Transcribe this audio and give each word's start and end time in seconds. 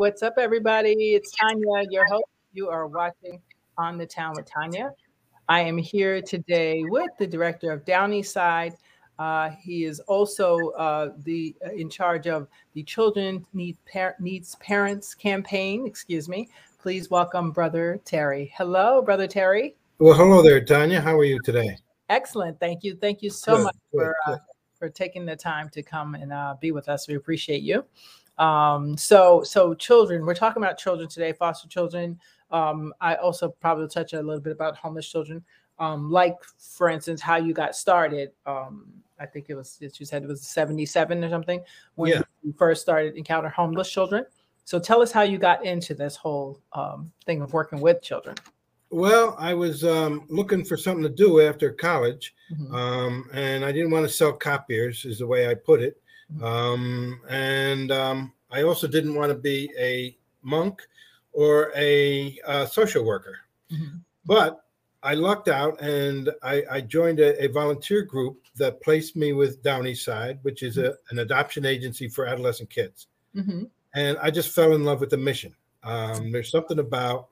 What's 0.00 0.22
up, 0.22 0.36
everybody? 0.38 1.12
It's 1.12 1.30
Tanya, 1.32 1.86
your 1.90 2.06
host. 2.06 2.24
You 2.54 2.70
are 2.70 2.86
watching 2.86 3.38
On 3.76 3.98
the 3.98 4.06
Town 4.06 4.32
with 4.34 4.46
Tanya. 4.46 4.92
I 5.46 5.60
am 5.60 5.76
here 5.76 6.22
today 6.22 6.82
with 6.88 7.10
the 7.18 7.26
director 7.26 7.70
of 7.70 7.84
Downey 7.84 8.22
Side. 8.22 8.72
Uh, 9.18 9.50
he 9.60 9.84
is 9.84 10.00
also 10.00 10.70
uh, 10.70 11.10
the 11.24 11.54
uh, 11.66 11.72
in 11.72 11.90
charge 11.90 12.26
of 12.26 12.48
the 12.72 12.82
Children 12.82 13.44
Need 13.52 13.76
Par- 13.92 14.16
Needs 14.18 14.54
Parents 14.54 15.14
campaign. 15.14 15.86
Excuse 15.86 16.30
me. 16.30 16.48
Please 16.80 17.10
welcome 17.10 17.50
Brother 17.50 18.00
Terry. 18.06 18.54
Hello, 18.56 19.02
Brother 19.02 19.26
Terry. 19.26 19.76
Well, 19.98 20.14
hello 20.14 20.42
there, 20.42 20.64
Tanya. 20.64 21.02
How 21.02 21.18
are 21.18 21.24
you 21.24 21.42
today? 21.42 21.76
Excellent. 22.08 22.58
Thank 22.58 22.84
you. 22.84 22.96
Thank 22.96 23.22
you 23.22 23.28
so 23.28 23.56
Good, 23.56 23.64
much 23.64 23.76
good, 23.92 23.98
for 23.98 24.16
uh, 24.26 24.30
good. 24.30 24.40
for 24.78 24.88
taking 24.88 25.26
the 25.26 25.36
time 25.36 25.68
to 25.68 25.82
come 25.82 26.14
and 26.14 26.32
uh, 26.32 26.54
be 26.58 26.72
with 26.72 26.88
us. 26.88 27.06
We 27.06 27.16
appreciate 27.16 27.60
you. 27.60 27.84
Um, 28.40 28.96
so, 28.96 29.42
so 29.44 29.74
children. 29.74 30.24
We're 30.24 30.34
talking 30.34 30.62
about 30.62 30.78
children 30.78 31.08
today, 31.08 31.32
foster 31.32 31.68
children. 31.68 32.18
Um, 32.50 32.92
I 33.00 33.14
also 33.16 33.50
probably 33.60 33.86
touch 33.86 34.14
a 34.14 34.22
little 34.22 34.40
bit 34.40 34.52
about 34.52 34.76
homeless 34.76 35.08
children. 35.08 35.44
Um, 35.78 36.10
like, 36.10 36.36
for 36.58 36.88
instance, 36.88 37.20
how 37.20 37.36
you 37.36 37.52
got 37.52 37.76
started. 37.76 38.32
Um, 38.46 38.86
I 39.18 39.26
think 39.26 39.46
it 39.50 39.54
was 39.54 39.78
you 39.80 40.06
said 40.06 40.22
it 40.22 40.28
was 40.28 40.40
77 40.42 41.22
or 41.22 41.28
something 41.28 41.62
when 41.94 42.12
Yeah. 42.12 42.22
you 42.42 42.54
first 42.58 42.80
started 42.80 43.16
encounter 43.16 43.50
homeless 43.50 43.90
children. 43.90 44.24
So 44.64 44.78
tell 44.78 45.02
us 45.02 45.12
how 45.12 45.22
you 45.22 45.36
got 45.36 45.64
into 45.64 45.94
this 45.94 46.16
whole 46.16 46.58
um, 46.72 47.12
thing 47.26 47.42
of 47.42 47.52
working 47.52 47.80
with 47.80 48.00
children. 48.02 48.36
Well, 48.88 49.36
I 49.38 49.52
was 49.52 49.84
um, 49.84 50.24
looking 50.28 50.64
for 50.64 50.76
something 50.76 51.02
to 51.02 51.08
do 51.10 51.40
after 51.40 51.70
college, 51.70 52.34
Mhm. 52.52 52.72
um, 52.74 53.30
and 53.32 53.64
I 53.64 53.70
didn't 53.72 53.90
want 53.90 54.06
to 54.06 54.12
sell 54.12 54.32
copiers, 54.32 55.04
is 55.04 55.18
the 55.18 55.26
way 55.26 55.48
I 55.48 55.54
put 55.54 55.80
it. 55.82 56.00
Um, 56.42 57.20
and 57.28 57.90
um, 57.92 58.32
I 58.50 58.62
also 58.62 58.86
didn't 58.86 59.14
want 59.14 59.30
to 59.30 59.38
be 59.38 59.70
a 59.78 60.16
monk 60.42 60.82
or 61.32 61.72
a 61.76 62.38
uh, 62.46 62.66
social 62.66 63.04
worker. 63.04 63.38
Mhm. 63.70 64.00
But 64.24 64.64
I 65.02 65.14
lucked 65.14 65.48
out 65.48 65.80
and 65.80 66.30
I, 66.42 66.62
I 66.70 66.80
joined 66.82 67.20
a, 67.20 67.44
a 67.44 67.48
volunteer 67.48 68.02
group 68.02 68.44
that 68.56 68.82
placed 68.82 69.16
me 69.16 69.32
with 69.32 69.62
Downey 69.62 69.94
Side, 69.94 70.38
which 70.42 70.62
is 70.62 70.76
a, 70.76 70.94
an 71.10 71.20
adoption 71.20 71.64
agency 71.64 72.08
for 72.08 72.26
adolescent 72.26 72.70
kids. 72.70 73.06
Mhm. 73.34 73.70
and 73.94 74.18
I 74.18 74.30
just 74.30 74.50
fell 74.50 74.74
in 74.74 74.84
love 74.84 75.00
with 75.00 75.10
the 75.10 75.16
mission. 75.16 75.54
Um, 75.84 76.30
there's 76.32 76.50
something 76.50 76.78
about 76.78 77.28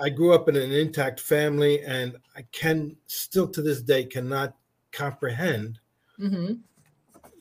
I 0.00 0.08
grew 0.10 0.34
up 0.34 0.48
in 0.48 0.56
an 0.56 0.72
intact 0.72 1.20
family, 1.20 1.82
and 1.82 2.16
I 2.36 2.42
can 2.52 2.96
still 3.06 3.48
to 3.48 3.62
this 3.62 3.80
day 3.80 4.04
cannot 4.04 4.56
comprehend 4.92 5.78
Mhm. 6.18 6.60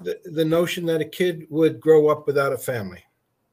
The, 0.04 0.20
the 0.32 0.46
notion 0.46 0.86
that 0.88 1.02
a 1.02 1.06
kid 1.06 1.48
would 1.50 1.80
grow 1.80 2.09
up 2.09 2.28
without 2.28 2.54
a 2.54 2.58
family. 2.58 3.04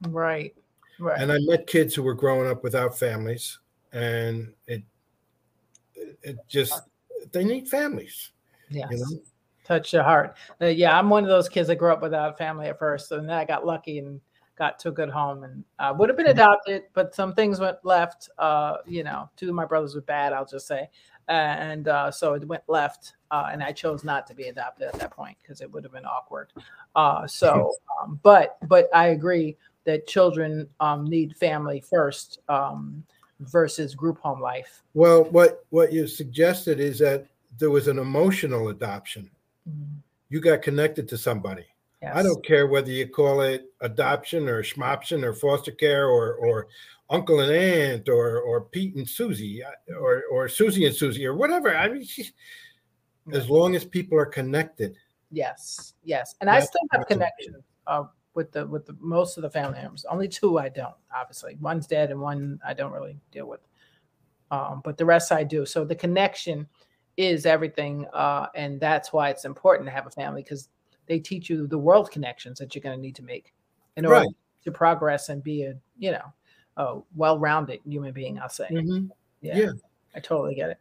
Right. 0.09 0.55
Right. 0.99 1.21
And 1.21 1.33
I 1.33 1.39
met 1.41 1.67
kids 1.67 1.95
who 1.95 2.03
were 2.03 2.15
growing 2.15 2.51
up 2.51 2.63
without 2.63 2.99
families, 2.99 3.59
and 3.93 4.53
it 4.67 4.83
it 6.23 6.37
just 6.47 6.83
they 7.33 7.45
need 7.45 7.69
families. 7.69 8.33
Yes. 8.69 8.89
You 8.91 8.99
know? 8.99 9.23
Touch 9.65 9.93
your 9.93 10.03
heart. 10.03 10.37
Uh, 10.61 10.67
yeah, 10.67 10.99
I'm 10.99 11.09
one 11.09 11.23
of 11.23 11.31
those 11.31 11.49
kids 11.49 11.69
that 11.69 11.77
grew 11.77 11.93
up 11.93 12.03
without 12.03 12.35
a 12.35 12.37
family 12.37 12.67
at 12.67 12.79
first, 12.79 13.13
and 13.13 13.29
then 13.29 13.37
I 13.37 13.45
got 13.45 13.65
lucky 13.65 13.99
and 13.99 14.21
got 14.57 14.79
to 14.81 14.89
a 14.89 14.93
good 14.93 15.09
home, 15.09 15.45
and 15.45 15.65
uh, 15.79 15.95
would 15.97 16.11
have 16.11 16.19
been 16.19 16.27
adopted, 16.27 16.83
but 16.93 17.15
some 17.15 17.35
things 17.35 17.61
went 17.61 17.79
left. 17.83 18.29
Uh, 18.37 18.77
you 18.87 19.03
know, 19.03 19.31
two 19.37 19.49
of 19.49 19.55
my 19.55 19.65
brothers 19.65 19.95
were 19.95 20.03
bad. 20.03 20.33
I'll 20.35 20.45
just 20.45 20.67
say, 20.67 20.91
and 21.29 21.89
uh, 21.89 22.11
so 22.11 22.35
it 22.35 22.47
went 22.47 22.65
left, 22.69 23.15
uh, 23.31 23.49
and 23.53 23.63
I 23.63 23.73
chose 23.73 24.05
not 24.05 24.27
to 24.29 24.35
be 24.35 24.45
adopted 24.45 24.89
at 24.89 24.99
that 25.01 25.11
point 25.11 25.37
because 25.43 25.61
it 25.61 25.71
would 25.73 25.85
have 25.85 25.93
been 25.93 26.07
awkward. 26.07 26.49
Uh, 26.97 27.27
so, 27.27 27.73
um, 28.03 28.19
but 28.23 28.59
but 28.69 28.89
I 28.95 29.09
agree 29.09 29.57
that 29.85 30.07
children 30.07 30.69
um, 30.81 31.09
need 31.09 31.37
family 31.37 31.81
first 31.81 32.41
um, 32.49 33.05
versus 33.41 33.95
group 33.95 34.19
home 34.19 34.41
life. 34.41 34.83
Well, 34.95 35.25
what 35.25 35.65
what 35.71 35.93
you 35.93 36.07
suggested 36.07 36.81
is 36.81 36.99
that 36.99 37.27
there 37.59 37.71
was 37.71 37.89
an 37.89 37.99
emotional 37.99 38.69
adoption. 38.69 39.31
You 40.29 40.41
got 40.41 40.63
connected 40.63 41.09
to 41.09 41.19
somebody. 41.19 41.67
Yes. 42.03 42.17
I 42.17 42.23
don't 42.23 42.45
care 42.45 42.67
whether 42.67 42.91
you 42.91 43.07
call 43.07 43.43
it 43.43 43.67
adoption 43.81 44.49
or 44.49 44.63
schmoption 44.63 45.23
or 45.23 45.35
foster 45.35 45.73
care 45.73 46.09
or 46.09 46.35
or 46.35 46.69
uncle 47.11 47.41
and 47.41 47.53
aunt 47.53 48.09
or 48.09 48.41
or 48.41 48.63
Pete 48.63 48.95
and 48.97 49.09
Susie 49.09 49.63
uh, 49.63 49.95
or 49.99 50.25
or 50.31 50.49
Susie 50.49 50.87
and 50.87 50.95
Susie 50.95 51.27
or 51.27 51.35
whatever. 51.35 51.77
I 51.77 51.89
mean, 51.89 52.05
she- 52.05 52.31
as 53.33 53.49
long 53.49 53.75
as 53.75 53.85
people 53.85 54.19
are 54.19 54.27
connected. 54.27 54.97
Yes, 55.31 55.95
yes, 56.03 56.35
and 56.41 56.51
I 56.51 56.61
still 56.61 56.81
have 56.93 57.07
connection 57.07 57.63
uh, 57.87 58.05
with 58.35 58.53
the 58.53 58.67
with 58.67 58.87
the 58.87 58.97
most 59.01 59.37
of 59.37 59.43
the 59.43 59.51
family 59.51 59.81
members. 59.81 60.05
Only 60.05 60.29
two 60.29 60.59
I 60.59 60.69
don't, 60.69 60.95
obviously. 61.15 61.57
One's 61.61 61.87
dead, 61.87 62.11
and 62.11 62.21
one 62.21 62.61
I 62.67 62.75
don't 62.75 62.93
really 62.93 63.19
deal 63.31 63.47
with. 63.47 63.61
Um, 64.51 64.81
but 64.83 64.97
the 64.99 65.05
rest 65.05 65.31
I 65.31 65.45
do. 65.45 65.65
So 65.65 65.85
the 65.85 65.95
connection 65.95 66.67
is 67.17 67.47
everything, 67.47 68.07
uh, 68.13 68.47
and 68.55 68.81
that's 68.81 69.13
why 69.13 69.31
it's 69.31 69.45
important 69.45 69.87
to 69.87 69.93
have 69.93 70.07
a 70.07 70.11
family 70.11 70.43
because 70.43 70.69
they 71.07 71.21
teach 71.21 71.49
you 71.49 71.67
the 71.67 71.79
world 71.79 72.11
connections 72.11 72.59
that 72.59 72.75
you're 72.75 72.83
going 72.83 72.97
to 72.97 73.03
need 73.03 73.17
to 73.17 73.23
make 73.23 73.53
in 73.97 74.07
order 74.07 74.21
Right. 74.21 74.29
to 74.65 74.73
progress 74.73 75.29
and 75.29 75.43
be 75.43 75.65
a 75.65 75.75
you 75.99 76.11
know 76.11 76.33
a 76.77 77.01
well-rounded 77.15 77.81
human 77.85 78.13
being. 78.13 78.39
I'll 78.41 78.49
say. 78.49 78.69
Mhm. 78.71 79.11
Yeah, 79.43 79.57
yeah. 79.57 79.73
I 80.15 80.21
totally 80.21 80.55
get 80.55 80.71
it. 80.71 80.79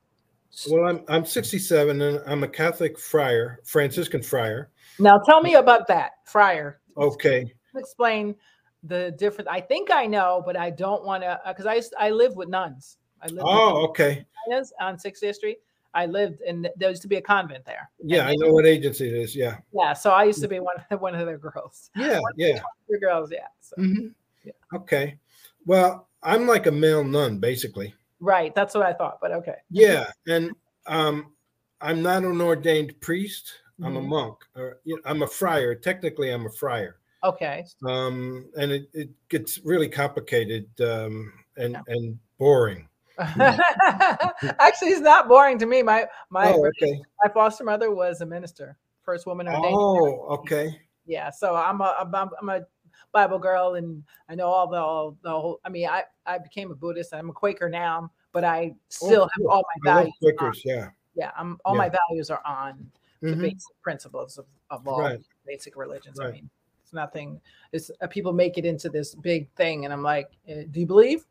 Well, 0.70 0.86
I'm 0.88 1.04
I'm 1.08 1.26
67 1.26 2.02
and 2.02 2.22
I'm 2.26 2.44
a 2.44 2.48
Catholic 2.48 2.98
friar, 3.00 3.60
Franciscan 3.64 4.22
friar. 4.22 4.70
Now 5.00 5.18
tell 5.20 5.42
me 5.42 5.56
about 5.56 5.88
that, 5.88 6.12
Friar. 6.26 6.80
Okay. 6.98 7.54
explain 7.76 8.36
the 8.84 9.12
difference. 9.18 9.48
I 9.52 9.62
think 9.62 9.92
I 9.92 10.06
know, 10.06 10.42
but 10.46 10.58
I 10.58 10.70
don't 10.70 11.06
want 11.06 11.24
to 11.24 11.40
because 11.48 11.66
I 11.66 11.82
I 12.00 12.10
live 12.10 12.36
with 12.36 12.50
nuns. 12.50 12.98
I 13.22 13.28
live 13.28 13.44
Oh, 13.46 13.86
okay. 13.90 14.26
with 14.48 14.56
nuns 14.56 14.74
on 14.80 14.98
60th 14.98 15.36
Street. 15.36 15.60
I 15.94 16.06
lived 16.06 16.42
and 16.42 16.70
there 16.78 16.90
used 16.90 17.02
to 17.02 17.08
be 17.08 17.16
a 17.18 17.22
convent 17.22 17.66
there. 17.66 17.90
Yeah, 18.04 18.28
I 18.28 18.36
know 18.36 18.52
what 18.54 18.66
agency 18.66 19.08
it 19.08 19.16
is. 19.16 19.36
Yeah. 19.36 19.58
Yeah, 19.74 19.94
so 19.94 20.12
I 20.12 20.24
used 20.26 20.42
to 20.42 20.48
be 20.48 20.60
one 20.60 20.76
of 20.92 21.02
one 21.02 21.16
of 21.16 21.26
their 21.26 21.38
girls. 21.38 21.90
Yeah, 21.96 22.20
yeah. 22.38 22.60
Your 22.90 23.00
girls, 23.00 23.32
yeah. 23.32 23.48
So, 23.62 23.76
Mhm. 23.78 24.14
Yeah. 24.44 24.54
Okay. 24.74 25.18
Well, 25.66 26.08
I'm 26.24 26.48
like 26.48 26.68
a 26.68 26.72
male 26.72 27.04
nun, 27.04 27.40
basically. 27.40 27.94
Right, 28.20 28.54
that's 28.54 28.74
what 28.76 28.84
I 28.86 28.94
thought. 28.94 29.20
But 29.22 29.32
okay. 29.34 29.56
Yeah, 29.70 30.12
and 30.28 30.52
um, 30.88 31.34
I'm 31.82 32.02
not 32.02 32.24
an 32.24 32.42
ordained 32.42 33.00
priest. 33.02 33.54
I'm 33.82 33.96
a 33.96 34.02
Mhm. 34.02 34.08
monk. 34.08 34.38
Or, 34.56 34.80
you 34.84 34.96
know, 34.96 35.02
I'm 35.06 35.22
a 35.22 35.28
friar. 35.28 35.74
Technically, 35.76 36.32
I'm 36.32 36.46
a 36.46 36.50
friar. 36.52 36.98
Okay. 37.24 37.66
Um, 37.86 38.50
and 38.58 38.72
it, 38.72 38.90
it 38.94 39.10
gets 39.30 39.60
really 39.60 39.88
complicated 39.88 40.68
um, 40.82 41.32
and 41.56 41.74
Yeah. 41.74 41.82
and 41.88 42.20
boring. 42.38 42.88
Actually, 44.60 44.90
it's 44.90 45.02
not 45.02 45.28
boring 45.28 45.58
to 45.60 45.66
me. 45.66 45.82
My 45.84 46.08
my 46.30 46.52
oh, 46.54 46.66
okay. 46.68 47.02
my 47.24 47.30
foster 47.30 47.64
mother 47.64 47.92
was 47.92 48.22
a 48.22 48.26
minister, 48.26 48.78
first 49.04 49.26
woman 49.26 49.48
ordained. 49.48 49.76
Oh, 49.78 50.28
okay. 50.40 50.82
yeah 51.06 51.30
so 51.32 51.56
i'm 51.56 51.82
a 51.82 51.96
I'm, 52.00 52.14
a- 52.14 52.30
I'm 52.42 52.50
a 52.50 52.62
bible 53.12 53.40
girl 53.40 53.76
and 53.76 54.04
i 54.30 54.36
know 54.36 54.48
all 54.48 54.68
the 54.68 54.78
all 54.78 55.18
the 55.24 55.30
whole 55.30 55.60
i 55.66 55.70
mean 55.70 55.88
i 55.88 56.04
i 56.26 56.38
became 56.38 56.72
a 56.72 56.76
buddhist 56.76 57.14
i'm 57.14 57.30
a 57.30 57.34
quaker 57.34 57.70
now 57.70 58.10
but 58.32 58.44
i 58.44 58.74
still 58.90 59.24
have 59.24 59.30
cool. 59.42 59.50
all 59.50 59.64
my 59.84 59.92
values 59.92 60.14
on- 60.22 60.36
Quakers. 60.38 60.62
Yeah. 60.66 60.90
yeah 61.16 61.32
i'm 61.38 61.58
all 61.66 61.74
Yeah. 61.74 61.80
my 61.80 61.90
values 61.90 62.30
are 62.30 62.42
on 62.46 62.90
the 63.22 63.36
Mhm. 63.36 63.42
basic 63.42 63.82
principles 63.82 64.38
of, 64.38 64.46
of 64.70 64.88
all 64.88 65.00
Right. 65.00 65.20
basic 65.46 65.76
religions 65.76 66.20
i 66.20 66.32
mean 66.32 66.50
it's 66.82 66.94
nothing 66.94 67.40
it's 67.74 67.92
uh, 68.02 68.08
people 68.08 68.32
make 68.34 68.58
it 68.58 68.66
into 68.66 68.90
this 68.90 69.14
big 69.16 69.50
thing 69.56 69.84
and 69.86 69.94
i'm 69.94 70.04
like 70.04 70.32
eh, 70.48 70.64
do 70.72 70.80
you 70.80 70.86
believe 70.88 71.26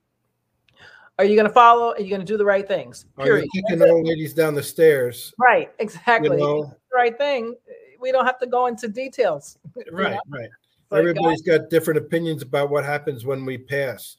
are 1.19 1.25
you 1.25 1.35
going 1.35 1.47
to 1.49 1.53
follow 1.53 1.93
are 1.95 2.01
you 2.01 2.09
going 2.11 2.21
to 2.21 2.27
do 2.27 2.37
the 2.37 2.45
right 2.45 2.69
things 2.69 3.07
Are 3.17 3.27
you 3.27 3.33
period 3.33 3.49
kicking 3.53 3.83
old 3.83 4.07
ladies 4.07 4.35
down 4.35 4.55
the 4.55 4.63
stairs? 4.63 5.33
right 5.39 5.73
exactly 5.79 6.37
you 6.39 6.45
know, 6.45 6.65
the 6.65 6.95
right 6.95 7.17
thing 7.19 7.55
eh, 7.69 7.97
we 8.01 8.13
don't 8.13 8.27
have 8.27 8.39
to 8.39 8.47
go 8.47 8.67
into 8.67 8.87
details 8.89 9.59
you 9.77 9.85
right, 9.91 10.13
know? 10.13 10.21
right. 10.29 10.51
Like, 10.91 11.01
Everybody's 11.01 11.43
got 11.43 11.69
different 11.71 11.99
opinions 11.99 12.43
about 12.43 12.71
what 12.71 12.85
happens 12.85 13.25
when 13.25 13.45
we 13.45 13.59
pass. 13.59 14.17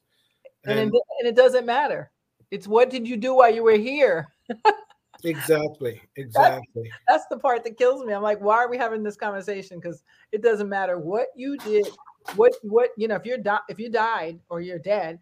and, 0.66 0.80
And 0.80 0.94
it, 0.94 1.02
and 1.20 1.28
it 1.28 1.36
doesn't 1.36 1.66
matter. 1.66 2.12
It's 2.52 2.68
what 2.68 2.90
did 2.90 3.08
you 3.08 3.18
do 3.18 3.36
while 3.36 3.54
you 3.54 3.64
were 3.64 3.78
here? 3.78 4.28
exactly, 5.24 6.02
exactly. 6.16 6.92
That's 7.08 7.26
the 7.30 7.38
part 7.38 7.64
that 7.64 7.78
kills 7.78 8.04
me. 8.06 8.14
I'm 8.14 8.22
like, 8.22 8.40
why 8.40 8.58
are 8.58 8.70
we 8.70 8.78
having 8.78 9.04
this 9.04 9.16
conversation? 9.16 9.80
Because 9.80 10.04
it 10.32 10.42
doesn't 10.42 10.70
matter 10.70 11.00
what 11.00 11.28
you 11.36 11.58
did, 11.58 11.88
what 12.36 12.54
what 12.64 12.92
you 12.98 13.08
know. 13.08 13.16
If 13.16 13.26
you're 13.26 13.38
di- 13.38 13.60
if 13.68 13.80
you 13.80 13.90
died 13.90 14.40
or 14.50 14.62
you're 14.62 14.80
dead, 14.80 15.20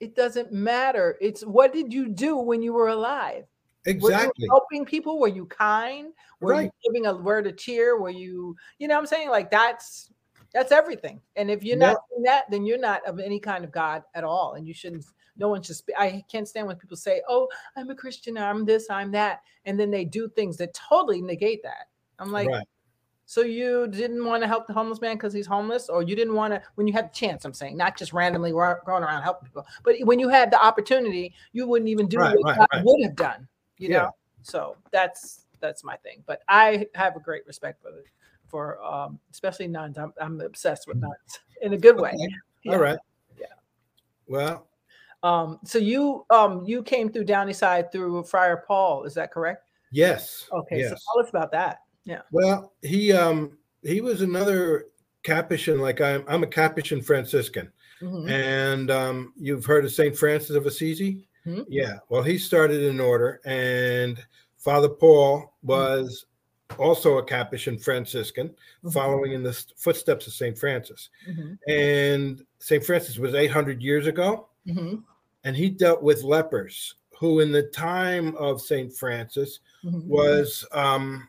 it 0.00 0.14
doesn't 0.14 0.52
matter. 0.52 1.16
It's 1.20 1.42
what 1.42 1.72
did 1.72 1.92
you 1.92 2.08
do 2.08 2.36
when 2.36 2.62
you 2.62 2.72
were 2.72 2.88
alive? 2.88 3.44
Were 3.86 3.90
Exactly. 3.90 4.44
you 4.44 4.48
helping 4.50 4.84
people? 4.84 5.18
Were 5.18 5.28
you 5.28 5.46
kind? 5.46 6.12
Were 6.40 6.52
Right. 6.52 6.64
you 6.64 6.92
giving 6.92 7.06
a 7.06 7.16
word 7.16 7.46
of 7.46 7.56
cheer? 7.56 7.98
Were 7.98 8.10
you, 8.10 8.56
you 8.78 8.88
know 8.88 8.94
what 8.94 9.00
I'm 9.00 9.06
saying? 9.06 9.30
Like 9.30 9.50
that's 9.50 10.10
that's 10.52 10.72
everything. 10.72 11.20
And 11.36 11.50
if 11.50 11.62
you're 11.62 11.76
Yeah. 11.78 11.92
not 11.92 11.98
doing 12.10 12.22
that, 12.24 12.50
then 12.50 12.64
you're 12.64 12.78
not 12.78 13.06
of 13.06 13.20
any 13.20 13.38
kind 13.40 13.64
of 13.64 13.72
God 13.72 14.02
at 14.14 14.24
all. 14.24 14.54
And 14.54 14.66
you 14.66 14.74
shouldn't, 14.74 15.04
no 15.36 15.48
one 15.48 15.62
should 15.62 15.76
spe- 15.76 15.90
I 15.98 16.24
can't 16.30 16.48
stand 16.48 16.66
when 16.66 16.76
people 16.76 16.96
say, 16.96 17.22
Oh, 17.28 17.48
I'm 17.76 17.90
a 17.90 17.94
Christian, 17.94 18.36
I'm 18.36 18.64
this, 18.64 18.90
I'm 18.90 19.10
that. 19.12 19.42
And 19.64 19.78
then 19.78 19.90
they 19.90 20.04
do 20.04 20.28
things 20.28 20.56
that 20.58 20.74
totally 20.74 21.22
negate 21.22 21.62
that. 21.62 21.88
I'm 22.18 22.32
like, 22.32 22.48
right. 22.48 22.66
So 23.30 23.42
you 23.42 23.86
didn't 23.86 24.24
want 24.24 24.42
to 24.42 24.48
help 24.48 24.66
the 24.66 24.72
homeless 24.72 25.00
man 25.00 25.14
because 25.14 25.32
he's 25.32 25.46
homeless, 25.46 25.88
or 25.88 26.02
you 26.02 26.16
didn't 26.16 26.34
want 26.34 26.52
to 26.52 26.60
when 26.74 26.88
you 26.88 26.92
had 26.92 27.10
the 27.10 27.14
chance. 27.14 27.44
I'm 27.44 27.54
saying 27.54 27.76
not 27.76 27.96
just 27.96 28.12
randomly 28.12 28.50
going 28.50 29.04
around 29.04 29.22
helping 29.22 29.46
people, 29.46 29.64
but 29.84 29.94
when 30.02 30.18
you 30.18 30.28
had 30.28 30.50
the 30.50 30.60
opportunity, 30.60 31.32
you 31.52 31.68
wouldn't 31.68 31.88
even 31.88 32.08
do 32.08 32.18
Right, 32.18 32.34
what 32.34 32.56
right, 32.58 32.68
God 32.72 32.82
would 32.82 33.04
have 33.04 33.14
done. 33.14 33.46
You 33.78 33.90
Yeah. 33.90 33.98
know, 33.98 34.10
so 34.42 34.76
that's 34.90 35.46
that's 35.60 35.84
my 35.84 35.96
thing. 35.98 36.24
But 36.26 36.42
I 36.48 36.88
have 36.96 37.14
a 37.14 37.20
great 37.20 37.46
respect 37.46 37.80
for 37.80 37.92
for 38.50 38.82
um, 38.82 39.18
especially 39.30 39.68
nuns. 39.68 39.96
I'm, 39.98 40.12
I'm 40.20 40.40
obsessed 40.40 40.86
with 40.88 40.96
nuns 40.98 41.40
in 41.62 41.72
a 41.72 41.78
good 41.78 41.98
way. 41.98 42.10
Okay. 42.10 42.28
Yeah. 42.64 42.72
All 42.74 42.78
right. 42.80 42.98
Yeah. 43.38 43.46
Well, 44.26 44.66
Um, 45.22 45.58
so 45.64 45.78
you 45.78 46.24
um 46.30 46.64
you 46.64 46.82
came 46.82 47.10
through 47.10 47.24
Downey 47.24 47.52
Side 47.52 47.92
through 47.92 48.24
Friar 48.24 48.64
Paul, 48.66 49.04
is 49.04 49.14
that 49.14 49.32
correct? 49.32 49.64
yes. 49.92 50.48
Okay, 50.52 50.82
so 50.82 50.88
tell 50.90 51.22
us 51.24 51.28
about 51.30 51.50
that. 51.52 51.78
Yeah. 52.04 52.22
Well, 52.30 52.72
he 52.82 53.12
um 53.12 53.58
he 53.82 54.00
was 54.00 54.22
another 54.22 54.86
Capuchin, 55.22 55.78
like 55.80 56.00
I'm 56.00 56.24
I'm 56.28 56.42
a 56.42 56.46
Capuchin 56.46 57.02
Franciscan. 57.02 57.70
Mhm. 58.00 58.30
And 58.30 58.90
um, 58.90 59.34
you've 59.36 59.66
heard 59.66 59.84
of 59.84 59.92
St. 59.92 60.16
Francis 60.16 60.56
of 60.56 60.64
Assisi? 60.64 61.28
Mhm. 61.46 61.66
Yeah. 61.68 61.98
Well, 62.08 62.22
he 62.22 62.38
started 62.38 62.82
an 62.84 62.98
order, 62.98 63.40
and 63.44 64.16
Father 64.56 64.88
Paul 64.88 65.54
was 65.62 66.24
also 66.78 67.18
a 67.18 67.22
Capuchin 67.24 67.78
Franciscan, 67.78 68.54
Mhm. 68.84 68.92
following 68.92 69.32
in 69.32 69.42
the 69.42 69.52
footsteps 69.76 70.26
of 70.26 70.32
St. 70.32 70.58
Francis. 70.58 71.10
Mhm. 71.28 71.58
And 71.68 72.46
St. 72.58 72.84
Francis 72.84 73.18
was 73.18 73.34
800 73.34 73.82
years 73.82 74.06
ago, 74.06 74.48
Mhm. 74.66 75.02
and 75.44 75.56
he 75.56 75.70
dealt 75.70 76.02
with 76.02 76.22
lepers 76.22 76.94
who, 77.18 77.40
in 77.40 77.52
the 77.52 77.64
time 77.64 78.34
of 78.36 78.60
St. 78.60 78.92
Francis, 78.94 79.60
Mhm. 79.84 80.04
was 80.06 80.64
um, 80.72 81.28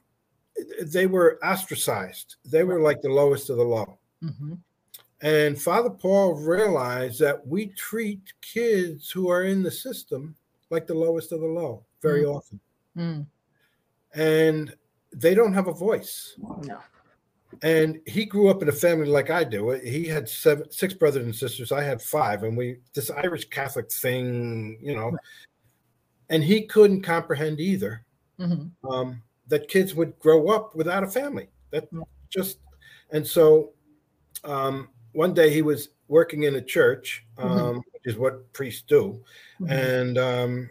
they 0.81 1.07
were 1.07 1.39
ostracized. 1.43 2.35
They 2.45 2.63
were 2.63 2.81
like 2.81 3.01
the 3.01 3.09
lowest 3.09 3.49
of 3.49 3.57
the 3.57 3.63
low. 3.63 3.97
Mhm. 4.21 4.59
And 5.21 5.61
Father 5.61 5.89
Paul 5.89 6.35
realized 6.35 7.19
that 7.19 7.45
we 7.47 7.67
treat 7.67 8.33
kids 8.41 9.09
who 9.11 9.29
are 9.29 9.43
in 9.43 9.63
the 9.63 9.71
system 9.71 10.35
like 10.69 10.87
the 10.87 10.93
lowest 10.93 11.31
of 11.31 11.41
the 11.41 11.47
low 11.47 11.85
very 12.01 12.23
Mm. 12.23 12.35
often. 12.35 12.59
Mm. 12.95 13.25
And 14.13 14.75
they 15.13 15.35
don't 15.35 15.53
have 15.53 15.67
a 15.67 15.73
voice. 15.73 16.35
No. 16.63 16.79
And 17.63 17.99
he 18.07 18.25
grew 18.25 18.49
up 18.49 18.61
in 18.61 18.69
a 18.69 18.71
family 18.73 19.07
like 19.07 19.29
I 19.29 19.43
do. 19.43 19.71
He 19.71 20.05
had 20.05 20.27
seven, 20.29 20.71
six 20.71 20.93
brothers 20.93 21.25
and 21.25 21.35
sisters. 21.35 21.71
I 21.71 21.83
had 21.83 22.01
five. 22.01 22.43
And 22.43 22.55
we, 22.55 22.77
this 22.93 23.11
Irish 23.11 23.49
Catholic 23.49 23.91
thing, 23.91 24.79
you 24.81 24.95
know, 24.95 25.17
and 26.29 26.43
he 26.43 26.65
couldn't 26.65 27.01
comprehend 27.01 27.59
either 27.59 28.05
Mhm. 28.39 28.71
um, 28.89 29.21
that 29.47 29.67
kids 29.67 29.93
would 29.93 30.17
grow 30.19 30.47
up 30.47 30.75
without 30.75 31.03
a 31.03 31.07
family. 31.07 31.49
That 31.71 31.89
just, 32.29 32.59
and 33.11 33.27
so 33.27 33.73
um, 34.45 34.89
one 35.11 35.33
day 35.33 35.49
he 35.53 35.61
was 35.61 35.89
working 36.07 36.43
in 36.43 36.55
a 36.55 36.61
church, 36.61 37.25
um, 37.37 37.83
which 37.91 38.05
is 38.05 38.17
what 38.17 38.51
priests 38.53 38.83
do, 38.87 39.21
Mhm. 39.59 39.69
and 39.69 40.17
um, 40.17 40.69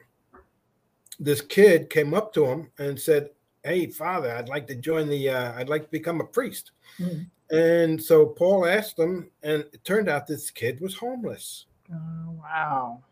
this 1.19 1.43
kid 1.43 1.91
came 1.91 2.15
up 2.15 2.33
to 2.33 2.47
him 2.47 2.73
and 2.79 2.99
said, 2.99 3.31
"Hey, 3.65 3.87
Father, 3.87 4.35
I'd 4.35 4.49
like 4.49 4.67
to 4.69 4.75
join 4.75 5.09
the. 5.09 5.29
Uh, 5.31 5.53
I'd 5.55 5.69
like 5.69 5.85
to 5.85 5.91
become 5.91 6.21
a 6.21 6.25
priest." 6.25 6.73
Mhm. 6.99 7.27
And 7.51 8.03
so 8.03 8.27
Paul 8.27 8.65
asked 8.67 8.99
him, 8.99 9.31
and 9.43 9.63
it 9.73 9.85
turned 9.85 10.09
out 10.09 10.27
this 10.27 10.51
kid 10.51 10.81
was 10.81 10.95
homeless. 10.97 11.67
Oh, 11.93 12.31
wow. 12.41 13.03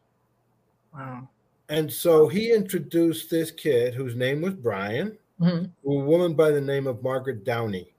Wow. 0.94 1.28
And 1.68 1.92
so 1.92 2.28
he 2.28 2.52
introduced 2.52 3.30
this 3.30 3.50
kid, 3.50 3.94
whose 3.94 4.14
name 4.14 4.40
was 4.40 4.54
Brian, 4.54 5.18
Mhm. 5.40 5.70
to 5.82 5.90
a 5.90 6.04
woman 6.04 6.34
by 6.34 6.50
the 6.52 6.60
name 6.60 6.86
of 6.86 7.02
Margaret 7.02 7.42
Downey. 7.44 7.92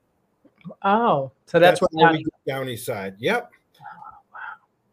Oh, 0.84 1.32
so 1.46 1.60
that's, 1.60 1.82
what 1.82 1.92
now 1.94 2.12
we 2.14 2.24
get 2.24 2.34
Downey 2.48 2.78
side. 2.78 3.16
Yep. 3.20 3.52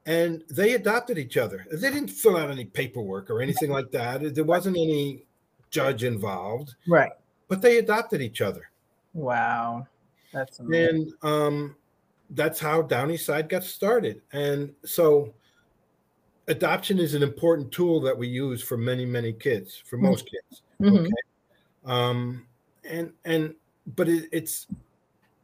And 0.07 0.45
they 0.49 0.75
adopted 0.75 1.19
each 1.19 1.37
other. 1.37 1.67
They 1.71 1.91
didn't 1.91 2.11
fill 2.11 2.37
out 2.37 2.51
any 2.51 2.65
paperwork 2.65 3.29
or 3.31 3.41
anything 3.41 3.71
like 3.71 3.91
that. 3.91 4.35
There 4.35 4.45
wasn't 4.45 4.77
any 4.77 5.25
judge 5.71 6.05
involved, 6.05 6.75
right. 6.87 7.13
But 7.49 7.63
they 7.63 7.79
adopted 7.79 8.21
each 8.21 8.41
other. 8.41 8.71
Wow. 9.15 9.87
That's 10.33 10.59
amazing. 10.59 11.13
And 11.23 11.31
um, 11.31 11.77
that's 12.31 12.59
how 12.61 12.83
Downey 12.83 13.17
side 13.17 13.49
got 13.49 13.65
started. 13.65 14.21
And 14.33 14.75
so 14.85 15.33
adoption 16.49 16.99
is 16.99 17.15
an 17.15 17.23
important 17.23 17.73
tool 17.73 18.01
that 18.01 18.17
we 18.17 18.29
use 18.29 18.63
for 18.63 18.77
many, 18.77 19.05
many 19.05 19.33
kids, 19.33 19.83
for 19.85 19.97
most 19.97 20.29
kids. 20.31 20.63
Mhm. 20.81 21.07
Okay. 21.07 21.13
Um, 21.85 22.47
and 22.85 23.13
and 23.25 23.55
but 23.95 24.09
it, 24.09 24.29
it's 24.33 24.67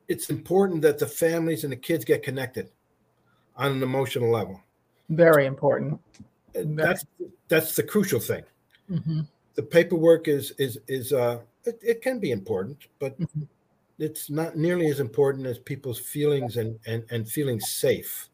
it's 0.08 0.30
important 0.30 0.82
that 0.82 0.98
the 0.98 1.06
families 1.06 1.64
and 1.64 1.72
the 1.72 1.76
kids 1.76 2.04
get 2.04 2.22
connected 2.22 2.68
on 3.56 3.72
an 3.72 3.82
emotional 3.82 4.30
level. 4.30 4.60
Very 5.08 5.46
important. 5.46 6.00
And 6.54 6.78
That's 6.78 7.04
that's 7.48 7.74
the 7.76 7.82
crucial 7.82 8.20
thing. 8.20 8.44
Mhm. 8.90 9.26
The 9.54 9.62
paperwork 9.62 10.28
is 10.28 10.52
is 10.58 10.78
is 10.88 11.12
uh 11.12 11.40
it, 11.64 11.78
it 11.82 12.02
can 12.02 12.18
be 12.18 12.30
important, 12.30 12.86
but 12.98 13.18
Mhm. 13.20 13.46
it's 13.98 14.30
not 14.30 14.56
nearly 14.56 14.88
as 14.88 14.98
important 15.00 15.46
as 15.46 15.58
people's 15.58 15.98
feelings 15.98 16.56
and 16.56 16.78
and, 16.86 17.04
and 17.10 17.28
feeling 17.28 17.60
safe. 17.60 18.28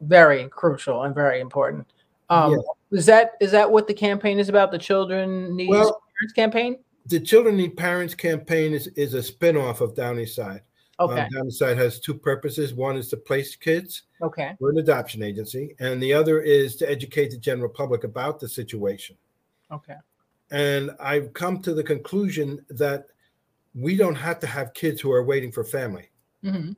Very 0.00 0.48
crucial 0.48 1.02
and 1.04 1.14
very 1.14 1.40
important. 1.40 1.86
Um, 2.28 2.60
Is 2.92 3.06
that 3.06 3.32
is 3.40 3.50
that 3.52 3.70
what 3.70 3.86
the 3.86 3.94
campaign 3.94 4.38
is 4.38 4.48
about? 4.48 4.70
The 4.70 4.78
Children 4.78 5.56
Need 5.56 5.68
Well- 5.68 6.02
Parents 6.18 6.32
campaign? 6.34 6.78
The 7.06 7.18
Children 7.20 7.56
Need 7.56 7.76
Parents 7.76 8.14
campaign 8.14 8.72
is, 8.72 8.86
is 8.88 9.14
a 9.14 9.22
spin-off 9.22 9.80
of 9.80 9.94
Downey 9.96 10.26
Side. 10.26 10.62
Okay. 11.00 11.22
Um, 11.22 11.28
Downey 11.32 11.50
Side 11.50 11.76
has 11.78 11.98
two 11.98 12.14
purposes. 12.14 12.74
One 12.74 12.96
is 12.96 13.08
to 13.08 13.16
place 13.16 13.56
kids 13.56 14.02
okay. 14.22 14.54
We're 14.60 14.70
an 14.70 14.78
adoption 14.78 15.22
agency, 15.22 15.74
and 15.80 16.00
the 16.02 16.12
other 16.12 16.40
is 16.40 16.76
to 16.76 16.90
educate 16.90 17.30
the 17.30 17.38
general 17.38 17.70
public 17.70 18.04
about 18.04 18.38
the 18.38 18.48
situation. 18.48 19.16
Okay. 19.70 19.96
And 20.50 20.90
I've 21.00 21.32
come 21.32 21.62
to 21.62 21.74
the 21.74 21.82
conclusion 21.82 22.64
that 22.70 23.06
we 23.74 23.96
don't 23.96 24.16
have 24.16 24.40
to 24.40 24.46
have 24.46 24.74
kids 24.74 25.00
who 25.00 25.12
are 25.12 25.24
waiting 25.24 25.52
for 25.52 25.62
family. 25.64 26.10
Mhm. 26.42 26.76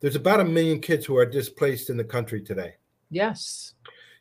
There's 0.00 0.16
about 0.16 0.40
a 0.40 0.44
million 0.44 0.80
kids 0.80 1.06
who 1.06 1.16
are 1.16 1.26
displaced 1.26 1.90
in 1.90 1.96
the 1.96 2.04
country 2.04 2.40
today. 2.40 2.74
Yes. 3.10 3.74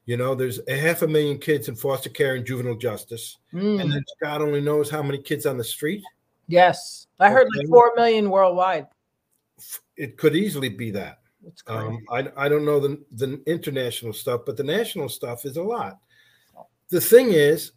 You 0.06 0.18
know, 0.18 0.36
there's 0.36 0.60
a 0.68 0.75
half 0.75 1.04
a 1.04 1.08
million 1.08 1.38
kids 1.38 1.70
in 1.70 1.75
foster 1.75 2.10
care 2.10 2.36
and 2.36 2.46
juvenile 2.46 2.75
justice. 2.75 3.38
Mm. 3.54 3.82
And 3.82 3.92
then 3.92 4.04
God 4.22 4.42
only 4.42 4.62
knows 4.62 4.90
how 4.90 5.02
many 5.02 5.22
kids 5.22 5.46
on 5.46 5.58
the 5.58 5.63
street. 5.63 6.04
Yes. 6.48 7.08
I 7.20 7.30
heard 7.30 7.48
like 7.56 7.68
4 7.68 7.94
million 7.96 8.30
worldwide. 8.30 8.88
It 9.96 10.18
could 10.18 10.36
easily 10.36 10.70
be 10.70 10.92
that. 10.92 11.20
Um, 11.68 12.00
I, 12.12 12.28
I 12.36 12.50
don't 12.50 12.66
know 12.66 12.80
the, 12.80 13.02
the 13.12 13.42
international 13.46 14.13
stuff, 14.13 14.42
but 14.46 14.58
the 14.58 14.63
national 14.63 15.10
stuff 15.10 15.46
is 15.46 15.58
a 15.58 15.63
lot. 15.63 16.00
The 16.90 17.02
thing 17.02 17.32
is 17.32 17.72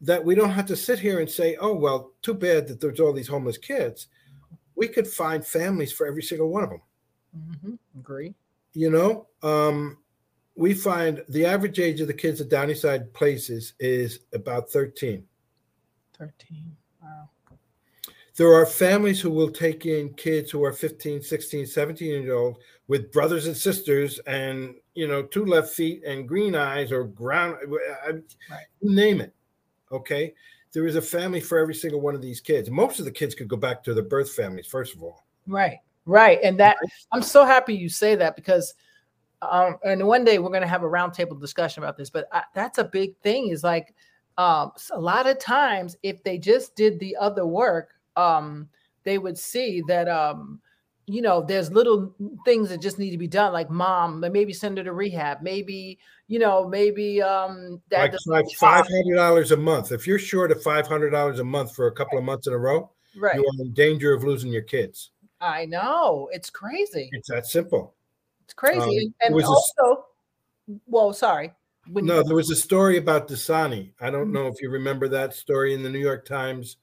that 0.00 0.24
we 0.24 0.34
don't 0.34 0.50
have 0.50 0.66
to 0.66 0.76
sit 0.76 0.98
here 0.98 1.20
and 1.20 1.30
say, 1.30 1.56
oh, 1.60 1.74
well, 1.74 2.12
too 2.22 2.34
bad 2.34 2.68
that 2.68 2.80
there's 2.80 3.00
all 3.00 3.12
these 3.12 3.28
homeless 3.28 3.58
kids. 3.58 4.06
We 4.76 4.86
could 4.88 5.08
find 5.08 5.44
families 5.44 5.92
for 5.92 6.06
every 6.06 6.22
single 6.22 6.48
one 6.50 6.62
of 6.64 6.70
them. 6.70 6.82
Mhm. 7.36 7.78
Agree. 7.98 8.34
You 8.74 8.90
know, 8.90 9.26
um, 9.42 9.98
we 10.54 10.72
find 10.74 11.24
the 11.28 11.44
average 11.46 11.78
age 11.80 12.00
of 12.00 12.06
the 12.06 12.14
kids 12.14 12.40
at 12.40 12.48
Downey 12.48 12.74
Side 12.74 13.12
places 13.12 13.74
is 13.80 14.20
about 14.32 14.70
13. 14.70 15.26
13. 16.16 16.76
Wow. 17.02 17.28
There 18.36 18.52
are 18.54 18.66
families 18.66 19.20
who 19.20 19.30
will 19.30 19.50
take 19.50 19.84
in 19.86 20.14
kids 20.14 20.50
who 20.50 20.64
are 20.64 20.72
15, 20.72 21.22
16, 21.22 21.66
17 21.66 22.08
years 22.08 22.30
old 22.30 22.58
with 22.86 23.10
brothers 23.10 23.46
and 23.46 23.56
sisters 23.56 24.18
and, 24.26 24.76
you 24.94 25.08
know, 25.08 25.22
two 25.24 25.44
left 25.44 25.74
feet 25.74 26.02
and 26.04 26.28
green 26.28 26.54
eyes 26.54 26.92
or 26.92 27.04
ground, 27.04 27.56
I- 28.04 28.10
Right. 28.50 28.66
name 28.80 29.20
it. 29.20 29.32
Okay. 29.92 30.34
There 30.72 30.86
is 30.86 30.96
a 30.96 31.02
family 31.02 31.40
for 31.40 31.58
every 31.58 31.74
single 31.74 32.00
one 32.00 32.14
of 32.14 32.22
these 32.22 32.40
kids. 32.40 32.70
Most 32.70 32.98
of 32.98 33.04
the 33.04 33.10
kids 33.10 33.34
could 33.34 33.48
go 33.48 33.56
back 33.56 33.82
to 33.84 33.94
their 33.94 34.04
birth 34.04 34.32
families, 34.32 34.66
first 34.66 34.94
of 34.94 35.02
all. 35.02 35.24
Right. 35.46 35.78
Right. 36.04 36.38
And 36.42 36.58
that 36.60 36.76
I'm 37.12 37.22
so 37.22 37.44
happy 37.44 37.74
you 37.74 37.88
say 37.88 38.14
that 38.14 38.36
because 38.36 38.74
um 39.40 39.76
and 39.84 40.06
one 40.06 40.24
day 40.24 40.38
we're 40.38 40.48
going 40.48 40.62
to 40.62 40.66
have 40.68 40.82
a 40.82 40.88
roundtable 40.88 41.40
discussion 41.40 41.82
about 41.82 41.96
this, 41.96 42.10
but 42.10 42.28
I, 42.32 42.44
that's 42.54 42.78
a 42.78 42.84
big 42.84 43.16
thing 43.18 43.48
is 43.48 43.62
like 43.62 43.94
um 44.36 44.72
a 44.92 45.00
lot 45.00 45.26
of 45.26 45.38
times 45.38 45.96
if 46.02 46.22
they 46.22 46.38
just 46.38 46.74
did 46.76 46.98
the 46.98 47.16
other 47.16 47.46
work, 47.46 47.94
um 48.16 48.68
they 49.04 49.18
would 49.18 49.38
see 49.38 49.82
that 49.88 50.08
um 50.08 50.60
you 51.08 51.22
know 51.22 51.42
there's 51.42 51.72
little 51.72 52.14
things 52.44 52.68
that 52.68 52.80
just 52.82 52.98
need 52.98 53.10
to 53.10 53.18
be 53.18 53.26
done 53.26 53.52
like 53.52 53.70
mom 53.70 54.20
maybe 54.20 54.52
send 54.52 54.76
her 54.76 54.84
to 54.84 54.92
rehab 54.92 55.40
maybe 55.42 55.98
you 56.26 56.38
know 56.38 56.68
maybe 56.68 57.22
um 57.22 57.80
dad 57.88 58.12
Like 58.26 58.46
like 58.60 58.84
$500 58.84 59.50
a 59.50 59.56
month. 59.56 59.90
If 59.92 60.06
you're 60.06 60.18
short 60.18 60.52
of 60.52 60.62
$500 60.62 61.38
a 61.40 61.44
month 61.44 61.74
for 61.74 61.86
a 61.86 61.92
couple 61.92 62.18
of 62.18 62.24
months 62.24 62.46
in 62.46 62.52
a 62.52 62.58
row, 62.58 62.90
right 63.16 63.36
you 63.36 63.40
are 63.40 63.62
in 63.64 63.72
danger 63.72 64.12
of 64.12 64.22
losing 64.22 64.52
your 64.52 64.62
kids. 64.62 65.10
i 65.40 65.64
know 65.64 66.28
it's 66.32 66.50
crazy 66.50 67.08
It's 67.12 67.28
that 67.30 67.46
simple. 67.46 67.94
it's 68.44 68.54
crazy 68.54 69.06
Um, 69.06 69.14
and, 69.22 69.34
was 69.34 69.44
a 69.44 69.48
also 69.48 70.06
well 70.86 71.12
sorry 71.12 71.52
when 71.90 72.04
No, 72.06 72.22
there 72.22 72.36
was 72.36 72.50
a 72.50 72.56
story 72.56 72.98
about 72.98 73.28
Dasani. 73.28 73.92
I 74.00 74.06
Mm-hmm. 74.06 74.12
don't 74.12 74.32
know 74.32 74.46
if 74.48 74.60
you 74.60 74.68
remember 74.70 75.08
that 75.08 75.32
story 75.34 75.72
in 75.74 75.82
the 75.82 75.90
New 75.90 75.98
York 76.10 76.24
Times. 76.26 76.76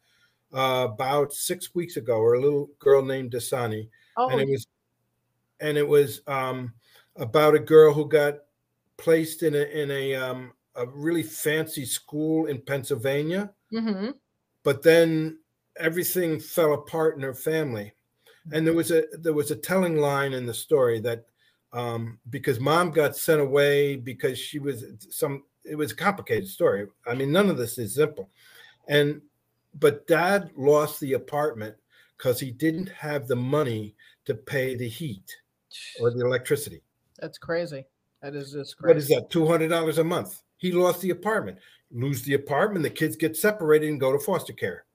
uh, 0.54 0.88
about 0.94 1.34
six 1.34 1.76
weeks 1.76 1.98
ago, 1.98 2.18
or 2.18 2.36
a 2.36 2.40
little 2.42 2.70
girl 2.80 3.02
named 3.04 3.32
Dasani, 3.32 3.90
Oh, 4.18 4.30
and 4.30 4.42
it 4.42 4.50
was, 4.50 4.68
and 5.60 5.78
it 5.78 5.88
was 5.88 6.22
um, 6.28 6.74
about 7.18 7.56
a 7.56 7.60
girl 7.60 7.94
who 7.94 8.08
got 8.08 8.36
placed 8.98 9.44
in 9.44 9.56
a 9.56 9.64
in 9.64 9.92
a 9.92 10.16
um, 10.16 10.54
a 10.76 10.88
really 10.88 11.24
fancy 11.24 11.86
school 11.86 12.48
in 12.48 12.62
Pennsylvania, 12.62 13.54
hmm 13.72 14.18
but 14.64 14.82
then 14.84 15.40
everything 15.78 16.40
fell 16.40 16.74
apart 16.74 17.16
in 17.16 17.22
her 17.22 17.34
family, 17.34 17.94
and 18.52 18.66
there 18.66 18.74
was 18.74 18.92
a 18.92 19.06
there 19.14 19.34
was 19.34 19.52
a 19.52 19.56
telling 19.56 19.98
line 19.98 20.34
in 20.34 20.46
the 20.46 20.54
story 20.54 21.00
that 21.02 21.26
um, 21.74 22.20
because 22.30 22.60
mom 22.60 22.92
got 22.92 23.16
sent 23.18 23.42
away 23.42 23.96
because 23.98 24.40
she 24.40 24.60
was 24.60 24.86
some 25.12 25.46
it 25.66 25.76
was 25.76 25.94
a 25.94 25.96
complicated 25.98 26.50
story. 26.50 26.88
I 27.08 27.16
mean, 27.16 27.32
none 27.32 27.50
of 27.50 27.58
this 27.58 27.78
is 27.78 27.96
simple, 27.96 28.32
and 28.88 29.22
but 29.76 30.08
dad 30.08 30.52
lost 30.56 31.00
the 31.02 31.14
apartment 31.14 31.78
because 32.18 32.40
he 32.40 32.52
didn't 32.52 32.90
have 32.90 33.28
the 33.28 33.36
money 33.36 33.96
to 34.26 34.34
pay 34.34 34.76
the 34.76 34.88
heat 34.88 35.36
or 36.00 36.12
the 36.12 36.26
electricity. 36.26 36.82
That's 37.20 37.38
crazy. 37.38 37.86
That 38.22 38.36
is 38.36 38.52
just 38.52 38.78
crazy. 38.78 38.90
What 38.90 38.98
is 38.98 39.08
that? 39.10 39.30
Two 39.30 39.46
hundred 39.46 39.70
dollars 39.70 39.98
a 39.98 40.04
month. 40.04 40.42
He 40.58 40.72
lost 40.72 41.02
the 41.02 41.12
apartment. 41.12 41.58
Lose 41.92 42.24
the 42.24 42.34
apartment, 42.34 42.84
the 42.84 42.90
kids 42.90 43.16
get 43.16 43.38
separated 43.38 43.90
and 43.90 44.00
go 44.00 44.12
to 44.12 44.20
foster 44.20 44.54
care. 44.54 44.86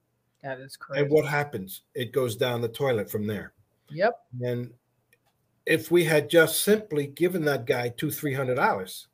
That 0.43 0.59
is 0.59 0.77
crazy. 0.77 1.03
And 1.03 1.11
what 1.11 1.25
happens? 1.25 1.83
It 1.95 2.13
goes 2.13 2.37
down 2.37 2.61
the 2.61 2.69
toilet 2.69 3.11
from 3.11 3.27
there. 3.27 3.53
Yep. 3.91 4.19
And 4.41 4.73
if 5.67 5.91
we 5.91 6.05
had 6.05 6.29
just 6.29 6.63
simply 6.63 7.07
given 7.07 7.45
that 7.45 7.67
guy 7.67 7.91
two, 7.91 8.11
three 8.11 8.35
hundred 8.35 8.57
dollars 8.57 9.07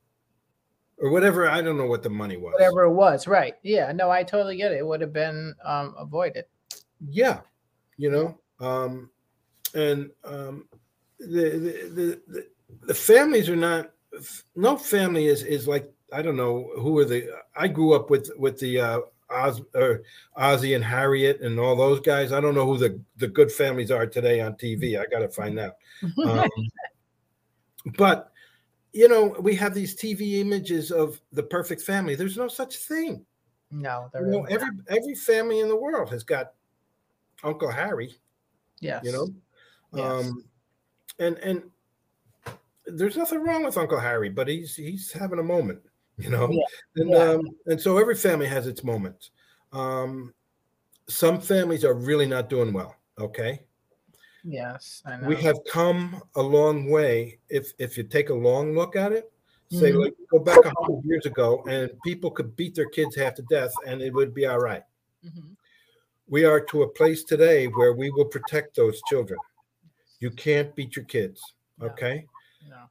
or 0.98 1.10
whatever, 1.10 1.48
I 1.48 1.60
don't 1.60 1.76
know 1.76 1.86
what 1.86 2.02
the 2.02 2.10
money 2.10 2.36
was. 2.36 2.54
Whatever 2.54 2.84
it 2.84 2.92
was. 2.92 3.26
Right. 3.26 3.54
Yeah. 3.62 3.92
No, 3.92 4.10
I 4.10 4.22
totally 4.22 4.56
get 4.56 4.72
it. 4.72 4.78
It 4.78 4.86
would 4.86 5.00
have 5.02 5.12
been 5.12 5.54
um, 5.64 5.94
avoided. 5.98 6.46
Yeah, 7.10 7.40
you 7.96 8.10
know, 8.10 8.38
um, 8.60 9.10
and 9.74 10.10
um, 10.24 10.68
the, 11.18 11.26
the 11.26 12.20
the 12.28 12.46
the 12.86 12.94
families 12.94 13.48
are 13.48 13.56
not. 13.56 13.90
No 14.54 14.76
family 14.76 15.26
is 15.26 15.42
is 15.42 15.68
like 15.68 15.92
I 16.12 16.22
don't 16.22 16.36
know 16.36 16.70
who 16.78 16.98
are 16.98 17.04
the. 17.04 17.28
I 17.54 17.68
grew 17.68 17.94
up 17.94 18.10
with 18.10 18.30
with 18.38 18.58
the 18.58 18.80
uh, 18.80 19.00
Oz 19.30 19.60
or 19.74 20.02
Ozzie 20.36 20.74
and 20.74 20.84
Harriet 20.84 21.40
and 21.40 21.58
all 21.58 21.76
those 21.76 22.00
guys. 22.00 22.32
I 22.32 22.40
don't 22.40 22.54
know 22.54 22.66
who 22.66 22.78
the 22.78 23.00
the 23.16 23.28
good 23.28 23.50
families 23.50 23.90
are 23.90 24.06
today 24.06 24.40
on 24.40 24.54
TV. 24.54 24.98
I 24.98 25.06
got 25.06 25.20
to 25.20 25.28
find 25.28 25.58
out. 25.58 25.76
Um, 26.24 26.48
but 27.96 28.30
you 28.92 29.08
know, 29.08 29.36
we 29.40 29.54
have 29.56 29.74
these 29.74 29.94
TV 29.94 30.38
images 30.40 30.90
of 30.90 31.20
the 31.32 31.42
perfect 31.42 31.82
family. 31.82 32.14
There's 32.14 32.38
no 32.38 32.48
such 32.48 32.76
thing. 32.76 33.26
no, 33.70 34.08
You 34.14 34.20
there 34.20 34.26
know, 34.26 34.44
every 34.44 34.68
every 34.88 35.14
family 35.14 35.60
in 35.60 35.68
the 35.68 35.76
world 35.76 36.08
has 36.10 36.24
got 36.24 36.52
Uncle 37.44 37.70
Harry. 37.70 38.14
yes. 38.80 39.04
You 39.04 39.12
know, 39.12 39.28
Yes. 39.94 40.24
um, 40.26 40.44
and 41.18 41.38
and 41.38 41.70
there's 42.86 43.16
nothing 43.16 43.42
wrong 43.42 43.64
with 43.64 43.76
Uncle 43.78 43.98
Harry, 44.00 44.28
but 44.28 44.48
he's 44.48 44.76
he's 44.76 45.12
having 45.12 45.38
a 45.38 45.42
moment. 45.42 45.80
You 46.18 46.30
know, 46.30 46.48
Yeah, 46.50 46.64
and 47.02 47.10
yeah. 47.10 47.18
um, 47.32 47.42
and 47.66 47.78
so 47.78 47.98
every 47.98 48.14
family 48.14 48.46
has 48.46 48.66
its 48.66 48.82
moments. 48.82 49.32
Um, 49.72 50.32
some 51.08 51.42
families 51.42 51.84
are 51.84 51.92
really 51.92 52.26
not 52.26 52.48
doing 52.48 52.72
well. 52.72 52.96
Okay, 53.18 53.64
Yes. 54.42 55.02
I 55.04 55.16
know. 55.18 55.28
we 55.28 55.36
have 55.36 55.58
come 55.70 56.22
a 56.36 56.42
long 56.42 56.88
way. 56.90 57.38
If 57.50 57.72
if 57.78 57.98
you 57.98 58.04
take 58.04 58.30
a 58.30 58.34
long 58.34 58.74
look 58.74 58.96
at 58.96 59.12
it, 59.12 59.30
say 59.70 59.92
Mhm. 59.92 60.04
like 60.04 60.14
go 60.30 60.38
back 60.38 60.64
a 60.64 60.72
hundred 60.80 61.04
years 61.04 61.26
ago, 61.26 61.62
and 61.68 61.90
people 62.02 62.30
could 62.30 62.56
beat 62.56 62.74
their 62.74 62.88
kids 62.88 63.14
half 63.14 63.34
to 63.34 63.42
death, 63.50 63.74
and 63.86 64.00
it 64.00 64.14
would 64.14 64.32
be 64.32 64.46
all 64.46 64.58
right. 64.60 64.84
Mhm. 65.22 65.55
We 66.28 66.44
are 66.44 66.60
to 66.60 66.82
a 66.82 66.88
place 66.88 67.22
today 67.24 67.66
where 67.66 67.92
we 67.92 68.10
will 68.10 68.24
protect 68.24 68.74
those 68.76 69.00
children. 69.08 69.38
You 70.20 70.30
can't 70.30 70.74
beat 70.74 70.96
your 70.96 71.04
kids. 71.04 71.40
No. 71.78 71.86
Okay, 71.86 72.24
No. 72.68 72.88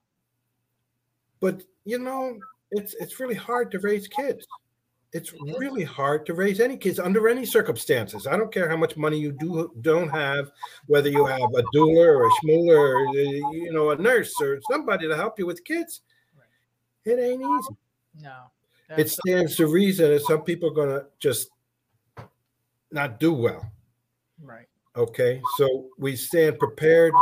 but 1.39 1.63
you 1.85 1.97
know 1.99 2.37
it's 2.71 2.93
it's 2.95 3.19
really 3.19 3.35
hard 3.35 3.71
to 3.71 3.79
raise 3.79 4.07
kids. 4.07 4.45
It's 5.11 5.33
really 5.57 5.83
hard 5.83 6.25
to 6.25 6.33
raise 6.33 6.59
any 6.59 6.75
kids 6.77 6.99
under 6.99 7.29
any 7.29 7.45
circumstances. 7.45 8.27
I 8.27 8.35
don't 8.37 8.53
care 8.53 8.69
how 8.69 8.75
much 8.75 8.97
money 8.97 9.17
you 9.17 9.31
do 9.31 9.71
don't 9.81 10.09
have, 10.09 10.51
whether 10.87 11.09
you 11.09 11.25
have 11.25 11.49
a 11.55 11.63
doula 11.73 12.05
or 12.05 12.27
a 12.27 12.31
schmooler 12.31 12.77
or 12.77 13.07
uh, 13.07 13.51
you 13.51 13.71
know 13.71 13.91
a 13.91 13.95
nurse 13.95 14.33
or 14.41 14.59
somebody 14.69 15.07
to 15.07 15.15
help 15.15 15.39
you 15.39 15.45
with 15.45 15.63
kids. 15.63 16.01
It 17.05 17.19
ain't 17.19 17.41
easy. 17.41 17.75
No. 18.21 18.51
It 18.97 19.09
stands 19.09 19.55
to 19.55 19.67
reason 19.67 20.11
that 20.11 20.21
some 20.23 20.41
people 20.43 20.69
are 20.69 20.73
gonna 20.73 21.05
just 21.19 21.49
not 22.95 23.19
do 23.19 23.33
well. 23.33 23.69
right. 24.41 24.67
Okay, 24.95 25.41
so 25.57 25.89
we 25.97 26.15
stand 26.15 26.57
prepared. 26.57 27.13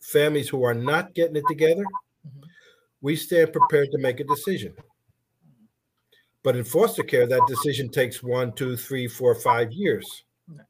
Families 0.00 0.48
who 0.50 0.62
are 0.62 0.74
not 0.74 1.14
getting 1.14 1.36
it 1.36 1.44
together, 1.48 1.82
Mhm. 2.26 2.44
we 3.00 3.16
stand 3.16 3.50
prepared 3.52 3.90
to 3.92 3.98
make 3.98 4.20
a 4.20 4.24
decision. 4.24 4.76
But 6.42 6.56
in 6.56 6.64
foster 6.64 7.02
care, 7.02 7.26
that 7.26 7.46
decision 7.48 7.88
takes 7.88 8.22
one, 8.22 8.52
two, 8.52 8.76
three, 8.76 9.08
four, 9.08 9.34
five 9.34 9.72
years 9.72 10.24
Right. 10.46 10.66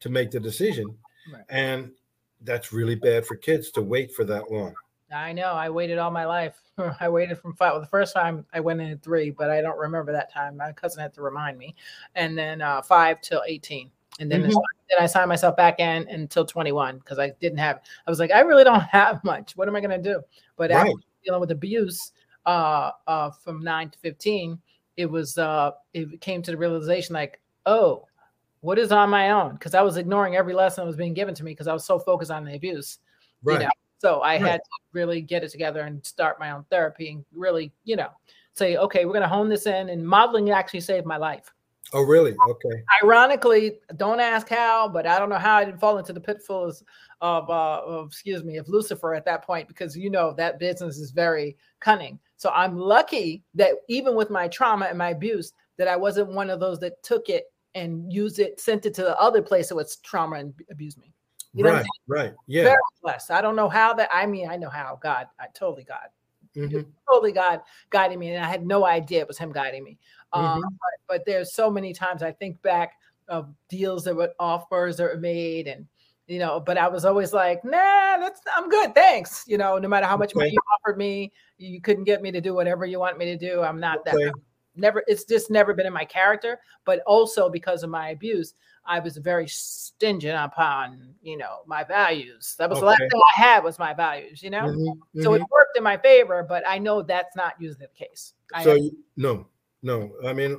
to 0.00 0.10
make 0.10 0.30
the 0.30 0.40
decision. 0.40 0.98
Right. 1.32 1.44
And 1.48 1.96
that's 2.42 2.70
really 2.74 2.96
bad 2.96 3.26
for 3.26 3.36
kids 3.36 3.70
to 3.72 3.82
wait 3.82 4.12
for 4.12 4.24
that 4.24 4.50
long. 4.52 4.74
I 5.14 5.32
know. 5.32 5.52
I 5.52 5.70
waited 5.70 5.98
all 5.98 6.10
my 6.10 6.24
life. 6.24 6.60
I 7.00 7.08
waited 7.08 7.38
from 7.38 7.54
five. 7.54 7.72
Well, 7.72 7.80
the 7.80 7.86
first 7.86 8.14
time 8.14 8.44
I 8.52 8.60
went 8.60 8.80
in 8.80 8.90
at 8.90 9.02
three, 9.02 9.30
but 9.30 9.50
I 9.50 9.60
don't 9.60 9.78
remember 9.78 10.12
that 10.12 10.32
time. 10.32 10.56
My 10.56 10.72
cousin 10.72 11.00
had 11.00 11.14
to 11.14 11.22
remind 11.22 11.58
me. 11.58 11.74
And 12.14 12.36
then 12.36 12.60
uh, 12.60 12.82
five 12.82 13.20
till 13.20 13.42
18. 13.46 13.90
And 14.18 14.30
then, 14.30 14.42
Mhm. 14.42 14.46
it's- 14.46 14.62
then 14.90 14.98
I 15.00 15.06
signed 15.06 15.28
myself 15.28 15.56
back 15.56 15.78
in 15.80 16.08
until 16.08 16.44
21 16.44 16.98
because 16.98 17.18
I 17.18 17.30
didn't 17.40 17.58
have, 17.58 17.80
I 18.06 18.10
was 18.10 18.18
like, 18.18 18.30
I 18.32 18.40
really 18.40 18.64
don't 18.64 18.80
have 18.90 19.22
much. 19.24 19.56
What 19.56 19.68
am 19.68 19.76
I 19.76 19.80
going 19.80 20.02
to 20.02 20.12
do? 20.14 20.22
But 20.56 20.70
after 20.70 20.92
dealing 21.24 21.40
with 21.40 21.50
abuse 21.50 22.12
uh, 22.46 22.92
uh, 23.06 23.30
from 23.30 23.62
nine 23.62 23.90
to 23.90 23.98
15, 23.98 24.58
it 24.96 25.06
was, 25.06 25.38
uh, 25.38 25.72
it 25.92 26.20
came 26.20 26.42
to 26.42 26.50
the 26.50 26.56
realization 26.56 27.14
like, 27.14 27.40
oh, 27.66 28.06
what 28.60 28.78
is 28.78 28.90
on 28.92 29.10
my 29.10 29.30
own? 29.30 29.52
Because 29.54 29.74
I 29.74 29.82
was 29.82 29.96
ignoring 29.96 30.34
every 30.36 30.54
lesson 30.54 30.82
that 30.82 30.86
was 30.86 30.96
being 30.96 31.14
given 31.14 31.34
to 31.34 31.44
me 31.44 31.52
because 31.52 31.66
I 31.68 31.72
was 31.72 31.84
so 31.84 31.98
focused 31.98 32.30
on 32.30 32.44
the 32.44 32.54
abuse 32.54 32.98
you 33.44 33.52
Right. 33.52 33.62
know 33.62 33.70
so 33.98 34.20
i 34.20 34.34
Right. 34.34 34.42
had 34.52 34.56
to 34.56 34.70
really 34.92 35.20
get 35.20 35.44
it 35.44 35.50
together 35.50 35.80
and 35.82 36.04
start 36.04 36.38
my 36.40 36.50
own 36.50 36.64
therapy 36.70 37.10
and 37.10 37.24
really 37.32 37.72
you 37.84 37.96
know 37.96 38.08
say 38.52 38.76
okay 38.76 39.04
we're 39.04 39.12
going 39.12 39.22
to 39.22 39.28
hone 39.28 39.48
this 39.48 39.66
in 39.66 39.90
and 39.90 40.06
modeling 40.06 40.50
actually 40.50 40.80
saved 40.80 41.06
my 41.06 41.16
life 41.16 41.52
Oh, 41.92 42.02
really? 42.02 42.34
Okay. 42.48 42.82
ironically 43.00 43.78
don't 43.96 44.18
ask 44.18 44.48
how 44.48 44.88
but 44.88 45.06
i 45.06 45.18
don't 45.18 45.28
know 45.28 45.38
how 45.38 45.56
i 45.56 45.64
didn't 45.64 45.78
fall 45.78 45.98
into 45.98 46.12
the 46.12 46.20
pitfalls 46.20 46.82
of, 47.20 47.48
uh, 47.48 47.80
of 47.86 48.08
excuse 48.08 48.42
me 48.44 48.56
of 48.56 48.68
lucifer 48.68 49.14
at 49.14 49.24
that 49.24 49.44
point 49.44 49.68
because 49.68 49.96
you 49.96 50.10
know 50.10 50.32
that 50.36 50.58
business 50.58 50.98
is 50.98 51.12
very 51.12 51.56
cunning 51.80 52.18
so 52.36 52.50
i'm 52.54 52.76
lucky 52.76 53.44
that 53.54 53.74
even 53.88 54.16
with 54.16 54.30
my 54.30 54.48
trauma 54.48 54.86
and 54.86 54.98
my 54.98 55.10
abuse 55.10 55.52
that 55.78 55.86
i 55.86 55.94
wasn't 55.96 56.28
one 56.28 56.50
of 56.50 56.58
those 56.58 56.80
that 56.80 57.00
took 57.04 57.28
it 57.28 57.44
and 57.76 58.12
used 58.12 58.38
it 58.40 58.58
sent 58.58 58.84
it 58.84 58.94
to 58.94 59.02
the 59.02 59.16
other 59.20 59.40
place 59.42 59.68
that 59.68 59.76
was 59.76 59.96
trauma 59.98 60.36
and 60.36 60.52
abused 60.70 60.98
me 60.98 61.12
You 61.56 61.64
know 61.64 61.72
right. 61.72 61.86
Right. 62.06 62.34
Yeah. 62.46 62.64
very 62.64 62.76
blessed. 63.02 63.30
I 63.30 63.40
don't 63.40 63.56
know 63.56 63.68
how 63.68 63.94
that. 63.94 64.10
I 64.12 64.26
mean, 64.26 64.48
I 64.48 64.56
know 64.56 64.68
how 64.68 64.98
God. 65.02 65.26
I 65.40 65.46
totally 65.54 65.84
God, 65.84 66.08
Mhm. 66.54 66.86
totally 67.10 67.32
God 67.32 67.62
guiding 67.88 68.18
me, 68.18 68.30
and 68.34 68.44
I 68.44 68.48
had 68.48 68.66
no 68.66 68.84
idea 68.84 69.20
it 69.20 69.28
was 69.28 69.38
Him 69.38 69.52
guiding 69.52 69.82
me. 69.82 69.98
Um, 70.34 70.42
Mhm. 70.44 70.62
but, 70.62 70.98
but 71.08 71.24
there's 71.26 71.54
so 71.54 71.70
many 71.70 71.94
times 71.94 72.22
I 72.22 72.30
think 72.32 72.60
back 72.60 72.92
of 73.28 73.48
deals 73.70 74.04
that 74.04 74.14
were 74.14 74.34
offers 74.38 74.98
that 74.98 75.04
were 75.04 75.18
made, 75.18 75.66
and 75.66 75.86
you 76.26 76.38
know, 76.40 76.60
but 76.60 76.76
I 76.76 76.88
was 76.88 77.06
always 77.06 77.32
like, 77.32 77.64
nah, 77.64 78.18
that's 78.18 78.40
I'm 78.54 78.68
good, 78.68 78.94
thanks. 78.94 79.44
You 79.46 79.56
know, 79.56 79.78
no 79.78 79.88
matter 79.88 80.06
how 80.06 80.16
much 80.18 80.34
money 80.34 80.50
you 80.52 80.60
offered 80.78 80.98
me, 80.98 81.32
you 81.56 81.80
couldn't 81.80 82.04
get 82.04 82.20
me 82.20 82.30
to 82.32 82.40
do 82.42 82.52
whatever 82.54 82.84
you 82.84 82.98
want 82.98 83.16
me 83.16 83.24
to 83.26 83.36
do. 83.38 83.62
I'm 83.62 83.80
not 83.80 84.04
that. 84.04 84.34
Never. 84.78 85.02
It's 85.06 85.24
just 85.24 85.50
never 85.50 85.72
been 85.72 85.86
in 85.86 85.92
my 85.94 86.04
character. 86.04 86.60
But 86.84 87.00
also 87.06 87.48
because 87.48 87.82
of 87.82 87.88
my 87.88 88.10
abuse, 88.10 88.52
I 88.86 89.00
was 89.00 89.16
very 89.16 89.48
stingent 89.48 90.38
upon, 90.38 91.14
you 91.22 91.36
know, 91.36 91.58
my 91.66 91.84
values. 91.84 92.54
That 92.58 92.70
was 92.70 92.80
the 92.80 92.86
last 92.86 92.98
thing 92.98 93.20
I 93.36 93.40
had 93.42 93.64
was 93.64 93.78
my 93.78 93.92
values, 93.94 94.42
you 94.42 94.50
know. 94.50 94.68
Mhm, 94.68 94.98
So 95.22 95.30
mhm. 95.30 95.36
it 95.36 95.42
worked 95.50 95.76
in 95.76 95.82
my 95.82 95.96
favor, 95.96 96.42
but 96.48 96.62
I 96.66 96.78
know 96.78 97.02
that's 97.02 97.34
not 97.36 97.54
usually 97.60 97.86
the 97.86 98.06
case. 98.06 98.34
I 98.54 98.62
so 98.64 98.70
have- 98.74 98.90
no 99.16 99.46
no 99.82 100.10
i 100.24 100.32
mean 100.32 100.58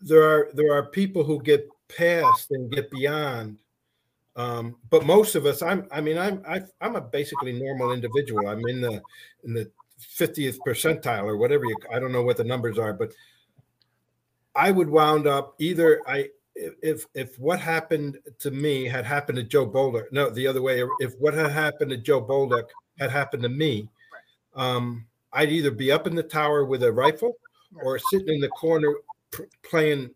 there 0.00 0.22
are 0.22 0.50
there 0.54 0.72
are 0.72 0.86
people 0.86 1.22
who 1.24 1.40
get 1.42 1.68
past 1.88 2.50
and 2.50 2.70
get 2.70 2.90
beyond 2.90 3.56
um 4.36 4.76
but 4.90 5.04
most 5.04 5.34
of 5.34 5.46
us 5.46 5.62
i'm 5.62 5.86
i 5.92 6.00
mean 6.00 6.18
i'm 6.18 6.42
I, 6.48 6.62
i'm 6.80 6.96
a 6.96 7.00
basically 7.00 7.52
normal 7.52 7.92
individual 7.92 8.48
i'm 8.48 8.66
in 8.66 8.80
the 8.80 9.02
in 9.44 9.54
the 9.54 9.70
50th 10.00 10.58
percentile 10.66 11.24
or 11.24 11.36
whatever 11.36 11.64
you 11.64 11.76
i 11.92 11.98
don't 11.98 12.12
know 12.12 12.22
what 12.22 12.36
the 12.36 12.44
numbers 12.44 12.78
are 12.78 12.92
but 12.92 13.12
i 14.54 14.70
would 14.70 14.88
wound 14.88 15.26
up 15.26 15.54
either 15.58 16.02
i 16.08 16.28
if 16.54 17.06
if 17.14 17.38
what 17.38 17.58
happened 17.58 18.18
to 18.38 18.50
me 18.50 18.84
had 18.84 19.04
happened 19.04 19.36
to 19.36 19.42
joe 19.42 19.66
boulder 19.66 20.08
no 20.12 20.30
the 20.30 20.46
other 20.46 20.62
way 20.62 20.84
if 21.00 21.12
what 21.18 21.34
had 21.34 21.50
happened 21.50 21.90
to 21.90 21.96
joe 21.96 22.20
boulder 22.20 22.64
had 22.98 23.10
happened 23.10 23.42
to 23.42 23.48
me 23.48 23.88
um 24.54 25.04
i'd 25.32 25.50
either 25.50 25.72
be 25.72 25.90
up 25.90 26.06
in 26.06 26.14
the 26.14 26.22
tower 26.22 26.64
with 26.64 26.84
a 26.84 26.92
rifle 26.92 27.36
or 27.82 27.98
sitting 27.98 28.36
in 28.36 28.40
the 28.40 28.48
corner 28.50 28.94
pr- 29.30 29.42
playing 29.62 30.10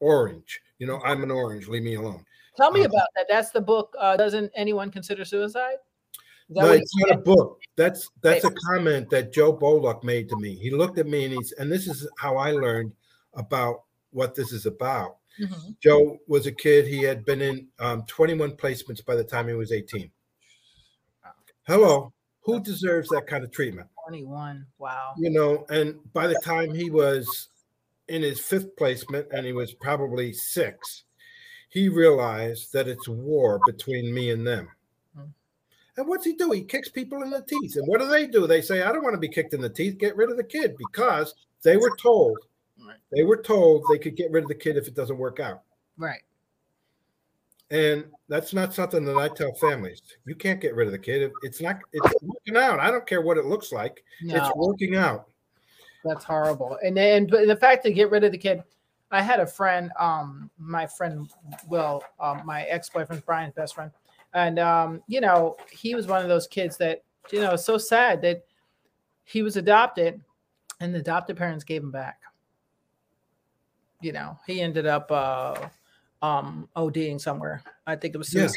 orange. 0.00 0.60
You 0.78 0.86
know, 0.86 1.00
I'm 1.04 1.22
an 1.22 1.30
orange. 1.30 1.68
Leave 1.68 1.82
me 1.82 1.94
alone. 1.94 2.24
Tell 2.56 2.70
me 2.70 2.80
Um, 2.80 2.86
about 2.86 3.08
that. 3.16 3.26
That's 3.28 3.50
the 3.50 3.60
book. 3.60 3.94
Uh, 3.98 4.16
doesn't 4.16 4.50
anyone 4.54 4.90
consider 4.90 5.24
suicide? 5.24 5.76
No, 6.50 6.72
it's 6.72 6.96
not 6.96 7.10
a 7.10 7.18
book. 7.18 7.60
That's 7.76 8.10
that's 8.22 8.44
a 8.44 8.50
comment 8.50 9.10
that 9.10 9.34
Joe 9.34 9.52
Bullock 9.52 10.02
made 10.02 10.30
to 10.30 10.36
me. 10.36 10.54
He 10.54 10.70
looked 10.70 10.98
at 10.98 11.06
me 11.06 11.26
and 11.26 11.34
he's 11.34 11.52
and 11.52 11.70
this 11.70 11.86
is 11.86 12.08
how 12.16 12.38
I 12.38 12.52
learned 12.52 12.92
about 13.34 13.82
what 14.12 14.34
this 14.34 14.52
is 14.52 14.64
about. 14.64 15.17
Mhm. 15.40 15.78
Joe 15.80 16.18
was 16.26 16.46
a 16.46 16.52
kid. 16.52 16.86
He 16.86 17.02
had 17.02 17.24
been 17.24 17.40
in 17.40 17.68
um, 17.78 18.04
21 18.06 18.52
placements 18.52 19.04
by 19.04 19.14
the 19.14 19.24
time 19.24 19.48
he 19.48 19.54
was 19.54 19.72
18. 19.72 20.10
Hello, 21.66 22.12
who 22.40 22.60
deserves 22.60 23.10
that 23.10 23.26
kind 23.26 23.44
of 23.44 23.50
treatment? 23.50 23.88
21. 24.06 24.66
Wow. 24.78 25.12
You 25.18 25.30
know, 25.30 25.66
and 25.68 25.96
by 26.14 26.26
the 26.26 26.40
time 26.42 26.72
he 26.72 26.90
was 26.90 27.48
in 28.08 28.22
his 28.22 28.40
fifth 28.40 28.74
placement 28.76 29.26
and 29.32 29.44
he 29.44 29.52
was 29.52 29.74
probably 29.74 30.32
six, 30.32 31.04
he 31.68 31.90
realized 31.90 32.72
that 32.72 32.88
it's 32.88 33.06
war 33.06 33.60
between 33.66 34.14
me 34.14 34.30
and 34.30 34.46
them. 34.46 34.70
Hmm. 35.14 35.24
And 35.98 36.08
what's 36.08 36.24
he 36.24 36.32
do? 36.32 36.50
He 36.52 36.62
kicks 36.62 36.88
people 36.88 37.22
in 37.22 37.28
the 37.28 37.42
teeth. 37.42 37.76
And 37.76 37.86
what 37.86 38.00
do 38.00 38.08
they 38.08 38.26
do? 38.26 38.46
They 38.46 38.62
say, 38.62 38.82
I 38.82 38.90
don't 38.90 39.04
want 39.04 39.14
to 39.14 39.20
be 39.20 39.28
kicked 39.28 39.52
in 39.52 39.60
the 39.60 39.68
teeth. 39.68 39.98
Get 39.98 40.16
rid 40.16 40.30
of 40.30 40.38
the 40.38 40.44
kid 40.44 40.74
because 40.78 41.34
they 41.62 41.76
were 41.76 41.94
told, 42.00 42.38
Right. 42.88 42.96
they 43.12 43.22
were 43.22 43.36
told 43.42 43.84
they 43.90 43.98
could 43.98 44.16
get 44.16 44.30
rid 44.30 44.44
of 44.44 44.48
the 44.48 44.54
kid 44.54 44.76
if 44.76 44.88
it 44.88 44.94
doesn't 44.94 45.18
work 45.18 45.40
out. 45.40 45.62
Right. 45.96 46.20
And 47.70 48.06
that's 48.28 48.54
not 48.54 48.72
something 48.72 49.04
that 49.04 49.16
I 49.18 49.28
tell 49.28 49.52
families. 49.54 50.00
You 50.24 50.34
can't 50.34 50.60
get 50.60 50.74
rid 50.74 50.86
of 50.86 50.92
the 50.92 50.98
kid. 50.98 51.30
It's 51.42 51.60
not, 51.60 51.76
it's 51.92 52.14
working 52.22 52.56
out. 52.56 52.80
I 52.80 52.90
don't 52.90 53.06
care 53.06 53.20
what 53.20 53.36
it 53.36 53.44
looks 53.44 53.72
like. 53.72 54.02
No, 54.22 54.36
It's 54.36 54.56
working 54.56 54.96
out. 54.96 55.28
that's 56.02 56.24
horrible. 56.24 56.78
And 56.82 56.96
then 56.96 57.26
but 57.26 57.46
the 57.46 57.56
fact 57.56 57.84
to 57.84 57.92
get 57.92 58.10
rid 58.10 58.24
of 58.24 58.32
the 58.32 58.38
kid, 58.38 58.62
I 59.10 59.20
had 59.20 59.40
a 59.40 59.46
friend, 59.46 59.90
um, 59.98 60.50
my 60.58 60.86
friend 60.86 61.28
Will, 61.68 62.02
um, 62.20 62.40
my 62.46 62.62
ex-boyfriend 62.64 63.24
Brian's 63.26 63.52
best 63.54 63.74
friend. 63.74 63.90
And 64.32 64.58
um, 64.58 65.02
you 65.06 65.20
know, 65.20 65.56
he 65.70 65.94
was 65.94 66.06
one 66.06 66.22
of 66.22 66.28
those 66.28 66.46
kids 66.46 66.78
that, 66.78 67.02
you 67.30 67.40
know, 67.40 67.52
it's 67.52 67.64
so 67.66 67.76
sad 67.76 68.22
that 68.22 68.44
he 69.24 69.42
was 69.42 69.56
adopted 69.58 70.20
and 70.80 70.94
the 70.94 71.00
adopted 71.00 71.36
parents 71.36 71.64
gave 71.64 71.82
him 71.82 71.90
back. 71.90 72.17
You 74.00 74.12
know, 74.12 74.38
he 74.46 74.60
ended 74.60 74.86
up 74.86 75.10
uh 75.10 75.68
um 76.22 76.68
ODing 76.76 77.20
somewhere. 77.20 77.62
I 77.86 77.96
think 77.96 78.14
it 78.14 78.18
was 78.18 78.32
Yeah. 78.34 78.48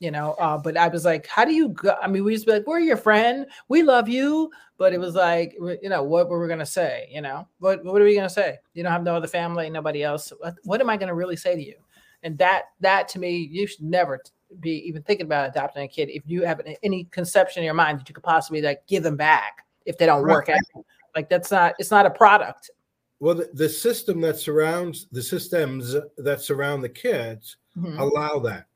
you 0.00 0.10
know. 0.10 0.32
Uh, 0.34 0.56
but 0.58 0.76
I 0.76 0.88
was 0.88 1.04
like, 1.04 1.26
how 1.26 1.44
do 1.44 1.52
you 1.52 1.70
go? 1.70 1.96
I 2.00 2.06
mean, 2.08 2.24
we 2.24 2.32
used 2.32 2.44
to 2.46 2.52
be 2.52 2.58
like, 2.58 2.66
we're 2.66 2.78
your 2.80 2.96
friend, 2.96 3.46
we 3.68 3.82
love 3.82 4.08
you, 4.08 4.50
but 4.76 4.92
it 4.92 5.00
was 5.00 5.14
like, 5.14 5.54
you 5.82 5.88
know, 5.88 6.02
what 6.02 6.28
were 6.28 6.40
we 6.40 6.48
gonna 6.48 6.66
say? 6.66 7.08
You 7.12 7.20
know, 7.20 7.46
what 7.58 7.84
what 7.84 8.00
are 8.00 8.04
we 8.04 8.14
gonna 8.14 8.28
say? 8.30 8.58
You 8.74 8.82
don't 8.82 8.92
have 8.92 9.02
no 9.02 9.14
other 9.16 9.26
family, 9.26 9.68
nobody 9.70 10.02
else. 10.02 10.32
What, 10.38 10.54
what 10.64 10.80
am 10.80 10.90
I 10.90 10.96
gonna 10.96 11.14
really 11.14 11.36
say 11.36 11.54
to 11.54 11.62
you? 11.62 11.76
And 12.22 12.36
that 12.38 12.64
that 12.80 13.08
to 13.08 13.18
me, 13.20 13.36
you 13.50 13.66
should 13.66 13.82
never 13.84 14.20
be 14.60 14.72
even 14.88 15.02
thinking 15.02 15.26
about 15.26 15.50
adopting 15.50 15.82
a 15.84 15.88
kid 15.88 16.08
if 16.08 16.22
you 16.26 16.42
have 16.42 16.58
any- 16.60 16.78
any 16.82 17.04
conception 17.10 17.60
in 17.60 17.66
your 17.66 17.74
mind 17.74 18.00
that 18.00 18.08
you 18.08 18.14
could 18.14 18.24
possibly 18.24 18.62
like 18.62 18.84
give 18.86 19.02
them 19.02 19.14
back 19.16 19.66
if 19.84 19.98
they 19.98 20.06
don't 20.06 20.22
work 20.22 20.48
Right. 20.48 20.56
out. 20.76 20.84
Like 21.14 21.28
that's 21.28 21.50
not 21.50 21.74
it's 21.78 21.90
not 21.90 22.06
a 22.06 22.10
product. 22.10 22.70
Well, 23.20 23.34
the, 23.34 23.50
the 23.52 23.68
system 23.68 24.20
that 24.20 24.38
surrounds 24.38 25.06
the 25.10 25.22
systems 25.22 25.96
that 26.18 26.40
surround 26.40 26.84
the 26.84 26.88
kids 26.88 27.56
Mhm. 27.76 27.98
allow 27.98 28.38
that 28.40 28.66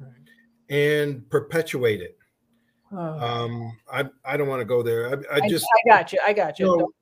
Right. 0.00 0.10
and 0.70 1.28
perpetuate 1.30 2.00
it. 2.00 2.18
Oh. 2.92 2.96
Um, 2.96 3.78
I 3.92 4.08
I 4.24 4.36
don't 4.36 4.48
want 4.48 4.60
to 4.60 4.64
go 4.64 4.82
there. 4.82 5.08
I, 5.08 5.36
I 5.36 5.40
I, 5.42 5.48
just 5.48 5.66
I 5.84 5.88
got 5.88 6.12
you. 6.12 6.18
I 6.24 6.32
got 6.32 6.58
you. 6.58 6.66
Joe, 6.66 6.92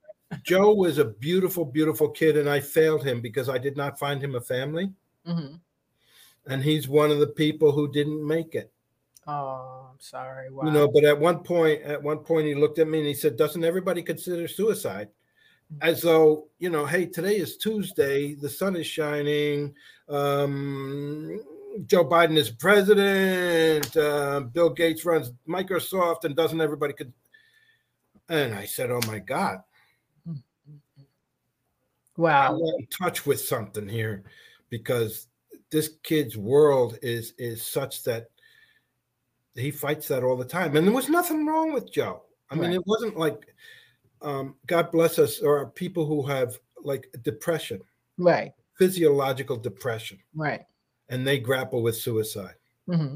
Joe 0.43 0.73
was 0.73 0.97
a 0.97 1.05
beautiful, 1.05 1.63
beautiful 1.63 2.09
kid, 2.09 2.35
and 2.37 2.49
I 2.49 2.59
failed 2.59 3.03
him 3.05 3.21
because 3.21 3.47
I 3.47 3.57
did 3.57 3.77
not 3.77 3.97
find 3.99 4.21
him 4.21 4.35
a 4.35 4.41
family, 4.41 4.91
Mhm. 5.27 5.59
and 6.47 6.63
he's 6.63 6.87
one 6.89 7.11
of 7.11 7.19
the 7.19 7.27
people 7.27 7.71
who 7.71 7.89
didn't 7.91 8.25
make 8.25 8.55
it. 8.55 8.71
Oh, 9.27 9.87
I'm 9.91 9.99
sorry. 9.99 10.49
Wow. 10.51 10.65
You 10.65 10.71
know, 10.71 10.87
but 10.87 11.03
at 11.05 11.17
one 11.19 11.41
point, 11.43 11.81
at 11.83 12.01
one 12.01 12.19
point, 12.19 12.47
he 12.47 12.55
looked 12.55 12.79
at 12.79 12.87
me 12.87 12.97
and 12.99 13.07
he 13.07 13.13
said, 13.13 13.37
"Doesn't 13.37 13.63
everybody 13.63 14.03
consider 14.03 14.47
suicide?" 14.47 15.09
As 15.81 16.01
though 16.01 16.47
you 16.59 16.69
know, 16.69 16.85
hey, 16.85 17.05
today 17.05 17.37
is 17.37 17.57
Tuesday, 17.57 18.35
the 18.35 18.49
sun 18.49 18.75
is 18.75 18.87
shining. 18.87 19.73
Um, 20.07 21.41
Joe 21.85 22.05
Biden 22.05 22.37
is 22.37 22.49
president. 22.49 23.95
Uh, 23.97 24.41
Bill 24.41 24.69
Gates 24.69 25.03
runs 25.05 25.31
Microsoft, 25.47 26.23
and 26.23 26.35
doesn't 26.35 26.61
everybody 26.61 26.93
could? 26.93 27.11
And 28.29 28.53
I 28.55 28.65
said, 28.65 28.91
"Oh 28.91 29.01
my 29.07 29.19
God, 29.19 29.59
wow. 32.17 32.53
I'm 32.53 32.61
in 32.61 32.87
touch 32.87 33.25
with 33.25 33.41
something 33.41 33.87
here 33.87 34.23
because 34.69 35.27
this 35.71 35.91
kid's 36.03 36.37
world 36.37 36.97
is 37.01 37.33
is 37.37 37.65
such 37.65 38.03
that 38.03 38.29
he 39.55 39.71
fights 39.71 40.07
that 40.07 40.23
all 40.23 40.37
the 40.37 40.45
time 40.45 40.75
and 40.75 40.85
there 40.85 40.93
was 40.93 41.09
nothing 41.09 41.45
wrong 41.45 41.73
with 41.73 41.91
joe 41.91 42.21
i 42.49 42.55
mean 42.55 42.65
Right. 42.65 42.75
it 42.75 42.83
wasn't 42.85 43.17
like 43.17 43.53
um, 44.25 44.55
god 44.67 44.91
bless 44.91 45.17
us 45.19 45.39
or 45.39 45.67
people 45.67 46.05
who 46.05 46.21
have 46.25 46.59
like 46.83 47.07
depression 47.23 47.79
Right. 48.17 48.51
physiological 48.77 49.55
depression 49.57 50.17
Right. 50.33 50.61
and 51.09 51.25
they 51.25 51.39
grapple 51.39 51.81
with 51.83 51.95
suicide 51.95 52.55
hmm 52.87 53.15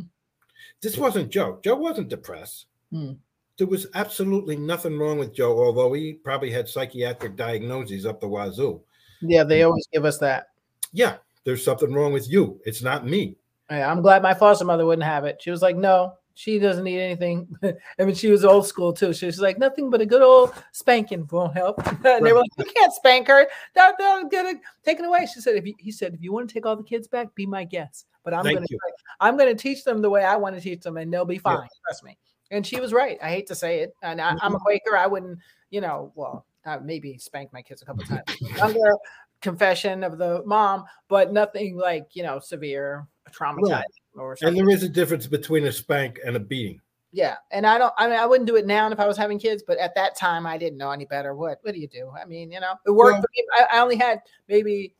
this 0.82 0.98
wasn't 0.98 1.30
joe 1.30 1.60
joe 1.64 1.76
wasn't 1.76 2.10
depressed 2.10 2.68
Hmm. 2.92 3.14
there 3.58 3.68
was 3.68 3.86
absolutely 3.94 4.56
nothing 4.56 4.98
wrong 4.98 5.20
with 5.20 5.34
joe 5.34 5.58
although 5.62 5.94
he 5.94 6.14
probably 6.14 6.52
had 6.52 6.68
psychiatric 6.70 7.36
diagnoses 7.36 8.06
up 8.06 8.20
the 8.22 8.28
wazoo 8.28 8.82
Yeah, 9.22 9.44
they 9.44 9.64
always 9.64 9.88
give 9.92 10.06
us 10.06 10.18
that. 10.20 10.48
yeah 10.94 11.18
there's 11.44 11.64
something 11.64 11.94
wrong 11.94 12.14
with 12.14 12.30
you 12.32 12.60
it's 12.66 12.82
not 12.84 13.06
me 13.08 13.36
I'm 13.72 14.02
glad 14.02 14.24
my 14.24 14.34
foster 14.34 14.66
mother 14.66 14.84
wouldn't 14.88 15.06
have 15.06 15.26
it. 15.26 15.40
She 15.44 15.52
was 15.52 15.62
like, 15.62 15.76
no, 15.76 16.16
she 16.40 16.58
doesn't 16.58 16.86
need 16.86 17.02
anything. 17.02 17.54
I 18.00 18.06
mean, 18.06 18.16
she 18.16 18.30
was 18.30 18.46
old 18.46 18.66
school 18.66 18.94
too. 18.94 19.12
She 19.12 19.26
was 19.26 19.42
like, 19.42 19.60
nothing 19.60 19.90
but 19.90 20.00
a 20.00 20.06
good 20.06 20.22
old 20.22 20.54
spanking 20.72 21.28
won't 21.30 21.54
help. 21.54 21.86
and 22.06 22.26
they 22.26 22.32
were 22.32 22.40
like, 22.40 22.50
you 22.58 22.64
can't 22.64 22.94
spank 22.94 23.28
her. 23.28 23.46
They'll, 23.76 23.92
they'll 24.00 24.30
get 24.30 24.46
it 24.46 24.62
taken 24.86 25.04
away. 25.04 25.26
She 25.26 25.42
said, 25.42 25.56
if 25.56 25.68
you, 25.68 25.74
he 25.80 25.92
said, 25.92 26.14
if 26.14 26.22
you 26.24 26.32
want 26.32 26.48
to 26.48 26.54
take 26.54 26.66
all 26.66 26.78
the 26.78 26.84
kids 26.84 27.10
back, 27.10 27.36
be 27.36 27.46
my 27.46 27.66
guest. 27.66 28.06
But 28.24 28.34
I'm 28.34 28.44
going 28.44 28.66
to. 28.66 28.78
I'm 29.20 29.36
going 29.36 29.54
to 29.54 29.62
teach 29.62 29.84
them 29.84 30.02
the 30.02 30.10
way 30.10 30.24
I 30.24 30.38
want 30.38 30.56
to 30.56 30.62
teach 30.62 30.80
them, 30.80 30.96
and 30.96 31.14
they'll 31.14 31.26
be 31.26 31.36
Yeah. 31.36 31.42
fine. 31.42 31.68
Trust 31.86 32.06
me. 32.06 32.18
And 32.52 32.66
she 32.66 32.80
was 32.80 32.94
right. 32.94 33.18
I 33.22 33.28
hate 33.32 33.48
to 33.48 33.56
say 33.56 33.82
it, 33.82 33.94
and 34.02 34.22
I, 34.22 34.38
I'm 34.42 34.56
a 34.56 34.60
Quaker. 34.60 34.96
I 34.96 35.08
wouldn't, 35.08 35.40
you 35.72 35.82
know, 35.82 36.14
well, 36.16 36.46
uh, 36.66 36.78
maybe 36.82 37.18
spank 37.18 37.52
my 37.52 37.62
kids 37.62 37.82
a 37.82 37.86
couple 37.86 38.06
times. 38.06 38.24
Younger 38.56 38.96
confession 39.42 40.06
of 40.06 40.18
the 40.18 40.42
mom, 40.46 40.86
but 41.10 41.34
nothing 41.34 41.76
like 41.76 42.08
you 42.14 42.24
know 42.24 42.40
severe 42.40 43.08
traumatizing 43.30 43.84
or 44.20 44.38
And 44.42 44.56
there 44.56 44.70
is 44.70 44.84
a 44.84 44.90
difference 44.90 45.28
between 45.28 45.66
a 45.66 45.72
spank 45.72 46.20
and 46.26 46.36
a 46.36 46.40
beating. 46.40 46.82
Yeah, 47.12 47.38
and 47.52 47.66
I 47.66 47.80
don't. 47.80 47.94
I 47.98 48.08
mean, 48.08 48.20
I 48.20 48.26
wouldn't 48.28 48.48
do 48.48 48.56
it 48.56 48.68
now 48.68 48.90
if 48.92 49.00
I 49.00 49.08
was 49.08 49.18
having 49.18 49.40
kids, 49.40 49.64
but 49.66 49.80
at 49.80 49.96
that 49.96 50.16
time, 50.16 50.46
I 50.46 50.60
didn't 50.60 50.78
know 50.78 50.92
any 50.92 51.06
better. 51.06 51.34
What 51.34 51.58
What 51.64 51.74
do 51.74 51.80
you 51.80 51.88
do? 51.88 52.12
I 52.20 52.26
mean, 52.26 52.52
you 52.52 52.60
know, 52.60 52.74
it 52.86 52.92
worked. 52.92 53.14
Well- 53.14 53.22
for 53.22 53.28
me. 53.36 53.46
I, 53.58 53.78
I 53.78 53.82
only 53.82 53.96
had 53.96 54.20
maybe 54.48 54.94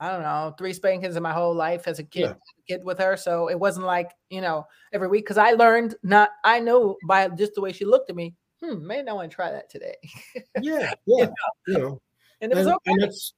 I 0.00 0.10
don't 0.10 0.22
know 0.22 0.54
three 0.58 0.72
spankings 0.72 1.14
in 1.14 1.22
my 1.22 1.32
whole 1.32 1.54
life 1.54 1.86
as 1.86 1.98
a 1.98 2.04
kid. 2.04 2.20
Yeah. 2.22 2.34
Kid 2.66 2.84
with 2.84 2.98
her, 2.98 3.16
so 3.16 3.48
it 3.48 3.58
wasn't 3.60 3.86
like 3.86 4.10
you 4.30 4.40
know 4.40 4.66
every 4.92 5.08
week 5.08 5.24
because 5.24 5.38
I 5.38 5.52
learned 5.52 5.94
not. 6.02 6.30
I 6.42 6.58
know 6.58 6.96
by 7.06 7.28
just 7.28 7.54
the 7.54 7.60
way 7.60 7.72
she 7.72 7.84
looked 7.84 8.08
at 8.08 8.16
me. 8.16 8.34
Hmm, 8.64 8.86
maybe 8.86 9.08
I 9.08 9.12
want 9.12 9.30
to 9.30 9.34
try 9.34 9.50
that 9.50 9.68
today, 9.68 9.96
Yeah, 10.60 10.92
yeah, 11.06 11.28
you 11.66 11.78
know. 11.78 12.00
and 12.40 12.50
it 12.50 12.54
was 12.56 12.66
and, 12.66 12.76
okay. 12.76 12.92
and 12.92 13.02
it's. 13.04 13.34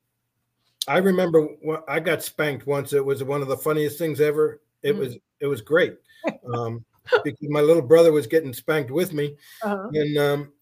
I 0.86 0.98
remember 0.98 1.48
I 1.88 1.98
got 1.98 2.22
spanked 2.22 2.66
once. 2.66 2.92
It 2.92 3.04
was 3.04 3.24
one 3.24 3.42
of 3.42 3.48
the 3.48 3.56
funniest 3.56 3.98
things 3.98 4.20
ever. 4.20 4.60
It 4.84 4.94
Mm. 4.94 4.98
was 4.98 5.16
it 5.40 5.46
was 5.46 5.60
great, 5.62 5.96
um, 6.54 6.84
because 7.24 7.48
my 7.48 7.60
little 7.60 7.82
brother 7.82 8.12
was 8.12 8.26
getting 8.26 8.52
spanked 8.52 8.90
with 8.90 9.12
me, 9.12 9.36
Uh-huh. 9.62 9.88
and 9.92 10.16
um, 10.18 10.52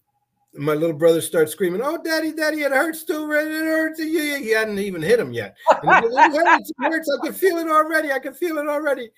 my 0.55 0.73
little 0.73 0.95
brother 0.95 1.21
started 1.21 1.49
screaming, 1.49 1.81
"Oh, 1.83 2.01
daddy, 2.01 2.31
daddy, 2.31 2.61
it 2.61 2.71
hurts 2.71 3.03
too, 3.03 3.27
Red, 3.27 3.47
it 3.47 3.63
hurts!" 3.63 3.99
And 3.99 4.09
He, 4.09 4.49
hadn't 4.51 4.79
even 4.79 5.01
hit 5.01 5.19
him 5.19 5.33
yet. 5.33 5.55
And 5.81 5.93
he 5.93 6.01
said, 6.01 6.11
it 6.11 6.47
hurts, 6.47 6.69
it 6.71 6.75
hurts. 6.83 7.17
I 7.21 7.25
can 7.25 7.33
feel 7.35 7.57
it 7.57 7.67
already. 7.67 8.11
I 8.11 8.19
can 8.19 8.33
feel 8.33 8.57
it 8.57 8.67
already. 8.67 9.09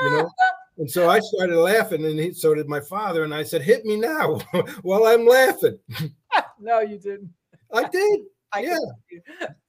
You 0.00 0.10
know. 0.10 0.30
And 0.78 0.90
so 0.90 1.08
I 1.10 1.18
started 1.20 1.56
laughing, 1.56 2.04
and 2.04 2.18
he, 2.18 2.32
so 2.32 2.54
did 2.54 2.68
my 2.68 2.80
father. 2.80 3.22
And 3.24 3.34
I 3.34 3.42
said, 3.44 3.62
"Hit 3.62 3.84
me 3.84 3.96
now," 3.96 4.38
while 4.82 5.04
I'm 5.04 5.26
laughing. 5.26 5.78
no, 6.60 6.80
you 6.80 6.98
didn't. 6.98 7.30
I 7.72 7.84
did. 7.84 8.20
I 8.52 8.60
Yeah. 8.60 8.78
you. 9.10 9.20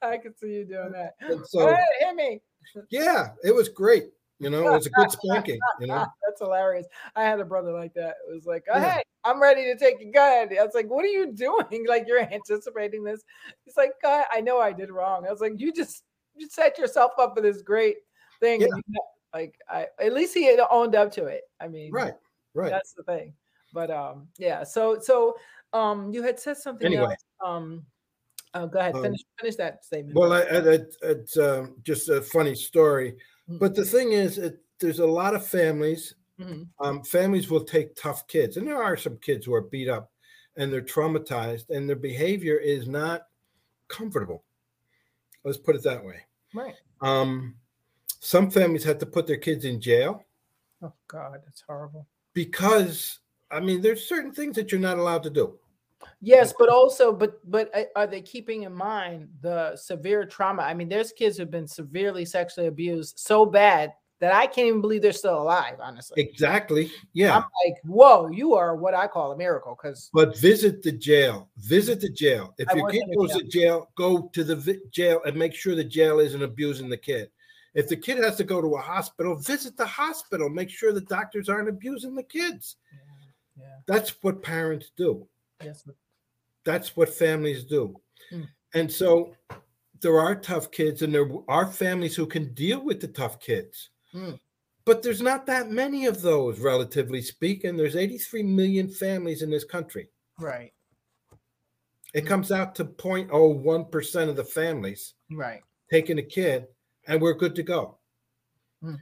I 0.01 0.17
can 0.17 0.35
see 0.37 0.53
you 0.53 0.65
doing 0.65 0.93
that. 0.93 1.15
And 1.19 1.45
so 1.45 1.67
Hey, 1.67 1.75
hit 1.99 2.15
me. 2.15 2.41
yeah, 2.89 3.33
it 3.43 3.53
was 3.53 3.69
great. 3.69 4.11
You 4.41 4.49
know, 4.49 4.67
it 4.67 4.71
was 4.71 4.85
a 4.87 4.89
good 4.89 5.11
spanking. 5.11 5.59
You 5.79 5.87
know, 5.87 6.05
That's 6.27 6.39
hilarious. 6.39 6.87
I 7.15 7.23
had 7.23 7.39
a 7.39 7.45
brother 7.45 7.71
like 7.71 7.93
that. 7.93 8.15
It 8.29 8.33
was 8.33 8.45
like, 8.45 8.63
oh, 8.73 8.77
Yeah. 8.79 8.95
hey, 8.95 9.03
I'm 9.23 9.41
ready 9.41 9.63
to 9.65 9.77
take 9.77 10.01
a 10.01 10.05
gun. 10.05 10.49
I 10.59 10.63
was 10.63 10.73
like, 10.73 10.89
what 10.89 11.05
are 11.05 11.09
you 11.09 11.31
doing? 11.31 11.85
Like 11.87 12.05
you're 12.07 12.19
anticipating 12.21 13.03
this. 13.03 13.21
He's 13.65 13.77
like, 13.77 13.93
God, 14.01 14.25
I 14.31 14.41
know 14.41 14.59
I 14.59 14.71
did 14.73 14.89
wrong. 14.91 15.25
I 15.27 15.31
was 15.31 15.41
like, 15.41 15.53
you 15.57 15.71
just 15.71 16.03
you 16.35 16.47
set 16.49 16.77
yourself 16.77 17.11
up 17.19 17.35
for 17.35 17.41
this 17.41 17.61
great 17.61 17.97
thing. 18.39 18.61
Yeah. 18.61 18.67
like 19.33 19.55
I 19.69 19.87
at 19.99 20.13
least 20.13 20.33
he 20.33 20.57
owned 20.71 20.95
up 20.95 21.11
to 21.13 21.25
it. 21.25 21.41
I 21.59 21.67
mean, 21.67 21.91
right, 21.91 22.13
right. 22.53 22.69
that's 22.71 22.93
the 22.93 23.03
thing. 23.03 23.33
But 23.73 23.91
um, 23.91 24.27
yeah. 24.37 24.63
So 24.63 24.99
so 24.99 25.35
um, 25.73 26.11
you 26.13 26.23
had 26.23 26.39
said 26.39 26.57
something 26.57 26.87
Anyway. 26.87 27.03
else. 27.03 27.25
Um, 27.45 27.85
Oh, 28.53 28.67
go 28.67 28.79
ahead. 28.79 28.95
Um, 28.95 29.03
Finish 29.03 29.21
finish 29.39 29.55
that 29.55 29.85
statement. 29.85 30.17
Well, 30.17 30.33
I, 30.33 30.39
I, 30.41 30.57
it- 30.73 30.95
it's 31.01 31.37
uh, 31.37 31.67
just 31.83 32.09
a 32.09 32.21
funny 32.21 32.53
story, 32.53 33.15
Mm. 33.49 33.59
but 33.59 33.75
the 33.75 33.85
thing 33.85 34.11
is, 34.13 34.37
it, 34.37 34.61
there's 34.79 34.99
a 34.99 35.05
lot 35.05 35.35
of 35.35 35.45
families. 35.45 36.15
Mhm. 36.39 36.67
Um, 36.79 37.03
families 37.03 37.49
will 37.49 37.63
take 37.63 37.95
tough 37.95 38.25
kids, 38.27 38.57
and 38.57 38.67
there 38.67 38.81
are 38.81 38.97
some 38.97 39.17
kids 39.17 39.45
who 39.45 39.53
are 39.53 39.61
beat 39.61 39.87
up, 39.89 40.11
and 40.57 40.71
they're 40.73 40.81
traumatized, 40.81 41.69
and 41.69 41.87
their 41.87 41.95
behavior 41.95 42.57
is 42.57 42.87
not 42.87 43.27
comfortable. 43.87 44.43
Let's 45.43 45.57
put 45.57 45.75
it 45.75 45.83
that 45.83 46.03
way. 46.03 46.21
Right. 46.53 46.75
Um, 47.01 47.55
some 48.19 48.49
families 48.51 48.83
have 48.83 48.99
to 48.99 49.05
put 49.05 49.25
their 49.27 49.37
kids 49.37 49.65
in 49.65 49.79
jail 49.81 50.25
Oh 50.83 50.93
God, 51.07 51.41
that's 51.45 51.61
horrible. 51.61 52.07
because, 52.33 53.19
I 53.51 53.59
mean, 53.59 53.81
there's 53.81 54.07
certain 54.07 54.31
things 54.31 54.55
that 54.55 54.71
you're 54.71 54.81
not 54.81 54.97
allowed 54.97 55.23
to 55.23 55.29
do. 55.29 55.59
Yes, 56.21 56.53
but 56.57 56.69
also, 56.69 57.11
but 57.11 57.39
but 57.49 57.69
uh, 57.75 57.83
are 57.95 58.07
they 58.07 58.21
keeping 58.21 58.63
in 58.63 58.73
mind 58.73 59.29
the 59.41 59.75
severe 59.75 60.25
trauma? 60.25 60.63
I 60.63 60.73
mean, 60.73 60.89
there's 60.89 61.11
kids 61.11 61.37
who've 61.37 61.49
been 61.49 61.67
severely 61.67 62.25
sexually 62.25 62.67
abused 62.67 63.19
so 63.19 63.45
bad 63.45 63.93
that 64.21 64.33
I 64.33 64.45
can't 64.45 64.67
even 64.67 64.81
believe 64.81 65.01
they're 65.01 65.13
still 65.13 65.41
alive. 65.41 65.77
Honestly, 65.81 66.21
Exactly. 66.21 66.91
Yeah. 67.13 67.37
I'm 67.37 67.43
like, 67.65 67.75
whoa, 67.83 68.29
you 68.29 68.53
are 68.53 68.75
what 68.75 68.93
I 68.93 69.07
call 69.07 69.31
a 69.31 69.37
miracle. 69.37 69.75
Because 69.81 70.11
But 70.13 70.37
visit 70.37 70.83
the 70.83 70.91
jail. 70.91 71.49
Visit 71.57 71.99
the 71.99 72.09
jail. 72.09 72.53
If 72.59 72.69
I 72.69 72.75
your 72.75 72.89
kid 72.89 73.03
goes 73.17 73.35
to 73.35 73.43
jail, 73.43 73.89
go 73.97 74.29
to 74.31 74.43
the 74.43 74.55
vi- 74.55 74.79
jail 74.91 75.21
and 75.25 75.35
make 75.35 75.55
sure 75.55 75.75
the 75.75 75.83
jail 75.83 76.19
isn't 76.19 76.43
abusing 76.43 76.87
the 76.87 76.97
kid. 76.97 77.31
If 77.73 77.87
the 77.87 77.95
kid 77.95 78.17
has 78.23 78.35
to 78.35 78.43
go 78.43 78.61
to 78.61 78.75
a 78.75 78.81
hospital, 78.81 79.35
visit 79.35 79.75
the 79.75 79.87
hospital. 79.87 80.49
Make 80.49 80.69
sure 80.69 80.93
the 80.93 81.01
doctors 81.01 81.49
aren't 81.49 81.69
abusing 81.69 82.15
the 82.15 82.23
kids. 82.23 82.75
yeah, 83.57 83.65
That's 83.87 84.13
what 84.21 84.43
parents 84.43 84.91
do. 84.95 85.27
Yes, 85.63 85.87
That's 86.65 86.95
what 86.95 87.09
families 87.09 87.63
do. 87.63 87.95
Mm. 88.31 88.47
And 88.73 88.91
so 88.91 89.35
there 90.01 90.19
are 90.19 90.35
tough 90.35 90.71
kids 90.71 91.01
and 91.01 91.13
there 91.13 91.29
are 91.47 91.65
families 91.67 92.15
who 92.15 92.25
can 92.25 92.53
deal 92.53 92.83
with 92.83 92.99
the 93.01 93.07
tough 93.07 93.39
kids. 93.39 93.89
Mm. 94.13 94.39
But 94.85 95.03
there's 95.03 95.21
not 95.21 95.45
that 95.45 95.69
many 95.69 96.05
of 96.07 96.21
those, 96.21 96.59
relatively 96.59 97.21
speaking. 97.21 97.77
There's 97.77 97.95
83 97.95 98.43
million 98.43 98.89
families 98.89 99.41
in 99.43 99.49
this 99.51 99.63
country. 99.63 100.07
right, 100.39 100.73
It 102.13 102.25
comes 102.25 102.51
out 102.51 102.73
to 102.75 102.85
0.01% 102.85 104.29
of 104.29 104.35
the 104.35 104.43
families 104.43 105.13
right, 105.29 105.61
taking 105.91 106.17
a 106.17 106.23
kid, 106.23 106.65
and 107.07 107.21
we're 107.21 107.35
good 107.35 107.55
to 107.55 107.63
go. 107.63 107.99
Mhm. 108.83 108.99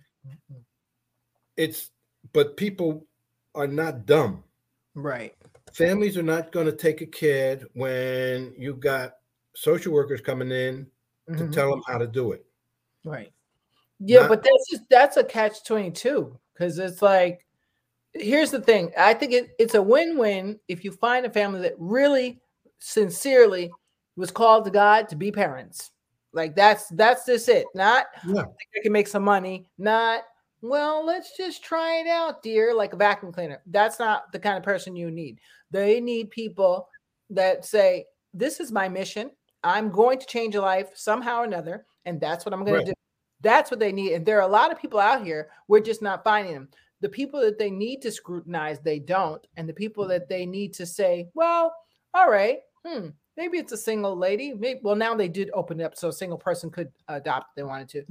It's, 1.56 1.92
but 2.34 2.58
people 2.58 3.08
are 3.56 3.68
not 3.68 4.06
dumb. 4.06 4.44
right, 4.96 5.34
Families 5.74 6.18
are 6.18 6.24
not 6.24 6.52
going 6.52 6.66
to 6.66 6.72
take 6.72 7.02
a 7.02 7.06
kid 7.06 7.66
when 7.74 8.54
you 8.58 8.74
got 8.76 9.14
social 9.56 9.94
workers 9.94 10.22
coming 10.22 10.52
in 10.52 10.88
to 11.28 11.34
Mhm. 11.46 11.54
tell 11.54 11.70
them 11.70 11.82
how 11.88 11.98
to 11.98 12.08
do 12.08 12.32
it. 12.32 12.46
right. 13.06 13.32
Yeah, 14.02 14.22
Not- 14.22 14.30
but 14.30 14.44
that's 14.44 14.70
just 14.70 14.84
that's 14.90 15.18
a 15.18 15.24
catch 15.24 15.64
twenty 15.66 15.92
two 15.92 16.38
because 16.54 16.80
it's 16.80 17.02
like, 17.02 17.46
here's 18.14 18.52
the 18.52 18.62
thing. 18.62 18.92
I 18.98 19.14
think 19.14 19.34
it, 19.34 19.50
it's 19.60 19.76
a 19.76 19.82
win 19.82 20.18
win 20.18 20.60
if 20.68 20.84
you 20.86 20.92
find 20.92 21.26
a 21.26 21.30
family 21.30 21.62
that 21.62 21.76
really 21.78 22.40
sincerely 22.80 23.72
was 24.16 24.32
called 24.32 24.66
to 24.66 24.72
God 24.72 25.08
to 25.10 25.16
be 25.16 25.32
parents. 25.32 25.92
Like 26.34 26.56
that's 26.56 26.88
that's 26.90 27.26
just 27.26 27.48
it. 27.50 27.66
Not 27.76 28.06
Yeah. 28.28 28.42
I 28.42 28.44
I 28.44 28.82
can 28.84 28.92
make 28.92 29.08
some 29.08 29.24
money. 29.24 29.70
Not 29.78 30.24
well, 30.62 31.06
let's 31.06 31.36
just 31.38 31.64
try 31.64 32.00
it 32.00 32.08
out, 32.08 32.42
dear, 32.44 32.74
like 32.74 32.94
a 32.94 32.98
vacuum 32.98 33.32
cleaner. 33.32 33.62
That's 33.68 34.00
not 34.00 34.32
the 34.32 34.40
kind 34.40 34.58
of 34.58 34.64
person 34.64 34.96
you 34.96 35.10
need. 35.12 35.40
They 35.72 36.00
need 36.02 36.30
people 36.32 36.90
that 37.30 37.66
say, 37.66 38.06
This 38.34 38.60
is 38.60 38.72
my 38.72 38.90
mission. 38.90 39.32
I'm 39.64 39.90
going 39.92 40.20
to 40.20 40.26
change 40.26 40.56
a 40.56 40.62
life 40.62 40.90
somehow 40.96 41.42
or 41.42 41.44
another, 41.46 41.86
and 42.06 42.20
that's 42.20 42.46
what 42.46 42.54
I'm 42.54 42.62
going 42.64 42.76
Right. 42.76 42.86
to 42.86 42.92
do. 42.92 42.98
That's 43.42 43.72
what 43.72 43.80
they 43.80 43.92
need. 43.92 44.14
And 44.14 44.26
there 44.26 44.38
are 44.38 44.48
a 44.48 44.52
lot 44.52 44.72
of 44.72 44.80
people 44.80 45.00
out 45.00 45.26
here, 45.26 45.50
we're 45.68 45.80
just 45.80 46.02
not 46.02 46.24
finding 46.24 46.54
them. 46.54 46.70
The 47.02 47.10
people 47.10 47.40
that 47.42 47.58
they 47.58 47.70
need 47.72 48.02
to 48.02 48.12
scrutinize, 48.12 48.80
they 48.82 49.00
don't. 49.00 49.46
And 49.56 49.68
the 49.68 49.74
people 49.74 50.06
that 50.08 50.28
they 50.28 50.46
need 50.46 50.74
to 50.74 50.86
say, 50.86 51.30
well, 51.34 51.74
all 52.14 52.30
right, 52.30 52.60
hmm, 52.86 53.08
maybe 53.38 53.58
it's 53.58 53.72
a 53.72 53.78
single 53.78 54.18
lady. 54.18 54.54
Maybe, 54.54 54.82
well, 54.84 54.96
now 54.96 55.16
they 55.16 55.30
did 55.30 55.50
open 55.54 55.80
it 55.80 55.84
up 55.84 55.96
so 55.96 56.10
a 56.10 56.14
single 56.14 56.38
person 56.38 56.70
could 56.70 56.92
adopt 57.08 57.52
if 57.52 57.56
they 57.56 57.64
wanted 57.64 57.88
to. 57.90 58.06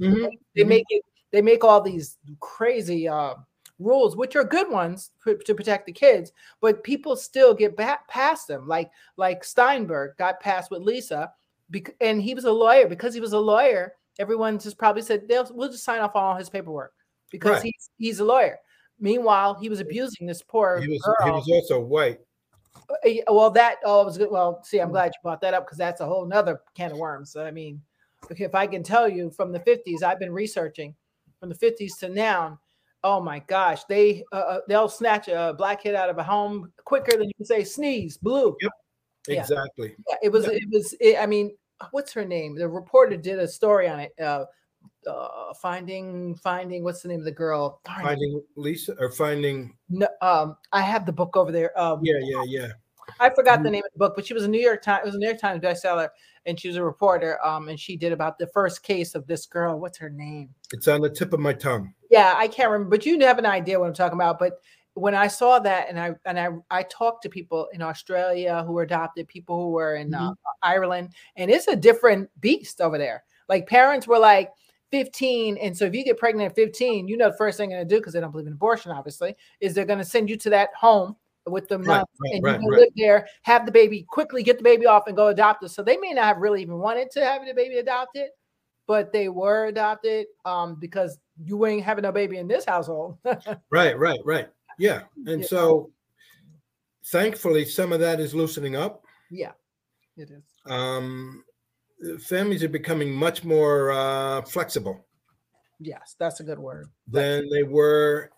They 0.55 0.63
Mhm. 0.63 0.67
make 0.67 0.85
it, 0.89 1.05
they 1.31 1.41
make 1.41 1.63
all 1.63 1.81
these 1.81 2.17
crazy 2.39 3.07
uh, 3.07 3.35
rules, 3.79 4.15
which 4.15 4.35
are 4.35 4.43
good 4.43 4.69
ones 4.69 5.11
for, 5.19 5.35
to 5.35 5.55
protect 5.55 5.85
the 5.85 5.91
kids, 5.91 6.31
but 6.61 6.83
people 6.83 7.15
still 7.15 7.53
get 7.53 7.75
back 7.77 8.07
past 8.07 8.47
them. 8.47 8.67
Like 8.67 8.89
like 9.17 9.43
Steinberg 9.43 10.17
got 10.17 10.39
past 10.39 10.71
with 10.71 10.81
Lisa, 10.81 11.31
bec- 11.69 11.95
and 12.01 12.21
he 12.21 12.33
was 12.33 12.45
a 12.45 12.51
lawyer. 12.51 12.87
Because 12.87 13.13
he 13.13 13.21
was 13.21 13.33
a 13.33 13.39
lawyer, 13.39 13.93
everyone 14.17 14.59
just 14.59 14.77
probably 14.77 15.01
said 15.01 15.27
they'll 15.27 15.49
we'll 15.53 15.71
just 15.71 15.83
sign 15.83 16.01
off 16.01 16.15
on 16.15 16.23
all 16.23 16.35
his 16.35 16.49
paperwork 16.49 16.93
because 17.31 17.51
Right. 17.53 17.63
he's 17.63 17.89
he's 17.97 18.19
a 18.19 18.25
lawyer. 18.25 18.57
Meanwhile, 18.99 19.55
he 19.61 19.69
was 19.69 19.79
abusing 19.79 20.27
this 20.27 20.41
poor 20.41 20.81
He 20.81 20.89
was, 20.89 21.01
girl. 21.01 21.15
he 21.25 21.31
was 21.31 21.47
also 21.49 21.79
white. 21.79 22.19
Uh, 22.89 23.09
Well, 23.29 23.49
that 23.51 23.77
oh, 23.85 24.01
it 24.01 24.05
was 24.05 24.17
good. 24.17 24.29
Well, 24.31 24.61
see, 24.63 24.77
Mm. 24.79 24.83
I'm 24.83 24.91
glad 24.91 25.07
you 25.13 25.19
brought 25.23 25.39
that 25.41 25.53
up 25.53 25.65
because 25.65 25.77
that's 25.77 26.01
a 26.01 26.05
whole 26.05 26.25
nother 26.25 26.61
can 26.75 26.91
of 26.91 26.97
worms. 26.97 27.35
I 27.37 27.51
mean, 27.51 27.81
if 28.29 28.53
I 28.55 28.67
can 28.67 28.83
tell 28.83 29.07
you 29.07 29.31
from 29.31 29.53
the 29.53 29.59
50s, 29.61 30.03
I've 30.03 30.19
been 30.19 30.33
researching 30.33 30.95
from 31.39 31.49
the 31.49 31.55
50s 31.55 31.97
to 31.99 32.09
now. 32.09 32.59
Oh 33.03 33.21
my 33.21 33.39
gosh, 33.39 33.85
they 33.85 34.23
uh, 34.33 34.35
uh, 34.35 34.59
they'll 34.67 34.89
snatch 34.89 35.29
a 35.29 35.55
black 35.57 35.83
kid 35.83 35.95
out 35.95 36.09
of 36.09 36.17
a 36.17 36.23
home 36.23 36.73
quicker 36.83 37.17
than 37.17 37.27
you 37.27 37.33
can 37.35 37.45
say 37.45 37.63
sneeze, 37.63 38.17
blue. 38.17 38.57
Yep. 38.61 38.71
Yeah. 39.27 39.41
Exactly. 39.41 39.95
Yeah, 40.07 40.15
it 40.23 40.31
was. 40.31 40.47
It 40.47 40.63
was. 40.69 40.93
It, 40.99 41.17
I 41.17 41.25
mean, 41.25 41.55
what's 41.91 42.11
her 42.13 42.25
name? 42.25 42.55
The 42.55 42.67
reporter 42.67 43.15
did 43.15 43.39
a 43.39 43.47
story 43.47 43.87
on 43.87 44.01
it. 44.01 44.11
Uh, 44.19 44.45
uh, 45.07 45.53
finding, 45.61 46.35
finding. 46.35 46.83
What's 46.83 47.01
the 47.01 47.07
name 47.07 47.19
of 47.19 47.25
the 47.25 47.31
girl? 47.31 47.79
Darn 47.85 48.01
it. 48.01 48.03
Finding 48.03 48.43
Lisa 48.55 48.95
or 48.99 49.11
finding. 49.11 49.75
No, 49.89 50.07
um, 50.21 50.57
I 50.71 50.81
have 50.81 51.05
the 51.05 51.13
book 51.13 51.37
over 51.37 51.51
there. 51.51 51.77
Um, 51.79 51.99
Yeah, 52.03 52.19
yeah, 52.21 52.43
yeah. 52.45 52.67
I 53.19 53.29
forgot 53.29 53.63
the 53.63 53.71
name 53.71 53.83
of 53.83 53.91
the 53.93 53.99
book, 53.99 54.13
but 54.15 54.25
she 54.25 54.33
was 54.33 54.43
a 54.43 54.47
New 54.47 54.61
York 54.61 54.83
Times. 54.83 55.01
It 55.03 55.05
was 55.07 55.15
a 55.15 55.17
New 55.17 55.27
York 55.27 55.39
Times 55.39 55.61
bestseller, 55.61 56.09
and 56.49 56.59
she 56.59 56.67
was 56.67 56.77
a 56.77 56.83
reporter. 56.83 57.43
Um, 57.45 57.69
and 57.69 57.79
she 57.79 57.95
did 57.95 58.11
about 58.11 58.37
the 58.37 58.47
first 58.47 58.83
case 58.83 59.15
of 59.15 59.25
this 59.27 59.45
girl. 59.45 59.79
What's 59.79 59.97
her 59.99 60.09
name? 60.09 60.49
It's 60.73 60.87
on 60.87 61.01
the 61.01 61.09
tip 61.09 61.31
of 61.31 61.39
my 61.39 61.53
tongue. 61.53 61.93
Yeah, 62.09 62.33
I 62.35 62.47
can't 62.47 62.69
remember, 62.69 62.97
but 62.97 63.05
you 63.05 63.19
have 63.19 63.37
an 63.37 63.45
idea 63.45 63.79
what 63.79 63.87
I'm 63.87 63.93
talking 63.93 64.17
about. 64.17 64.39
But 64.39 64.59
when 64.95 65.15
I 65.15 65.27
saw 65.27 65.59
that, 65.59 65.87
and 65.89 65.99
I 65.99 66.11
and 66.25 66.39
I 66.39 66.49
I 66.69 66.83
talked 66.83 67.23
to 67.23 67.29
people 67.29 67.67
in 67.73 67.81
Australia 67.81 68.63
who 68.65 68.73
were 68.73 68.83
adopted, 68.83 69.27
people 69.27 69.63
who 69.63 69.71
were 69.71 69.95
in 69.95 70.13
uh, 70.13 70.33
Ireland, 70.61 71.13
and 71.37 71.49
it's 71.49 71.67
a 71.67 71.75
different 71.75 72.29
beast 72.41 72.81
over 72.81 72.97
there. 72.97 73.23
Like 73.47 73.67
parents 73.67 74.07
were 74.07 74.19
like 74.19 74.49
15, 74.91 75.57
and 75.57 75.77
so 75.77 75.85
if 75.85 75.93
you 75.93 76.03
get 76.03 76.17
pregnant 76.17 76.49
at 76.49 76.55
15, 76.55 77.07
you 77.07 77.15
know 77.15 77.29
the 77.29 77.37
first 77.37 77.57
thing 77.57 77.69
they're 77.69 77.79
gonna 77.79 77.89
do 77.89 77.97
because 77.97 78.13
they 78.13 78.19
don't 78.19 78.31
believe 78.31 78.47
in 78.47 78.53
abortion, 78.53 78.91
obviously, 78.91 79.35
is 79.61 79.73
they're 79.73 79.85
gonna 79.85 80.03
send 80.03 80.29
you 80.29 80.37
to 80.37 80.49
that 80.49 80.69
home 80.75 81.15
with 81.47 81.67
the 81.67 81.77
Right, 81.79 81.87
right, 81.87 82.05
and 82.33 82.43
right, 82.43 82.53
you 82.53 82.59
can 82.59 82.69
right. 82.69 82.79
live 82.79 82.89
there, 82.95 83.27
have 83.43 83.65
the 83.65 83.71
baby, 83.71 84.05
quickly 84.09 84.43
get 84.43 84.57
the 84.57 84.63
baby 84.63 84.85
off, 84.85 85.03
and 85.07 85.15
go 85.15 85.27
adopt 85.27 85.63
it. 85.63 85.69
So 85.69 85.83
they 85.83 85.97
may 85.97 86.11
not 86.13 86.25
have 86.25 86.37
really 86.37 86.61
even 86.61 86.77
wanted 86.77 87.09
to 87.11 87.23
have 87.25 87.45
the 87.45 87.53
baby 87.53 87.77
adopted, 87.77 88.29
but 88.87 89.11
they 89.13 89.29
were 89.29 89.65
adopted 89.65 90.27
um, 90.45 90.75
because 90.79 91.17
you 91.43 91.65
ain't 91.65 91.83
having 91.83 92.05
a 92.05 92.11
baby 92.11 92.37
in 92.37 92.47
this 92.47 92.65
household. 92.65 93.17
Right, 93.71 93.97
right, 93.97 94.19
right. 94.25 94.49
Yeah. 94.77 95.03
And 95.27 95.41
Yeah. 95.41 95.47
so 95.47 95.91
thankfully 97.05 97.65
some 97.65 97.93
of 97.93 97.99
that 97.99 98.19
is 98.19 98.33
loosening 98.35 98.75
up. 98.75 99.03
yeah, 99.31 99.51
it 100.17 100.29
is. 100.31 100.43
Um 100.65 101.43
families 102.21 102.63
are 102.63 102.69
becoming 102.69 103.11
much 103.11 103.43
more 103.43 103.91
uh 103.91 104.41
flexible 104.43 105.05
Yes, 105.79 106.15
that's 106.19 106.39
a 106.39 106.43
good 106.43 106.59
word. 106.59 106.87
than 107.07 107.47
they 107.49 107.63
were 107.63 108.31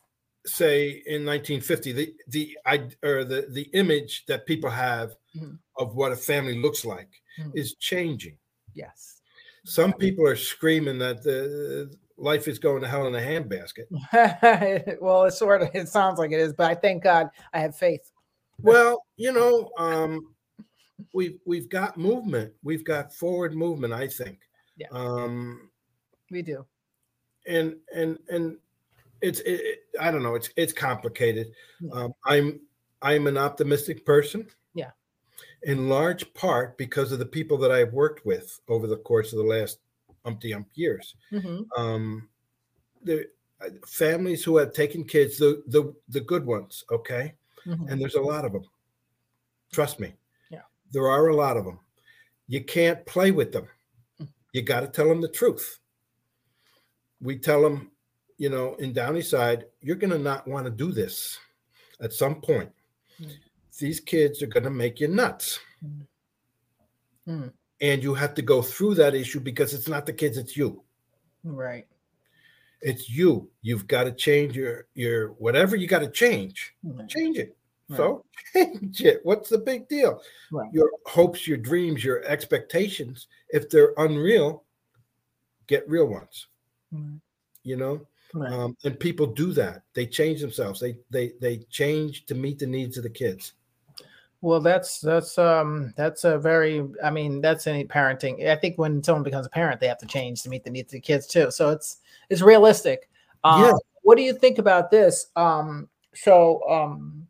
say 0.46 1.04
in 1.06 1.24
1950 1.26 1.92
the 1.92 2.14
the 2.28 2.58
i 2.66 2.88
or 3.04 3.24
the 3.24 3.48
the 3.52 3.70
image 3.74 4.26
that 4.28 4.46
people 4.46 4.70
have 4.70 5.16
Mhm. 5.36 5.60
of 5.78 5.96
what 5.96 6.12
a 6.12 6.16
family 6.16 6.58
looks 6.60 6.84
like 6.84 7.10
Mhm. 7.40 7.52
is 7.56 7.76
changing 7.76 8.38
Yes. 8.74 9.22
some 9.66 9.94
people 9.94 10.26
are 10.28 10.36
screaming 10.36 10.98
that 11.00 11.22
the 11.24 11.96
life 12.18 12.48
is 12.48 12.58
going 12.60 12.82
to 12.82 12.88
hell 12.88 13.06
in 13.08 13.16
a 13.16 13.20
handbasket 13.20 13.86
well, 15.02 15.26
it's 15.26 15.38
sort 15.38 15.62
of 15.62 15.70
it 15.76 15.88
sounds 15.90 16.18
like 16.20 16.32
it 16.32 16.40
is, 16.40 16.54
but 16.54 16.70
I 16.72 16.76
thank 16.76 17.04
God 17.04 17.30
I 17.54 17.60
have 17.60 17.76
faith. 17.76 18.12
well 18.60 19.06
you 19.18 19.32
know 19.32 19.70
um 19.78 20.34
we've 21.14 21.40
we've 21.46 21.70
got 21.70 21.98
movement 21.98 22.54
we've 22.64 22.84
got 22.84 23.14
forward 23.14 23.54
movement 23.56 23.94
i 23.94 24.08
think 24.08 24.40
Yeah. 24.78 24.88
um 24.92 25.70
We 26.32 26.42
do. 26.42 26.66
and 27.48 27.78
and 27.94 28.18
and 28.30 28.58
it's 29.22 29.40
it, 29.42 29.80
i 30.00 30.10
don't 30.12 30.24
know 30.24 30.36
it's 30.36 30.50
it's 30.56 30.74
complicated 30.74 31.52
um 31.94 32.14
i'm 32.26 32.60
i'm 33.02 33.28
an 33.28 33.38
optimistic 33.38 34.06
person 34.06 34.48
Yeah. 34.74 34.92
in 35.64 35.90
large 35.90 36.34
part 36.34 36.78
because 36.78 37.12
of 37.12 37.20
the 37.20 37.26
people 37.26 37.58
that 37.60 37.72
i've 37.72 37.94
worked 37.94 38.26
with 38.26 38.60
over 38.68 38.88
the 38.88 38.98
course 38.98 39.32
of 39.34 39.38
the 39.40 39.46
last 39.46 39.80
umpty 40.26 40.54
ump 40.54 40.70
years 40.76 41.16
Mhm. 41.32 41.66
um 41.78 42.30
the 43.04 43.28
uh, 43.62 43.70
families 43.88 44.44
who 44.44 44.58
have 44.58 44.74
taken 44.74 45.04
kids 45.04 45.38
the 45.38 45.64
the 45.68 45.94
the 46.10 46.22
good 46.22 46.46
ones 46.46 46.84
okay 46.92 47.34
Mhm. 47.66 47.92
and 47.92 48.02
there's 48.02 48.16
a 48.16 48.22
lot 48.22 48.46
of 48.46 48.54
them 48.54 48.66
trust 49.72 50.00
me 50.00 50.14
Yeah. 50.50 50.64
there 50.92 51.08
are 51.08 51.28
a 51.28 51.36
lot 51.36 51.58
of 51.58 51.66
them 51.66 51.80
you 52.48 52.62
can't 52.64 53.06
play 53.06 53.32
with 53.32 53.54
them. 53.54 53.70
You 54.52 54.62
got 54.62 54.82
to 54.82 54.88
tell 54.88 55.08
them 55.08 55.22
the 55.22 55.30
truth. 55.30 55.80
We 57.22 57.38
tell 57.38 57.62
them, 57.62 57.91
you 58.42 58.50
know, 58.50 58.74
in 58.80 58.92
Downey 58.92 59.22
Side, 59.22 59.66
you're 59.82 59.96
going 59.96 60.10
to 60.10 60.18
not 60.18 60.48
want 60.48 60.66
to 60.66 60.72
do 60.72 60.92
this 60.92 61.38
at 62.02 62.12
some 62.12 62.42
point. 62.42 62.72
Mm. 63.22 63.34
These 63.78 64.00
kids 64.00 64.42
are 64.42 64.48
going 64.48 64.64
to 64.64 64.72
make 64.72 65.00
you 65.00 65.10
nuts. 65.10 65.60
Mm. 65.86 66.08
Mm. 67.28 67.54
And 67.82 68.02
you 68.02 68.16
have 68.16 68.34
to 68.34 68.42
go 68.42 68.64
through 68.64 68.96
that 68.96 69.14
issue 69.14 69.42
because 69.42 69.76
it's 69.76 69.88
not 69.88 70.08
the 70.08 70.14
kids, 70.14 70.38
it's 70.40 70.58
you. 70.58 70.82
Right. 71.44 71.86
It's 72.82 73.12
you. 73.12 73.48
You've 73.62 73.86
got 73.86 74.06
to 74.06 74.12
change 74.12 74.56
your 74.56 74.88
your 74.96 75.34
whatever 75.34 75.76
you 75.76 75.86
got 75.86 76.00
to 76.00 76.10
change. 76.10 76.74
Right. 76.84 77.08
Change 77.08 77.38
it. 77.38 77.56
Right. 77.90 77.98
So 77.98 78.26
change 78.56 79.02
it. 79.02 79.20
What's 79.22 79.50
the 79.50 79.60
big 79.60 79.88
deal? 79.88 80.20
Right. 80.52 80.74
Your 80.74 80.90
hopes, 81.06 81.48
your 81.48 81.60
dreams, 81.60 82.04
your 82.04 82.24
expectations, 82.24 83.28
if 83.50 83.70
they're 83.70 83.94
unreal, 83.98 84.64
get 85.68 85.88
real 85.88 86.08
ones. 86.08 86.48
You 87.64 87.78
know? 87.78 88.08
Um, 88.34 88.78
and 88.84 89.00
people 89.00 89.28
do 89.28 89.52
that. 89.54 89.84
They 89.94 90.06
change 90.06 90.42
themselves. 90.42 90.80
They 90.80 90.98
they 91.10 91.34
they 91.42 91.58
change 91.70 92.26
to 92.28 92.36
meet 92.36 92.60
the 92.60 92.68
needs 92.68 92.98
of 92.98 93.04
the 93.04 93.10
kids. 93.10 93.54
Well, 94.42 94.60
that's 94.60 95.00
that's 95.00 95.38
um 95.38 95.94
that's 95.98 96.24
a 96.24 96.38
very 96.40 96.84
I 97.04 97.12
mean 97.12 97.42
that's 97.42 97.68
any 97.68 97.86
parenting. 97.86 98.48
I 98.48 98.56
think 98.56 98.78
when 98.78 99.04
someone 99.04 99.24
becomes 99.24 99.46
a 99.46 99.50
parent, 99.50 99.80
they 99.80 99.88
have 99.88 100.00
to 100.00 100.08
change 100.08 100.42
to 100.44 100.50
meet 100.50 100.64
the 100.64 100.72
needs 100.72 100.92
of 100.94 100.98
the 100.98 101.02
kids 101.02 101.28
too. 101.28 101.52
So 101.52 101.70
it's 101.70 101.98
it's 102.30 102.42
realistic. 102.42 103.10
Um, 103.44 103.62
yeah. 103.64 103.74
What 104.02 104.18
do 104.18 104.24
you 104.24 104.34
think 104.34 104.58
about 104.58 104.90
this? 104.90 105.28
Um, 105.36 105.90
so 106.16 106.68
um, 106.70 107.28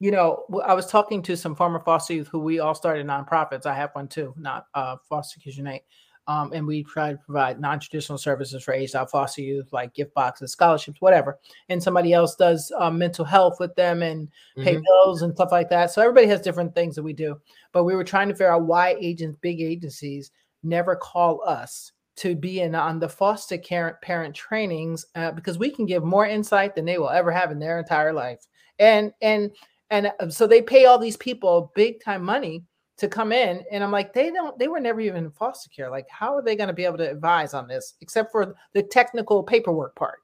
you 0.00 0.10
know, 0.10 0.44
I 0.64 0.74
was 0.74 0.86
talking 0.86 1.22
to 1.22 1.36
some 1.36 1.54
former 1.54 1.80
foster 1.80 2.14
youth 2.14 2.28
who 2.28 2.40
we 2.40 2.58
all 2.58 2.74
started 2.74 3.06
nonprofits. 3.06 3.66
I 3.66 3.74
have 3.74 3.90
one 3.92 4.08
too, 4.08 4.34
not 4.36 4.66
uh, 4.74 4.96
Foster 5.08 5.40
Kids 5.40 5.56
Unite. 5.56 5.82
Um, 6.28 6.52
and 6.52 6.66
we 6.66 6.84
try 6.84 7.12
to 7.12 7.18
provide 7.18 7.58
non-traditional 7.58 8.18
services 8.18 8.62
for 8.62 8.74
aged 8.74 8.94
out 8.94 9.10
foster 9.10 9.40
youth, 9.40 9.72
like 9.72 9.94
gift 9.94 10.12
boxes, 10.12 10.52
scholarships, 10.52 11.00
whatever. 11.00 11.38
And 11.70 11.82
somebody 11.82 12.12
else 12.12 12.36
does 12.36 12.70
um, 12.78 12.98
mental 12.98 13.24
health 13.24 13.58
with 13.58 13.74
them 13.76 14.02
and 14.02 14.28
pay 14.58 14.74
mm-hmm. 14.74 14.82
bills 14.84 15.22
and 15.22 15.34
stuff 15.34 15.50
like 15.50 15.70
that. 15.70 15.90
So 15.90 16.02
everybody 16.02 16.26
has 16.26 16.42
different 16.42 16.74
things 16.74 16.94
that 16.96 17.02
we 17.02 17.14
do. 17.14 17.40
But 17.72 17.84
we 17.84 17.96
were 17.96 18.04
trying 18.04 18.28
to 18.28 18.34
figure 18.34 18.52
out 18.52 18.66
why 18.66 18.94
agents, 19.00 19.38
big 19.40 19.62
agencies, 19.62 20.30
never 20.62 20.94
call 20.94 21.42
us 21.48 21.92
to 22.16 22.34
be 22.34 22.60
in 22.60 22.74
on 22.74 22.98
the 22.98 23.08
foster 23.08 23.56
care 23.56 23.98
parent 24.02 24.34
trainings 24.34 25.06
uh, 25.14 25.30
because 25.30 25.56
we 25.56 25.70
can 25.70 25.86
give 25.86 26.04
more 26.04 26.26
insight 26.26 26.74
than 26.74 26.84
they 26.84 26.98
will 26.98 27.10
ever 27.10 27.30
have 27.30 27.52
in 27.52 27.58
their 27.58 27.78
entire 27.78 28.12
life. 28.12 28.46
And 28.78 29.12
and 29.22 29.50
and 29.90 30.12
uh, 30.20 30.28
so 30.28 30.46
they 30.46 30.60
pay 30.60 30.84
all 30.84 30.98
these 30.98 31.16
people 31.16 31.72
big 31.74 32.02
time 32.02 32.22
money 32.22 32.64
to 32.98 33.08
come 33.08 33.32
in 33.32 33.64
and 33.70 33.82
i'm 33.82 33.92
like 33.92 34.12
they 34.12 34.30
don't 34.30 34.58
they 34.58 34.68
were 34.68 34.80
never 34.80 35.00
even 35.00 35.24
in 35.24 35.30
foster 35.30 35.70
care 35.70 35.90
like 35.90 36.06
how 36.10 36.34
are 36.34 36.42
they 36.42 36.56
going 36.56 36.68
to 36.68 36.74
be 36.74 36.84
able 36.84 36.98
to 36.98 37.10
advise 37.10 37.54
on 37.54 37.66
this 37.66 37.94
except 38.00 38.30
for 38.30 38.54
the 38.74 38.82
technical 38.82 39.42
paperwork 39.42 39.94
part? 39.94 40.18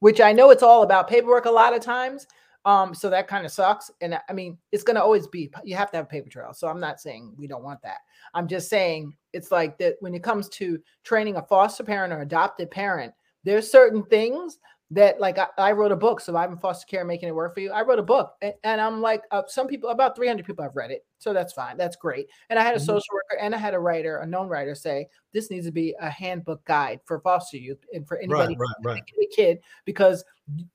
Which 0.00 0.20
i 0.20 0.32
know 0.32 0.50
it's 0.50 0.62
all 0.62 0.82
about 0.82 1.08
paperwork 1.08 1.46
a 1.46 1.50
lot 1.50 1.74
of 1.74 1.80
times 1.80 2.26
um 2.64 2.94
so 2.94 3.10
that 3.10 3.28
kind 3.28 3.44
of 3.44 3.52
sucks 3.52 3.90
and 4.00 4.18
i 4.28 4.32
mean 4.32 4.58
it's 4.72 4.82
going 4.82 4.94
to 4.94 5.02
always 5.02 5.26
be 5.26 5.50
you 5.64 5.74
have 5.76 5.90
to 5.90 5.96
have 5.96 6.06
a 6.06 6.08
paper 6.08 6.28
trail 6.28 6.52
so 6.52 6.68
i'm 6.68 6.80
not 6.80 7.00
saying 7.00 7.32
we 7.36 7.46
don't 7.46 7.62
want 7.62 7.80
that. 7.82 7.98
I'm 8.34 8.48
just 8.48 8.68
saying 8.68 9.14
it's 9.32 9.50
like 9.50 9.78
that 9.78 9.96
when 10.00 10.14
it 10.14 10.22
comes 10.22 10.48
to 10.50 10.78
training 11.04 11.36
a 11.36 11.42
foster 11.42 11.84
parent 11.84 12.12
or 12.12 12.20
adopted 12.20 12.70
parent 12.70 13.14
there's 13.44 13.70
certain 13.70 14.02
things 14.04 14.58
that 14.90 15.20
like 15.20 15.38
I, 15.38 15.46
I, 15.58 15.72
wrote 15.72 15.92
a 15.92 15.96
book 15.96 16.22
in 16.28 16.56
foster 16.58 16.86
care 16.86 17.04
making 17.04 17.28
it 17.28 17.34
work 17.34 17.54
for 17.54 17.60
you 17.60 17.72
i 17.72 17.82
wrote 17.82 17.98
a 17.98 18.04
book 18.04 18.34
and, 18.42 18.54
and 18.64 18.80
i'm 18.80 19.00
like 19.00 19.22
uh, 19.30 19.42
some 19.46 19.66
people 19.66 19.88
about 19.90 20.14
300 20.14 20.44
people 20.44 20.62
have 20.62 20.76
read 20.76 20.90
it 20.90 21.05
so 21.18 21.32
that's 21.32 21.52
fine 21.52 21.76
that's 21.76 21.96
great 21.96 22.28
and 22.50 22.58
i 22.58 22.62
had 22.62 22.74
a 22.74 22.76
mm-hmm. 22.76 22.86
social 22.86 23.14
worker 23.14 23.40
and 23.40 23.54
i 23.54 23.58
had 23.58 23.74
a 23.74 23.78
writer 23.78 24.18
a 24.18 24.26
known 24.26 24.48
writer 24.48 24.74
say 24.74 25.06
this 25.32 25.50
needs 25.50 25.66
to 25.66 25.72
be 25.72 25.94
a 26.00 26.10
handbook 26.10 26.64
guide 26.64 27.00
for 27.04 27.20
foster 27.20 27.56
youth 27.56 27.84
and 27.92 28.06
for 28.06 28.18
anybody 28.18 28.56
right, 28.58 28.68
right, 28.82 29.02
right. 29.18 29.30
kid 29.30 29.58
because 29.84 30.24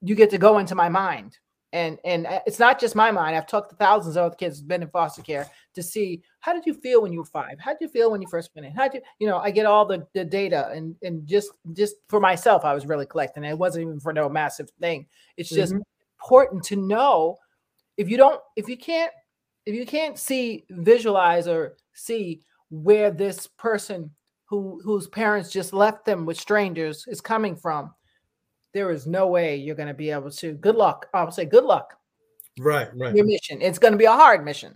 you 0.02 0.16
get 0.16 0.30
to 0.30 0.38
go 0.38 0.58
into 0.58 0.76
my 0.76 0.90
mind 0.90 1.38
and 1.74 1.98
and 2.04 2.28
uh, 2.28 2.40
it's 2.46 2.60
not 2.60 2.80
just 2.80 2.96
my 2.96 3.12
mind 3.12 3.36
i've 3.36 3.48
talked 3.48 3.70
to 3.70 3.76
thousands 3.76 4.16
of 4.16 4.26
other 4.26 4.36
kids 4.36 4.60
who've 4.60 4.68
been 4.68 4.82
in 4.82 4.90
foster 4.90 5.22
care 5.22 5.48
to 5.74 5.82
see 5.82 6.22
how 6.40 6.54
did 6.54 6.66
you 6.66 6.74
feel 6.74 7.02
when 7.02 7.14
you 7.14 7.20
were 7.20 7.26
five 7.26 7.58
how 7.60 7.72
did 7.72 7.82
you 7.82 7.88
feel 7.88 8.12
when 8.12 8.22
you 8.22 8.28
first 8.28 8.52
went 8.56 8.66
in 8.66 8.74
how 8.74 8.88
did 8.88 8.96
you 8.96 9.02
you 9.20 9.28
know 9.28 9.38
i 9.38 9.50
get 9.50 9.66
all 9.66 9.86
the, 9.86 10.06
the 10.14 10.26
data 10.26 10.70
and 10.70 10.96
and 11.02 11.26
just 11.26 11.52
just 11.74 11.96
for 12.10 12.20
myself 12.20 12.66
i 12.66 12.74
was 12.74 12.86
really 12.86 13.06
collecting 13.06 13.44
it 13.44 13.58
wasn't 13.58 13.82
even 13.82 14.00
for 14.00 14.14
no 14.14 14.28
massive 14.28 14.70
thing 14.80 15.06
it's 15.38 15.50
just 15.50 15.74
mm-hmm. 15.74 15.82
important 16.22 16.64
to 16.64 16.76
know 16.76 17.38
if 17.98 18.10
you 18.10 18.18
don't 18.18 18.42
if 18.56 18.68
you 18.68 18.78
can't 18.78 19.12
if 19.66 19.76
you 19.76 19.86
can't 19.86 20.18
see 20.18 20.66
visualize 20.70 21.48
or 21.48 21.78
see 21.94 22.42
where 22.70 23.12
this 23.12 23.48
person 23.48 24.12
who 24.46 24.82
whose 24.84 25.08
parents 25.08 25.50
just 25.50 25.74
left 25.74 26.06
them 26.06 26.26
with 26.26 26.40
strangers 26.40 27.06
is 27.08 27.22
coming 27.22 27.56
from 27.56 27.94
there 28.74 28.92
is 28.92 29.08
no 29.08 29.28
way 29.28 29.56
you're 29.56 29.76
going 29.76 29.88
to 29.88 29.94
be 29.94 30.12
able 30.12 30.32
to. 30.32 30.54
Good 30.54 30.76
luck. 30.76 31.08
I'll 31.14 31.32
say 31.32 31.46
good 31.46 31.66
luck. 31.66 31.98
Right, 32.60 32.90
right. 32.96 33.16
Your 33.16 33.26
mission. 33.26 33.62
It's 33.62 33.80
going 33.80 33.94
to 33.94 33.98
be 33.98 34.06
a 34.06 34.12
hard 34.12 34.44
mission, 34.44 34.76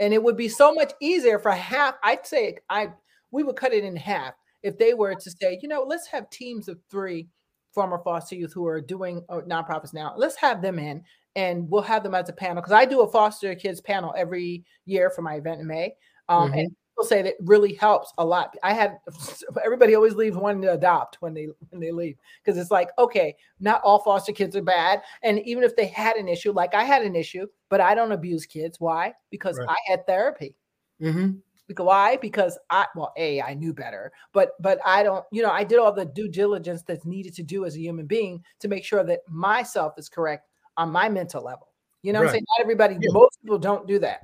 and 0.00 0.12
it 0.12 0.22
would 0.22 0.36
be 0.36 0.48
so 0.48 0.74
much 0.74 0.92
easier 1.00 1.38
for 1.38 1.52
half. 1.52 1.94
I'd 2.02 2.26
say 2.26 2.58
I 2.68 2.88
we 3.30 3.42
would 3.42 3.56
cut 3.56 3.72
it 3.72 3.84
in 3.84 3.96
half 3.96 4.34
if 4.62 4.78
they 4.78 4.94
were 4.94 5.14
to 5.14 5.30
say, 5.30 5.58
you 5.62 5.68
know, 5.68 5.82
let's 5.82 6.06
have 6.08 6.28
teams 6.30 6.68
of 6.68 6.78
three 6.90 7.28
former 7.72 8.00
foster 8.02 8.34
youth 8.34 8.52
who 8.52 8.66
are 8.66 8.80
doing 8.80 9.24
uh, 9.28 9.40
nonprofits 9.46 9.94
now. 9.94 10.14
Let's 10.16 10.36
have 10.36 10.60
them 10.60 10.78
in, 10.78 11.04
and 11.38 11.70
we'll 11.70 11.82
have 11.82 12.02
them 12.02 12.16
as 12.16 12.28
a 12.28 12.32
panel 12.32 12.56
because 12.56 12.72
I 12.72 12.84
do 12.84 13.02
a 13.02 13.08
foster 13.08 13.54
kids 13.54 13.80
panel 13.80 14.12
every 14.16 14.64
year 14.86 15.08
for 15.08 15.22
my 15.22 15.36
event 15.36 15.60
in 15.60 15.68
May. 15.68 15.94
Um, 16.28 16.50
mm-hmm. 16.50 16.58
And 16.58 16.76
say 17.02 17.22
that 17.22 17.34
really 17.38 17.74
helps 17.74 18.12
a 18.18 18.24
lot. 18.24 18.56
I 18.64 18.72
had 18.72 18.98
everybody 19.64 19.94
always 19.94 20.14
leaves 20.14 20.36
wanting 20.36 20.62
to 20.62 20.72
adopt 20.72 21.18
when 21.20 21.32
they 21.32 21.46
when 21.70 21.80
they 21.80 21.92
leave 21.92 22.16
because 22.44 22.58
it's 22.58 22.72
like 22.72 22.90
okay, 22.98 23.36
not 23.60 23.80
all 23.84 24.00
foster 24.00 24.32
kids 24.32 24.56
are 24.56 24.62
bad, 24.62 25.00
and 25.22 25.38
even 25.46 25.62
if 25.62 25.76
they 25.76 25.86
had 25.86 26.16
an 26.16 26.26
issue, 26.26 26.50
like 26.50 26.74
I 26.74 26.82
had 26.82 27.02
an 27.02 27.14
issue, 27.14 27.46
but 27.68 27.80
I 27.80 27.94
don't 27.94 28.10
abuse 28.10 28.44
kids. 28.44 28.80
Why? 28.80 29.14
Because 29.30 29.56
right. 29.58 29.68
I 29.68 29.76
had 29.90 30.06
therapy. 30.08 30.56
Mm-hmm. 31.00 31.38
Because 31.68 31.86
why? 31.86 32.16
Because 32.16 32.58
I 32.68 32.86
well, 32.96 33.12
a 33.16 33.40
I 33.42 33.54
knew 33.54 33.72
better, 33.72 34.10
but 34.32 34.54
but 34.58 34.80
I 34.84 35.04
don't. 35.04 35.24
You 35.30 35.42
know, 35.42 35.52
I 35.52 35.62
did 35.62 35.78
all 35.78 35.92
the 35.92 36.06
due 36.06 36.28
diligence 36.28 36.82
that's 36.82 37.04
needed 37.04 37.34
to 37.36 37.44
do 37.44 37.64
as 37.64 37.76
a 37.76 37.80
human 37.80 38.06
being 38.06 38.42
to 38.58 38.66
make 38.66 38.84
sure 38.84 39.04
that 39.04 39.20
myself 39.28 39.94
is 39.98 40.08
correct 40.08 40.47
on 40.78 40.90
my 40.90 41.08
mental 41.10 41.44
level. 41.44 41.68
You 42.02 42.12
know, 42.12 42.20
right. 42.20 42.28
I'm 42.28 42.32
saying 42.32 42.44
not 42.56 42.62
everybody. 42.62 42.94
Yeah. 42.94 43.10
Most 43.12 43.38
people 43.42 43.58
don't 43.58 43.86
do 43.86 43.98
that. 43.98 44.20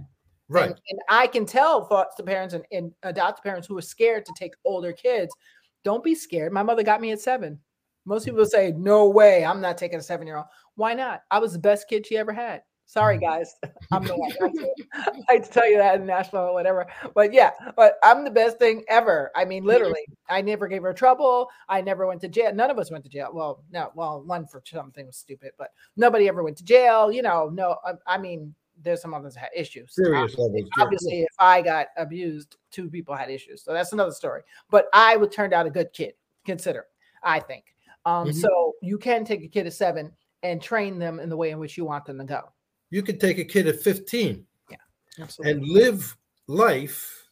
Right. 0.49 0.71
And, 0.71 0.81
and 0.88 1.01
I 1.09 1.27
can 1.27 1.45
tell 1.45 1.87
foster 1.87 2.23
parents 2.23 2.55
and, 2.55 2.64
and 2.71 2.93
adopted 3.03 3.43
parents 3.43 3.67
who 3.67 3.77
are 3.77 3.83
scared 3.83 4.25
to 4.25 4.33
take 4.38 4.55
older 4.64 4.93
kids, 4.93 5.35
don't 5.83 6.05
be 6.05 6.14
scared. 6.14 6.53
My 6.53 6.62
mother 6.62 6.83
got 6.83 7.01
me 7.01 7.12
at 7.12 7.21
seven. 7.21 7.59
Most 8.07 8.25
people 8.25 8.45
say, 8.47 8.73
no 8.77 9.09
way, 9.09 9.45
I'm 9.45 9.61
not 9.61 9.79
taking 9.79 9.99
a 9.99 10.03
seven 10.03 10.27
year 10.27 10.37
old. 10.37 10.47
Why 10.77 10.95
not? 10.95 11.23
I 11.31 11.38
was 11.38 11.53
the 11.53 11.59
best 11.59 11.88
kid 11.88 12.07
she 12.07 12.17
ever 12.17 12.33
had. 12.33 12.62
Sorry, 12.87 13.18
guys. 13.20 13.57
I'm 13.92 14.05
the 14.05 14.16
one. 14.16 14.33
I 14.94 15.11
hate 15.29 15.44
to 15.44 15.51
tell 15.51 15.68
you 15.68 15.79
that 15.79 15.97
in 16.01 16.07
Nashville 16.07 16.40
or 16.40 16.53
whatever. 16.53 16.87
But 17.14 17.33
yeah, 17.33 17.51
but 17.77 17.99
I'm 18.03 18.25
the 18.25 18.31
best 18.31 18.59
thing 18.59 18.85
ever. 18.88 19.31
I 19.35 19.44
mean, 19.44 19.64
literally, 19.64 20.05
I 20.29 20.40
never 20.42 20.68
gave 20.68 20.83
her 20.83 20.92
trouble. 20.92 21.49
I 21.68 21.81
never 21.81 22.07
went 22.07 22.20
to 22.23 22.29
jail. 22.29 22.55
None 22.55 22.70
of 22.70 22.79
us 22.79 22.90
went 22.90 23.05
to 23.05 23.11
jail. 23.11 23.31
Well, 23.33 23.62
no, 23.73 23.90
well, 23.94 24.23
one 24.25 24.47
for 24.47 24.62
something 24.64 25.07
was 25.07 25.16
stupid, 25.16 25.53
but 25.59 25.70
nobody 25.97 26.29
ever 26.29 26.42
went 26.42 26.59
to 26.59 26.64
jail. 26.64 27.11
You 27.11 27.23
know, 27.23 27.51
no, 27.53 27.77
I, 27.85 28.14
I 28.14 28.18
mean, 28.18 28.55
there's 28.83 29.01
some 29.01 29.14
others 29.14 29.35
that 29.35 29.40
had 29.40 29.51
issues. 29.57 29.94
Serious 29.94 30.35
obviously, 30.38 30.68
obviously 30.79 31.20
if 31.23 31.35
I 31.38 31.62
got 31.62 31.88
abused, 31.97 32.57
two 32.70 32.90
people 32.90 33.14
had 33.14 33.31
issues. 33.31 33.62
So 33.62 33.73
that's 33.73 33.92
another 33.92 34.12
story. 34.12 34.42
But 34.70 34.88
I 34.92 35.16
would 35.16 35.33
turned 35.33 35.53
out 35.53 35.66
a 35.66 35.70
good 35.70 35.92
kid, 35.92 36.14
consider, 36.44 36.87
I 37.23 37.40
think. 37.40 37.64
Um, 38.07 38.29
mm-hmm. 38.29 38.38
so 38.38 38.75
you 38.83 38.99
can 38.99 39.25
take 39.25 39.42
a 39.42 39.49
kid 39.49 39.66
at 39.66 39.73
seven 39.73 40.12
and 40.42 40.61
train 40.61 40.99
them 40.99 41.20
in 41.20 41.29
the 41.29 41.37
way 41.37 41.51
in 41.51 41.59
which 41.59 41.79
you 41.79 41.85
want 41.85 42.05
them 42.05 42.18
to 42.18 42.25
go. 42.25 42.53
You 42.95 43.03
can 43.03 43.19
take 43.19 43.39
a 43.39 43.45
kid 43.45 43.67
at 43.67 43.81
15 43.81 44.47
yeah, 44.71 44.77
absolutely. 45.21 45.53
and 45.53 45.69
live 45.69 46.17
life 46.47 47.29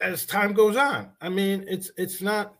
as 0.00 0.26
time 0.26 0.52
goes 0.54 0.76
on. 0.76 1.10
I 1.20 1.28
mean, 1.28 1.64
it's 1.68 1.90
it's 1.96 2.20
not 2.20 2.54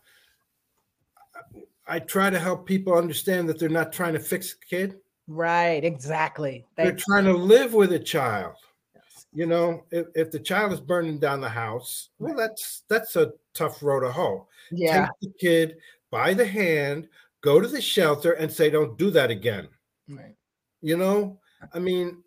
I 1.87 1.99
try 1.99 2.31
to 2.31 2.39
help 2.39 2.67
people 2.67 2.95
understand 2.95 3.49
that 3.49 3.59
they're 3.59 3.69
not 3.69 3.93
trying 3.93 4.13
to 4.13 4.21
fix 4.21 4.55
a 4.55 4.67
kid 4.67 5.01
Right, 5.31 5.85
exactly. 5.85 6.67
They're 6.77 6.91
trying 6.91 7.25
to 7.27 7.33
live 7.33 7.73
with 7.73 7.93
a 7.93 8.01
child. 8.01 8.57
Yes. 8.97 9.27
You 9.33 9.47
know, 9.47 9.85
if, 9.93 10.09
if 10.17 10.33
the 10.33 10.41
child 10.41 10.73
is 10.73 10.81
burning 10.81 11.21
down 11.21 11.41
the 11.41 11.49
house, 11.49 12.09
well, 12.19 12.35
that's 12.35 12.83
that's 12.89 13.15
a 13.15 13.33
tough 13.55 13.81
road 13.81 14.01
to 14.01 14.11
hoe. 14.11 14.49
Yeah. 14.73 15.07
Take 15.07 15.21
the 15.21 15.39
kid 15.39 15.77
by 16.11 16.35
the 16.35 16.45
hand, 16.45 17.09
go 17.43 17.61
to 17.61 17.69
the 17.69 17.81
shelter, 17.81 18.33
and 18.33 18.51
say, 18.51 18.71
"Don't 18.71 18.99
do 18.99 19.13
that 19.13 19.31
again." 19.31 19.69
Right. 20.09 20.35
You 20.83 20.97
know, 20.97 21.39
I 21.73 21.79
mean, 21.79 22.23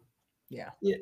yeah. 0.49 0.69
It, 0.81 1.01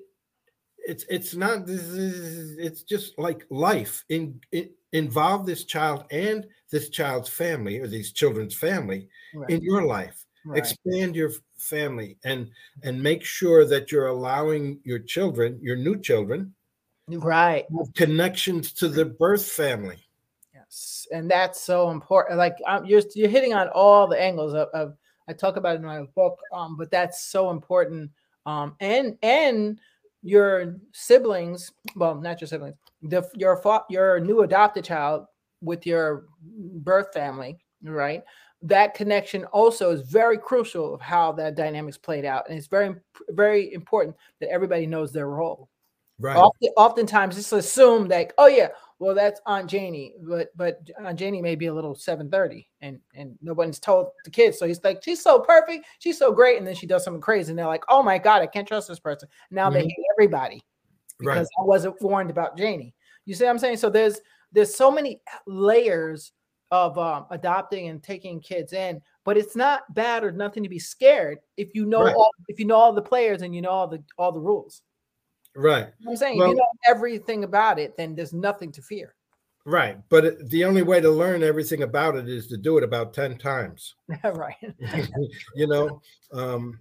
it's 0.77 1.05
it's 1.09 1.35
not 1.35 1.67
this 1.67 1.81
is 1.81 2.57
it's 2.57 2.81
just 2.81 3.17
like 3.19 3.45
life 3.51 4.03
in, 4.09 4.41
in 4.51 4.69
involve 4.93 5.45
this 5.45 5.63
child 5.63 6.05
and 6.09 6.47
this 6.71 6.89
child's 6.89 7.29
family 7.29 7.79
or 7.79 7.87
these 7.87 8.11
children's 8.11 8.55
family 8.55 9.07
right. 9.35 9.49
in 9.51 9.61
your 9.61 9.85
life 9.85 10.25
right. 10.43 10.57
expand 10.57 11.15
your 11.15 11.29
family 11.57 12.17
and 12.25 12.49
and 12.81 13.01
make 13.01 13.23
sure 13.23 13.63
that 13.63 13.91
you're 13.91 14.07
allowing 14.07 14.79
your 14.83 14.97
children 14.97 15.59
your 15.61 15.75
new 15.75 16.01
children 16.01 16.51
Right. 17.19 17.65
Connections 17.95 18.73
to 18.73 18.87
the 18.87 19.05
birth 19.05 19.45
family. 19.45 19.97
Yes, 20.53 21.07
and 21.11 21.29
that's 21.29 21.61
so 21.61 21.89
important. 21.89 22.37
Like 22.37 22.57
um, 22.67 22.85
you're 22.85 23.01
you're 23.15 23.29
hitting 23.29 23.53
on 23.53 23.67
all 23.69 24.07
the 24.07 24.21
angles 24.21 24.53
of, 24.53 24.69
of 24.73 24.95
I 25.27 25.33
talk 25.33 25.57
about 25.57 25.75
it 25.75 25.79
in 25.79 25.85
my 25.85 26.03
book, 26.15 26.39
um, 26.53 26.77
but 26.77 26.91
that's 26.91 27.25
so 27.25 27.51
important. 27.51 28.11
Um, 28.45 28.75
and 28.79 29.17
and 29.21 29.79
your 30.23 30.77
siblings, 30.93 31.71
well, 31.95 32.15
not 32.15 32.41
your 32.41 32.47
siblings, 32.47 32.75
the 33.01 33.27
your 33.35 33.61
your 33.89 34.19
new 34.19 34.41
adopted 34.41 34.85
child 34.85 35.25
with 35.61 35.85
your 35.85 36.25
birth 36.41 37.13
family, 37.13 37.59
right? 37.83 38.23
That 38.63 38.93
connection 38.93 39.45
also 39.45 39.91
is 39.91 40.01
very 40.01 40.37
crucial 40.37 40.93
of 40.93 41.01
how 41.01 41.31
that 41.33 41.55
dynamics 41.55 41.97
played 41.97 42.25
out, 42.25 42.47
and 42.47 42.57
it's 42.57 42.67
very 42.67 42.95
very 43.29 43.73
important 43.73 44.15
that 44.39 44.49
everybody 44.49 44.85
knows 44.85 45.11
their 45.11 45.27
role. 45.27 45.69
Right. 46.19 46.37
Often, 46.37 46.69
oftentimes, 46.77 47.37
it's 47.37 47.51
assumed 47.51 48.11
that 48.11 48.33
oh 48.37 48.47
yeah, 48.47 48.69
well 49.01 49.15
that's 49.15 49.41
Aunt 49.47 49.67
Janie, 49.67 50.13
but 50.21 50.55
but 50.55 50.79
Aunt 51.03 51.17
Janie 51.17 51.41
may 51.41 51.55
be 51.55 51.65
a 51.65 51.73
little 51.73 51.95
seven 51.95 52.29
thirty, 52.29 52.69
and 52.81 52.99
and 53.15 53.35
nobody's 53.41 53.79
told 53.79 54.09
the 54.23 54.29
kids. 54.29 54.59
So 54.59 54.67
he's 54.67 54.81
like, 54.83 55.03
she's 55.03 55.21
so 55.21 55.39
perfect, 55.39 55.87
she's 55.97 56.19
so 56.19 56.31
great, 56.31 56.59
and 56.59 56.67
then 56.67 56.75
she 56.75 56.85
does 56.85 57.03
something 57.03 57.19
crazy, 57.19 57.49
and 57.49 57.57
they're 57.57 57.65
like, 57.65 57.83
oh 57.89 58.03
my 58.03 58.19
god, 58.19 58.43
I 58.43 58.45
can't 58.45 58.67
trust 58.67 58.87
this 58.87 58.99
person. 58.99 59.27
Now 59.49 59.65
mm-hmm. 59.65 59.73
they 59.73 59.81
hate 59.81 60.05
everybody 60.13 60.61
because 61.17 61.49
right. 61.57 61.63
I 61.63 61.65
wasn't 61.65 61.99
warned 61.99 62.29
about 62.29 62.55
Janie. 62.55 62.93
You 63.25 63.33
see 63.33 63.43
what 63.43 63.49
I'm 63.49 63.59
saying? 63.59 63.77
So 63.77 63.89
there's 63.89 64.21
there's 64.51 64.75
so 64.75 64.91
many 64.91 65.19
layers 65.47 66.31
of 66.69 66.95
um, 66.99 67.25
adopting 67.31 67.89
and 67.89 68.03
taking 68.03 68.39
kids 68.39 68.71
in, 68.71 69.01
but 69.25 69.35
it's 69.35 69.55
not 69.55 69.91
bad 69.95 70.23
or 70.23 70.31
nothing 70.31 70.61
to 70.61 70.69
be 70.69 70.79
scared 70.79 71.39
if 71.57 71.73
you 71.73 71.87
know 71.87 72.03
right. 72.03 72.15
all 72.15 72.29
if 72.49 72.59
you 72.59 72.65
know 72.65 72.75
all 72.75 72.93
the 72.93 73.01
players 73.01 73.41
and 73.41 73.55
you 73.55 73.63
know 73.63 73.71
all 73.71 73.87
the 73.87 74.03
all 74.19 74.31
the 74.31 74.39
rules. 74.39 74.83
Right. 75.55 75.87
You 75.99 76.05
know 76.05 76.11
I'm 76.11 76.17
saying 76.17 76.37
well, 76.37 76.49
you 76.49 76.55
know 76.55 76.67
everything 76.87 77.43
about 77.43 77.79
it, 77.79 77.97
then 77.97 78.15
there's 78.15 78.33
nothing 78.33 78.71
to 78.73 78.81
fear. 78.81 79.15
Right. 79.65 79.97
But 80.09 80.49
the 80.49 80.65
only 80.65 80.81
way 80.81 81.01
to 81.01 81.09
learn 81.09 81.43
everything 81.43 81.83
about 81.83 82.15
it 82.15 82.27
is 82.27 82.47
to 82.47 82.57
do 82.57 82.77
it 82.77 82.83
about 82.83 83.13
10 83.13 83.37
times. 83.37 83.95
right. 84.23 84.55
you 85.55 85.67
know, 85.67 86.01
um, 86.33 86.79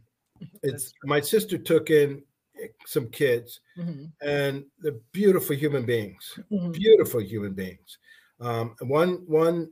it's 0.63 0.93
my 1.05 1.21
sister 1.21 1.59
took 1.59 1.91
in 1.91 2.23
some 2.87 3.09
kids 3.09 3.61
mm-hmm. 3.79 4.05
and 4.27 4.65
they're 4.81 4.93
beautiful 5.13 5.57
human 5.57 5.85
beings, 5.85 6.39
mm-hmm. 6.51 6.73
beautiful 6.73 7.21
human 7.21 7.53
beings. 7.53 7.99
Um, 8.41 8.75
one, 8.81 9.25
one, 9.27 9.71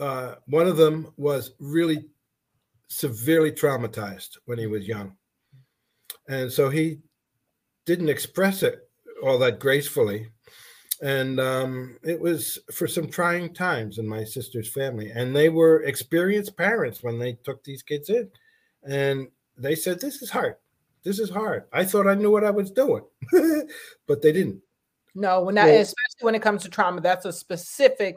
uh, 0.00 0.36
one 0.46 0.66
of 0.66 0.76
them 0.76 1.12
was 1.16 1.52
really 1.60 2.06
severely 2.88 3.52
traumatized 3.52 4.38
when 4.46 4.58
he 4.58 4.66
was 4.66 4.86
young. 4.86 5.16
And 6.28 6.50
so 6.50 6.68
he 6.68 6.98
didn't 7.86 8.08
express 8.08 8.62
it 8.62 8.86
all 9.22 9.38
that 9.38 9.58
gracefully. 9.58 10.28
And 11.02 11.38
um, 11.40 11.98
it 12.02 12.20
was 12.20 12.58
for 12.72 12.86
some 12.88 13.08
trying 13.08 13.52
times 13.52 13.98
in 13.98 14.08
my 14.08 14.24
sister's 14.24 14.68
family. 14.68 15.10
And 15.10 15.34
they 15.34 15.48
were 15.48 15.82
experienced 15.82 16.56
parents 16.56 17.02
when 17.02 17.18
they 17.18 17.34
took 17.44 17.62
these 17.64 17.82
kids 17.82 18.08
in. 18.10 18.30
And 18.82 19.28
they 19.56 19.74
said, 19.74 20.00
This 20.00 20.22
is 20.22 20.30
hard. 20.30 20.56
This 21.02 21.18
is 21.18 21.30
hard. 21.30 21.64
I 21.72 21.84
thought 21.84 22.06
I 22.06 22.14
knew 22.14 22.30
what 22.30 22.44
I 22.44 22.50
was 22.50 22.70
doing, 22.70 23.04
but 24.06 24.22
they 24.22 24.32
didn't. 24.32 24.60
No, 25.14 25.42
when 25.42 25.54
that, 25.54 25.68
especially 25.68 25.94
when 26.22 26.34
it 26.34 26.42
comes 26.42 26.62
to 26.64 26.68
trauma, 26.68 27.00
that's 27.00 27.24
a 27.24 27.32
specific, 27.32 28.16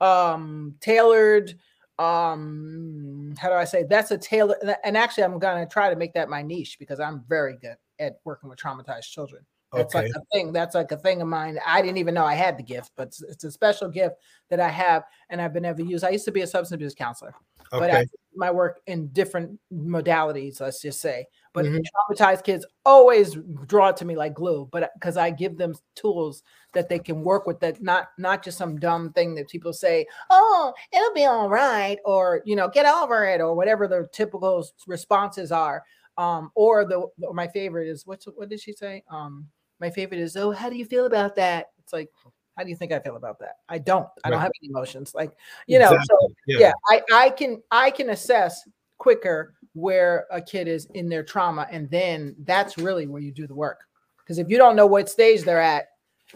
um, 0.00 0.74
tailored, 0.80 1.54
um, 1.98 3.34
how 3.38 3.50
do 3.50 3.54
I 3.54 3.64
say? 3.64 3.84
That's 3.84 4.10
a 4.10 4.18
tailor. 4.18 4.56
And 4.84 4.96
actually, 4.96 5.24
I'm 5.24 5.38
gonna 5.38 5.66
try 5.66 5.90
to 5.90 5.96
make 5.96 6.14
that 6.14 6.30
my 6.30 6.42
niche 6.42 6.78
because 6.78 6.98
I'm 6.98 7.24
very 7.28 7.56
good 7.60 7.76
at 8.00 8.16
working 8.24 8.50
with 8.50 8.58
traumatized 8.58 9.10
children. 9.10 9.44
That's 9.72 9.94
okay. 9.94 10.06
like 10.06 10.16
a 10.16 10.24
thing. 10.32 10.52
That's 10.52 10.74
like 10.74 10.90
a 10.90 10.96
thing 10.96 11.22
of 11.22 11.28
mine. 11.28 11.58
I 11.64 11.80
didn't 11.80 11.98
even 11.98 12.14
know 12.14 12.24
I 12.24 12.34
had 12.34 12.58
the 12.58 12.62
gift, 12.62 12.90
but 12.96 13.08
it's, 13.08 13.22
it's 13.22 13.44
a 13.44 13.52
special 13.52 13.88
gift 13.88 14.16
that 14.48 14.58
I 14.58 14.68
have, 14.68 15.04
and 15.28 15.40
I've 15.40 15.52
been 15.52 15.64
able 15.64 15.78
to 15.78 15.84
use. 15.84 16.02
I 16.02 16.10
used 16.10 16.24
to 16.24 16.32
be 16.32 16.40
a 16.40 16.46
substance 16.46 16.74
abuse 16.74 16.94
counselor, 16.94 17.34
okay. 17.72 17.78
but 17.78 17.90
I, 17.90 18.06
my 18.34 18.50
work 18.50 18.80
in 18.88 19.08
different 19.08 19.60
modalities. 19.72 20.60
Let's 20.60 20.82
just 20.82 21.00
say, 21.00 21.26
but 21.52 21.66
mm-hmm. 21.66 21.78
traumatized 22.12 22.42
kids 22.42 22.66
always 22.84 23.36
draw 23.66 23.92
to 23.92 24.04
me 24.04 24.16
like 24.16 24.34
glue. 24.34 24.68
But 24.72 24.90
because 24.94 25.16
I 25.16 25.30
give 25.30 25.56
them 25.56 25.76
tools 25.94 26.42
that 26.72 26.88
they 26.88 26.98
can 26.98 27.22
work 27.22 27.46
with, 27.46 27.60
that 27.60 27.80
not 27.80 28.08
not 28.18 28.42
just 28.42 28.58
some 28.58 28.76
dumb 28.76 29.12
thing 29.12 29.36
that 29.36 29.48
people 29.48 29.72
say, 29.72 30.04
"Oh, 30.30 30.72
it'll 30.92 31.14
be 31.14 31.26
all 31.26 31.48
right," 31.48 31.98
or 32.04 32.42
you 32.44 32.56
know, 32.56 32.68
"Get 32.68 32.86
over 32.86 33.24
it," 33.24 33.40
or 33.40 33.54
whatever 33.54 33.86
the 33.86 34.08
typical 34.12 34.66
responses 34.88 35.52
are. 35.52 35.84
Um, 36.20 36.52
or 36.54 36.84
the 36.84 37.06
or 37.22 37.32
my 37.32 37.48
favorite 37.48 37.88
is 37.88 38.06
what's 38.06 38.26
what 38.26 38.50
did 38.50 38.60
she 38.60 38.74
say? 38.74 39.02
Um, 39.10 39.48
my 39.80 39.88
favorite 39.88 40.20
is, 40.20 40.36
oh, 40.36 40.50
how 40.50 40.68
do 40.68 40.76
you 40.76 40.84
feel 40.84 41.06
about 41.06 41.34
that? 41.36 41.68
It's 41.78 41.94
like, 41.94 42.10
how 42.58 42.62
do 42.62 42.68
you 42.68 42.76
think 42.76 42.92
I 42.92 42.98
feel 42.98 43.16
about 43.16 43.38
that? 43.38 43.54
I 43.70 43.78
don't. 43.78 44.06
I 44.22 44.28
right. 44.28 44.32
don't 44.32 44.40
have 44.42 44.52
any 44.62 44.68
emotions. 44.68 45.14
Like, 45.14 45.32
you 45.66 45.78
know, 45.78 45.86
exactly. 45.86 46.06
so 46.10 46.34
yeah. 46.46 46.58
yeah, 46.58 46.72
I, 46.90 47.02
I 47.10 47.30
can 47.30 47.62
I 47.70 47.90
can 47.90 48.10
assess 48.10 48.68
quicker 48.98 49.54
where 49.72 50.26
a 50.30 50.42
kid 50.42 50.68
is 50.68 50.88
in 50.92 51.08
their 51.08 51.22
trauma, 51.22 51.66
and 51.70 51.88
then 51.88 52.36
that's 52.44 52.76
really 52.76 53.06
where 53.06 53.22
you 53.22 53.32
do 53.32 53.46
the 53.46 53.54
work. 53.54 53.80
Because 54.18 54.36
if 54.36 54.50
you 54.50 54.58
don't 54.58 54.76
know 54.76 54.84
what 54.84 55.08
stage 55.08 55.40
they're 55.40 55.58
at, 55.58 55.86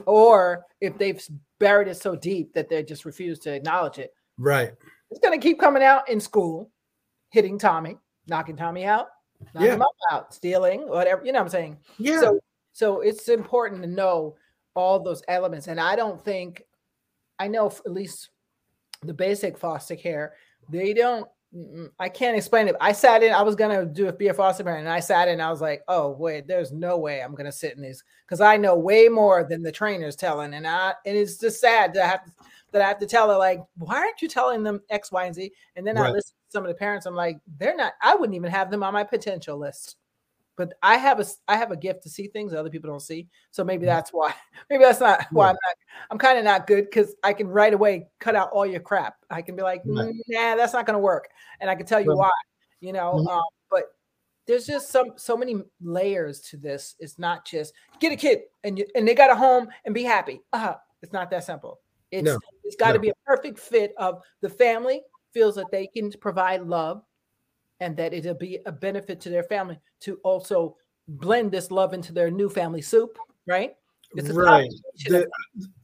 or 0.06 0.64
if 0.80 0.96
they've 0.96 1.22
buried 1.60 1.88
it 1.88 1.96
so 1.96 2.16
deep 2.16 2.54
that 2.54 2.70
they 2.70 2.82
just 2.82 3.04
refuse 3.04 3.38
to 3.40 3.52
acknowledge 3.52 3.98
it, 3.98 4.14
right? 4.38 4.72
It's 5.10 5.20
gonna 5.20 5.36
keep 5.36 5.60
coming 5.60 5.82
out 5.82 6.08
in 6.08 6.20
school, 6.20 6.70
hitting 7.28 7.58
Tommy, 7.58 7.98
knocking 8.26 8.56
Tommy 8.56 8.86
out, 8.86 9.08
knocking 9.52 9.68
yeah. 9.68 9.74
him 9.74 9.82
out, 10.10 10.32
stealing, 10.32 10.88
whatever. 10.88 11.24
You 11.24 11.32
know 11.32 11.40
what 11.40 11.46
I'm 11.46 11.50
saying? 11.50 11.78
Yeah. 11.98 12.20
So 12.20 12.40
so 12.72 13.00
it's 13.00 13.28
important 13.28 13.82
to 13.82 13.88
know 13.88 14.36
all 14.74 14.98
those 14.98 15.22
elements. 15.28 15.68
And 15.68 15.80
I 15.80 15.96
don't 15.96 16.22
think, 16.24 16.64
I 17.38 17.46
know 17.48 17.66
at 17.66 17.92
least 17.92 18.30
the 19.02 19.14
basic 19.14 19.56
foster 19.56 19.96
care, 19.96 20.34
they 20.68 20.92
don't, 20.92 21.28
I 22.00 22.08
can't 22.08 22.36
explain 22.36 22.66
it. 22.66 22.74
I 22.80 22.90
sat 22.90 23.22
in, 23.22 23.32
I 23.32 23.42
was 23.42 23.54
going 23.54 23.78
to 23.78 23.86
do 23.86 24.08
a 24.08 24.12
be 24.12 24.26
a 24.26 24.34
foster 24.34 24.64
parent 24.64 24.86
and 24.86 24.92
I 24.92 24.98
sat 24.98 25.28
in, 25.28 25.40
I 25.40 25.50
was 25.50 25.60
like, 25.60 25.82
oh, 25.86 26.10
wait, 26.10 26.48
there's 26.48 26.72
no 26.72 26.98
way 26.98 27.22
I'm 27.22 27.36
going 27.36 27.46
to 27.46 27.52
sit 27.52 27.76
in 27.76 27.82
these 27.82 28.02
because 28.26 28.40
I 28.40 28.56
know 28.56 28.74
way 28.74 29.08
more 29.08 29.46
than 29.48 29.62
the 29.62 29.70
trainer's 29.70 30.16
telling. 30.16 30.54
And 30.54 30.66
I, 30.66 30.94
and 31.06 31.16
it's 31.16 31.38
just 31.38 31.60
sad 31.60 31.94
that 31.94 32.02
I 32.02 32.08
have 32.08 32.24
to, 32.24 32.32
that 32.72 32.82
I 32.82 32.88
have 32.88 32.98
to 32.98 33.06
tell 33.06 33.30
her, 33.30 33.38
like, 33.38 33.60
why 33.78 33.98
aren't 33.98 34.20
you 34.20 34.26
telling 34.26 34.64
them 34.64 34.82
X, 34.90 35.12
Y, 35.12 35.26
and 35.26 35.34
Z? 35.34 35.52
And 35.76 35.86
then 35.86 35.94
right. 35.94 36.08
I 36.08 36.10
listen 36.10 36.34
some 36.54 36.64
of 36.64 36.68
the 36.68 36.74
parents, 36.74 37.04
I'm 37.04 37.14
like, 37.14 37.38
they're 37.58 37.76
not, 37.76 37.92
I 38.00 38.14
wouldn't 38.14 38.36
even 38.36 38.50
have 38.50 38.70
them 38.70 38.82
on 38.82 38.92
my 38.92 39.04
potential 39.04 39.58
list 39.58 39.96
but 40.56 40.74
I 40.84 40.98
have 40.98 41.18
a 41.18 41.26
I 41.48 41.56
have 41.56 41.72
a 41.72 41.76
gift 41.76 42.04
to 42.04 42.08
see 42.08 42.28
things 42.28 42.52
that 42.52 42.60
other 42.60 42.70
people 42.70 42.88
don't 42.88 43.00
see. 43.00 43.26
So 43.50 43.64
maybe 43.64 43.80
mm-hmm. 43.80 43.86
that's 43.86 44.10
why. 44.10 44.32
Maybe 44.70 44.84
that's 44.84 45.00
not 45.00 45.26
why 45.32 45.48
I'm 45.48 45.56
not. 45.56 45.76
I'm 46.12 46.18
kind 46.18 46.38
of 46.38 46.44
not 46.44 46.68
good 46.68 46.84
because 46.84 47.16
I 47.24 47.32
can 47.32 47.48
right 47.48 47.74
away 47.74 48.06
cut 48.20 48.36
out 48.36 48.50
all 48.50 48.64
your 48.64 48.78
crap. 48.78 49.16
I 49.30 49.42
can 49.42 49.56
be 49.56 49.62
like, 49.62 49.82
mm, 49.82 50.12
nah, 50.28 50.54
that's 50.54 50.72
not 50.72 50.86
going 50.86 50.94
to 50.94 51.00
work, 51.00 51.28
and 51.58 51.68
I 51.68 51.74
can 51.74 51.86
tell 51.86 52.00
you 52.00 52.14
why. 52.14 52.30
You 52.80 52.92
know, 52.92 53.14
mm-hmm. 53.14 53.26
um, 53.26 53.42
but 53.68 53.96
there's 54.46 54.64
just 54.64 54.90
some 54.90 55.14
so 55.16 55.36
many 55.36 55.56
layers 55.82 56.38
to 56.42 56.56
this. 56.56 56.94
It's 57.00 57.18
not 57.18 57.44
just 57.44 57.74
get 57.98 58.12
a 58.12 58.16
kid 58.16 58.42
and 58.62 58.78
you 58.78 58.86
and 58.94 59.08
they 59.08 59.14
got 59.14 59.32
a 59.32 59.34
home 59.34 59.66
and 59.84 59.92
be 59.92 60.04
happy. 60.04 60.40
uh-huh 60.52 60.76
it's 61.04 61.12
not 61.12 61.30
that 61.30 61.44
simple. 61.44 61.80
It's 62.10 62.24
no. 62.24 62.38
it's 62.64 62.76
got 62.76 62.92
to 62.92 62.94
no. 62.94 63.00
be 63.00 63.08
a 63.10 63.14
perfect 63.26 63.58
fit 63.58 63.92
of 63.98 64.22
the 64.40 64.48
family 64.48 65.02
feels 65.34 65.56
that 65.56 65.70
they 65.70 65.86
can 65.86 66.10
provide 66.12 66.62
love 66.62 67.02
and 67.80 67.96
that 67.96 68.14
it'll 68.14 68.34
be 68.34 68.60
a 68.64 68.72
benefit 68.72 69.20
to 69.20 69.28
their 69.28 69.42
family 69.42 69.78
to 70.00 70.18
also 70.24 70.76
blend 71.08 71.50
this 71.50 71.70
love 71.70 71.92
into 71.92 72.12
their 72.12 72.30
new 72.30 72.48
family 72.48 72.80
soup, 72.80 73.18
right? 73.46 73.74
right. 74.32 74.70
The, 75.06 75.28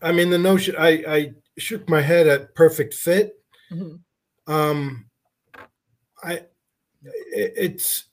I 0.00 0.12
mean, 0.12 0.30
the 0.30 0.38
notion 0.38 0.76
I, 0.78 0.88
I 1.06 1.32
shook 1.58 1.88
my 1.88 2.00
head 2.00 2.26
at 2.26 2.54
perfect 2.54 2.94
fit. 2.94 3.42
Mm-hmm. 3.70 4.52
Um, 4.52 5.06
I 6.22 6.32
it, 6.32 7.54
it's 7.56 8.04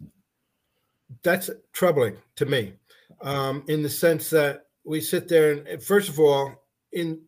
that's 1.23 1.49
troubling 1.73 2.17
to 2.35 2.45
me, 2.45 2.73
um, 3.21 3.63
in 3.67 3.81
the 3.81 3.89
sense 3.89 4.29
that 4.31 4.65
we 4.83 5.01
sit 5.01 5.27
there 5.27 5.53
and 5.53 5.81
first 5.81 6.09
of 6.09 6.19
all, 6.19 6.63
in 6.91 7.21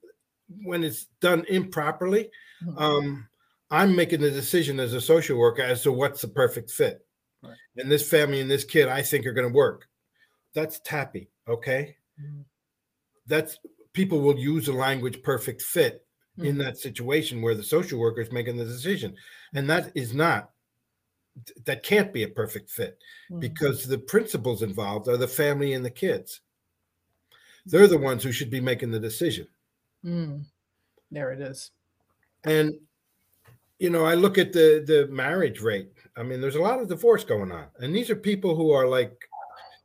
when 0.63 0.83
it's 0.83 1.05
done 1.21 1.45
improperly, 1.49 2.29
mm-hmm. 2.63 2.77
um, 2.77 3.28
I'm 3.71 3.95
making 3.95 4.21
the 4.21 4.31
decision 4.31 4.79
as 4.79 4.93
a 4.93 5.01
social 5.01 5.37
worker 5.37 5.61
as 5.61 5.83
to 5.83 5.91
what's 5.91 6.21
the 6.21 6.27
perfect 6.27 6.71
fit. 6.71 7.05
Right. 7.43 7.55
And 7.77 7.91
this 7.91 8.07
family 8.07 8.41
and 8.41 8.49
this 8.49 8.63
kid, 8.63 8.87
I 8.87 9.01
think, 9.01 9.25
are 9.25 9.33
going 9.33 9.47
to 9.47 9.53
work. 9.53 9.87
That's 10.53 10.79
tappy. 10.79 11.29
Okay. 11.47 11.95
Mm-hmm. 12.19 12.41
That's 13.27 13.59
people 13.93 14.21
will 14.21 14.37
use 14.37 14.65
the 14.65 14.73
language 14.73 15.21
perfect 15.21 15.61
fit 15.61 16.05
mm-hmm. 16.37 16.47
in 16.49 16.57
that 16.57 16.77
situation 16.77 17.41
where 17.41 17.55
the 17.55 17.63
social 17.63 17.99
worker 17.99 18.21
is 18.21 18.31
making 18.31 18.57
the 18.57 18.65
decision. 18.65 19.15
And 19.53 19.69
that 19.69 19.91
is 19.95 20.13
not, 20.13 20.51
that 21.65 21.83
can't 21.83 22.11
be 22.11 22.23
a 22.23 22.27
perfect 22.27 22.69
fit 22.69 22.97
mm-hmm. 23.29 23.39
because 23.39 23.85
the 23.85 23.99
principles 23.99 24.63
involved 24.63 25.07
are 25.07 25.17
the 25.17 25.27
family 25.27 25.73
and 25.73 25.85
the 25.85 25.91
kids. 25.91 26.41
They're 27.65 27.87
the 27.87 27.97
ones 27.97 28.23
who 28.23 28.31
should 28.31 28.49
be 28.49 28.61
making 28.61 28.91
the 28.91 28.99
decision. 28.99 29.47
Mm. 30.03 30.45
There 31.11 31.31
it 31.31 31.41
is. 31.41 31.71
And 32.45 32.73
you 33.79 33.89
know, 33.89 34.05
I 34.05 34.13
look 34.13 34.37
at 34.37 34.53
the 34.53 34.83
the 34.85 35.07
marriage 35.11 35.61
rate. 35.61 35.89
I 36.15 36.23
mean, 36.23 36.41
there's 36.41 36.55
a 36.55 36.61
lot 36.61 36.79
of 36.79 36.87
divorce 36.89 37.23
going 37.23 37.51
on, 37.51 37.65
and 37.79 37.95
these 37.95 38.09
are 38.09 38.15
people 38.15 38.55
who 38.55 38.71
are 38.71 38.87
like 38.87 39.13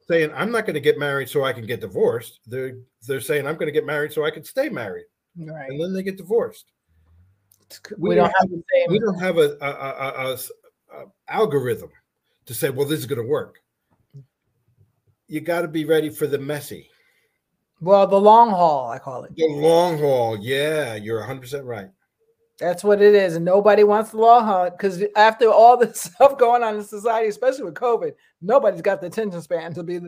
saying 0.09 0.31
I'm 0.35 0.51
not 0.53 0.67
going 0.67 0.75
to 0.75 0.81
get 0.81 0.99
married 0.99 1.29
so 1.29 1.45
I 1.45 1.53
can 1.53 1.65
get 1.67 1.81
divorced. 1.81 2.41
They're 2.47 2.77
they're 3.07 3.21
saying 3.21 3.47
I'm 3.47 3.55
going 3.55 3.67
to 3.69 3.73
get 3.73 3.87
married 3.87 4.13
so 4.13 4.25
I 4.25 4.31
can 4.31 4.45
stay 4.45 4.69
married, 4.69 5.07
Right. 5.37 5.71
and 5.71 5.81
then 5.81 5.93
they 5.95 6.03
get 6.03 6.17
divorced. 6.17 6.67
We, 7.97 8.11
we 8.11 8.15
don't 8.15 8.33
have 8.39 8.51
the 8.51 8.63
same. 8.75 8.91
We 8.91 8.99
don't 9.01 9.19
have 9.19 9.39
a, 9.39 9.57
a, 9.61 9.69
a, 9.71 10.35
a- 10.35 11.07
algorithm 11.29 11.91
to 12.47 12.55
say, 12.55 12.71
well, 12.71 12.87
this 12.87 13.01
is 13.01 13.07
going 13.07 13.21
to 13.23 13.27
work. 13.27 13.59
You 15.27 15.41
got 15.41 15.63
to 15.63 15.69
be 15.69 15.85
ready 15.85 16.11
for 16.11 16.27
the 16.27 16.39
messy, 16.39 16.91
Well, 17.81 18.07
the 18.07 18.21
long 18.21 18.51
haul, 18.51 18.91
I 18.91 18.99
call 18.99 19.25
it. 19.25 19.35
the 19.35 19.47
long 19.47 19.99
haul. 19.99 20.39
Yeah, 20.39 20.95
you're 20.95 21.19
100 21.21 21.41
percent 21.41 21.65
right. 21.65 21.89
That's 22.61 22.85
what 22.85 23.03
it 23.03 23.15
is. 23.15 23.35
And 23.37 23.45
nobody 23.45 23.85
wants 23.85 24.11
the 24.11 24.19
law 24.19 24.43
haul 24.43 24.71
because 24.71 25.03
after 25.17 25.49
all 25.49 25.77
the 25.77 25.93
stuff 25.95 26.39
going 26.39 26.63
on 26.63 26.77
in 26.77 26.85
society, 26.85 27.29
especially 27.29 27.65
with 27.65 27.75
COVID, 27.75 28.13
nobody's 28.41 28.83
got 28.83 29.01
the 29.01 29.09
attention 29.09 29.43
span 29.43 29.75
to 29.75 29.83
be 29.83 30.01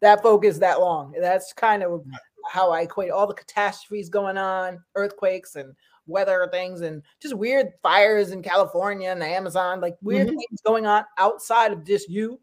that 0.00 0.22
focused 0.22 0.60
that 0.60 0.80
long. 0.80 1.14
That's 1.18 1.52
kind 1.52 1.82
of 1.82 2.04
how 2.50 2.70
I 2.70 2.82
equate 2.82 3.10
all 3.10 3.26
the 3.26 3.34
catastrophes 3.34 4.08
going 4.08 4.36
on, 4.36 4.78
earthquakes 4.94 5.56
and 5.56 5.74
weather 6.06 6.48
things, 6.52 6.82
and 6.82 7.02
just 7.20 7.34
weird 7.34 7.68
fires 7.82 8.30
in 8.30 8.42
California 8.42 9.10
and 9.10 9.20
the 9.20 9.26
Amazon, 9.26 9.80
like 9.80 9.96
weird 10.02 10.28
Mhm. 10.28 10.30
things 10.30 10.60
going 10.64 10.86
on 10.86 11.04
outside 11.18 11.72
of 11.72 11.82
just 11.84 12.08
you. 12.08 12.38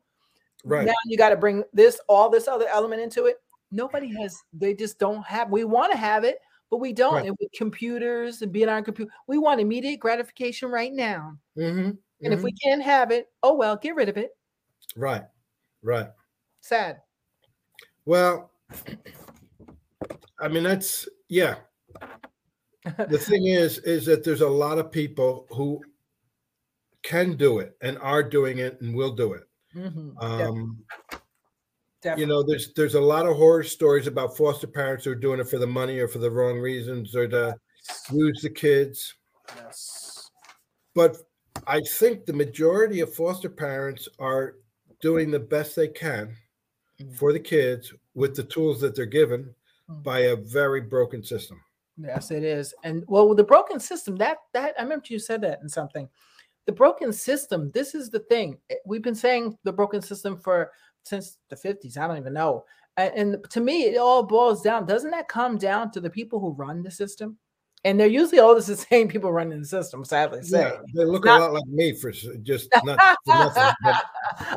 Right. 0.66 0.86
Now 0.86 0.93
you 1.06 1.18
got 1.18 1.30
to 1.30 1.38
bring 1.38 1.64
this, 1.74 1.99
all 2.10 2.30
this 2.30 2.47
other 2.47 2.68
element 2.68 3.01
into 3.01 3.26
it. 3.26 3.38
Nobody 3.72 4.14
has, 4.22 4.36
they 4.51 4.74
just 4.74 4.99
don't 4.99 5.26
have, 5.26 5.49
we 5.49 5.64
want 5.64 5.91
to 5.91 5.97
have 5.97 6.24
it, 6.24 6.39
but 6.74 6.80
we 6.80 6.91
don't. 6.91 7.13
Right. 7.13 7.28
And 7.28 7.38
with 7.39 7.51
computers 7.55 8.41
and 8.41 8.51
being 8.51 8.67
on 8.67 8.80
a 8.80 8.84
computer, 8.84 9.11
we 9.28 9.38
want 9.38 9.61
immediate 9.61 9.99
gratification 9.99 10.71
right 10.71 10.91
now. 10.91 11.38
hmm 11.55 11.91
And 12.24 12.34
if 12.34 12.41
we 12.41 12.51
can't 12.51 12.82
have 12.82 13.11
it, 13.11 13.28
oh 13.43 13.53
well, 13.53 13.76
get 13.76 13.93
rid 13.93 14.09
of 14.09 14.17
it. 14.17 14.32
right, 14.95 15.21
right. 15.84 16.07
Sad. 16.61 17.01
Well, 18.05 18.49
I 20.39 20.47
mean, 20.47 20.63
that's 20.63 21.07
yeah. 21.30 21.57
The 23.07 23.19
thing 23.21 23.45
is, 23.45 23.78
is 23.78 24.07
that 24.07 24.24
there's 24.24 24.41
a 24.41 24.49
lot 24.49 24.80
of 24.80 24.91
people 24.91 25.45
who 25.51 25.80
can 27.03 27.38
do 27.38 27.59
it 27.59 27.78
and 27.82 27.99
are 27.99 28.24
doing 28.24 28.57
it 28.57 28.82
and 28.82 28.95
will 28.95 29.13
do 29.13 29.34
it. 29.34 29.43
Mhm. 29.76 30.15
Um, 30.24 30.84
Def- 32.04 32.20
you 32.20 32.26
know, 32.26 32.43
there's 32.43 32.74
there's 32.74 32.95
a 32.95 33.01
lot 33.01 33.26
of 33.26 33.38
horror 33.38 33.64
stories 33.64 34.08
about 34.08 34.36
foster 34.38 34.68
parents 34.68 35.06
who 35.06 35.12
are 35.12 35.16
doing 35.16 35.39
it 35.39 35.47
for 35.49 35.58
the 35.58 35.68
money 35.68 35.99
or 35.99 36.08
for 36.08 36.20
the 36.20 36.30
wrong 36.30 36.60
reasons 36.60 37.16
or 37.16 37.28
to 37.30 37.56
use 38.12 38.41
the 38.41 38.49
kids. 38.49 39.14
yes. 39.56 40.30
But 40.95 41.18
I 41.66 41.82
think 41.82 42.26
the 42.26 42.34
majority 42.34 42.99
of 42.99 43.14
foster 43.16 43.49
parents 43.49 44.08
are 44.20 44.56
doing 45.01 45.32
the 45.32 45.39
best 45.39 45.76
they 45.76 45.88
can 45.88 46.36
Mhm. 46.99 47.16
for 47.16 47.34
the 47.34 47.39
kids 47.39 47.93
with 48.14 48.36
the 48.36 48.43
tools 48.43 48.80
that 48.82 48.95
they're 48.95 49.06
given 49.06 49.56
Mhm. 49.89 50.04
by 50.04 50.20
a 50.20 50.36
very 50.36 50.82
broken 50.82 51.24
system. 51.24 51.60
Yes, 51.97 52.32
it 52.32 52.43
is. 52.43 52.74
And 52.84 53.04
well, 53.08 53.34
the 53.34 53.43
broken 53.43 53.80
system, 53.80 54.16
that 54.18 54.39
that 54.54 54.74
I 54.78 54.84
remember 54.84 55.06
you 55.10 55.20
said 55.20 55.41
that 55.41 55.62
in 55.62 55.70
something. 55.70 56.10
The 56.66 56.72
broken 56.72 57.12
system, 57.12 57.72
this 57.72 57.93
is 57.93 58.10
the 58.10 58.20
thing. 58.20 58.60
eh, 58.70 58.76
We've 58.86 59.01
been 59.01 59.16
saying 59.16 59.58
the 59.64 59.74
broken 59.74 60.01
system 60.01 60.38
for 60.38 60.72
since 61.04 61.38
the 61.49 61.56
50s. 61.56 61.97
I 61.97 62.08
don't 62.08 62.18
even 62.18 62.34
know. 62.34 62.66
And, 62.97 63.14
and 63.16 63.49
to 63.51 63.60
me, 63.60 63.84
it 63.86 63.97
all 63.97 64.24
boils 64.24 64.62
down. 64.62 64.86
Doesn't 64.86 65.12
that 65.12 65.28
come 65.28 65.58
down 65.58 65.91
to 65.91 65.99
the 65.99 66.10
people 66.10 66.39
who 66.39 66.51
run 66.54 66.84
the 66.84 66.91
system? 66.91 67.38
And 67.86 67.99
they're 67.99 68.08
usually 68.08 68.39
always 68.39 68.68
the 68.68 68.76
same 68.91 69.08
people 69.10 69.32
running 69.34 69.60
the 69.60 69.66
system, 69.68 70.06
sadly 70.06 70.41
say. 70.43 70.62
Yeah, 70.62 70.78
they 70.95 71.04
look 71.04 71.26
Not- 71.26 71.39
a 71.41 71.43
lot 71.43 71.54
like 71.54 71.66
me 71.68 71.93
for 71.93 72.12
just 72.12 72.70
not 72.86 72.97
for 73.26 73.34
nothing. 73.34 73.74
But 73.84 74.06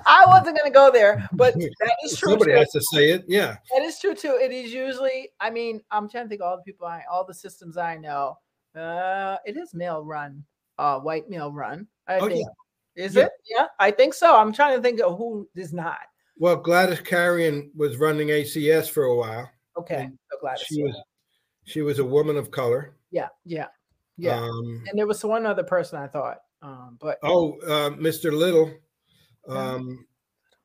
I 0.07 0.25
wasn't 0.27 0.57
going 0.57 0.71
to 0.71 0.75
go 0.75 0.93
there, 0.93 1.29
but 1.33 1.55
that 1.55 1.97
is 2.05 2.17
true. 2.17 2.31
somebody 2.31 2.53
too. 2.53 2.59
has 2.59 2.71
to 2.71 2.81
say 2.93 3.11
it. 3.11 3.25
Yeah, 3.27 3.57
That 3.75 3.83
is 3.83 3.99
true 3.99 4.15
too. 4.15 4.39
It 4.41 4.53
is 4.53 4.73
usually, 4.73 5.31
I 5.41 5.51
mean, 5.51 5.81
I'm 5.91 6.09
trying 6.09 6.27
to 6.27 6.29
think 6.29 6.41
all 6.41 6.57
the 6.57 6.63
people 6.63 6.87
I, 6.87 7.03
all 7.11 7.25
the 7.27 7.35
systems 7.35 7.77
I 7.77 7.97
know. 7.97 8.37
Uh, 8.77 9.39
it 9.47 9.57
is 9.57 9.75
male 9.75 10.05
run, 10.05 10.45
uh, 10.79 11.01
white 11.01 11.29
male 11.31 11.51
run. 11.51 11.87
I 12.07 12.19
Oh, 12.19 12.29
think. 12.29 12.47
Is 12.95 13.15
Yeah. 13.17 13.25
it? 13.25 13.33
Yeah, 13.51 13.67
I 13.81 13.91
think 13.91 14.15
so. 14.15 14.37
I'm 14.37 14.53
trying 14.53 14.77
to 14.77 14.83
think 14.83 15.01
of 15.01 15.19
who 15.19 15.49
is 15.57 15.73
not. 15.73 15.99
Well, 16.39 16.57
Gladys 16.57 17.01
Carrion 17.01 17.71
was 17.75 17.97
running 17.97 18.29
ACS 18.29 18.91
for 18.91 19.05
a 19.05 19.15
while. 19.17 19.51
Okay, 19.79 20.09
so 20.31 20.39
glad. 20.41 20.59
She 20.59 20.83
was 20.83 20.97
she 21.65 21.83
was 21.83 21.99
a 21.99 22.05
woman 22.05 22.37
of 22.37 22.51
color. 22.51 22.95
Yeah, 23.11 23.29
yeah, 23.45 23.67
yeah. 24.17 24.39
Um, 24.41 24.85
and 24.89 24.99
there 24.99 25.07
was 25.07 25.25
one 25.25 25.47
other 25.47 25.65
person 25.65 25.99
I 25.99 26.07
thought, 26.07 26.39
um, 26.63 26.99
but 27.01 27.19
oh, 27.23 27.59
uh, 27.61 27.91
Mr. 27.91 28.33
Little, 28.33 28.71
Yeah. 29.49 29.55
um, 29.75 30.07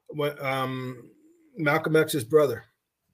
what, 0.10 0.44
um, 0.44 1.10
Malcolm 1.58 1.96
X's 1.96 2.24
brother. 2.24 2.66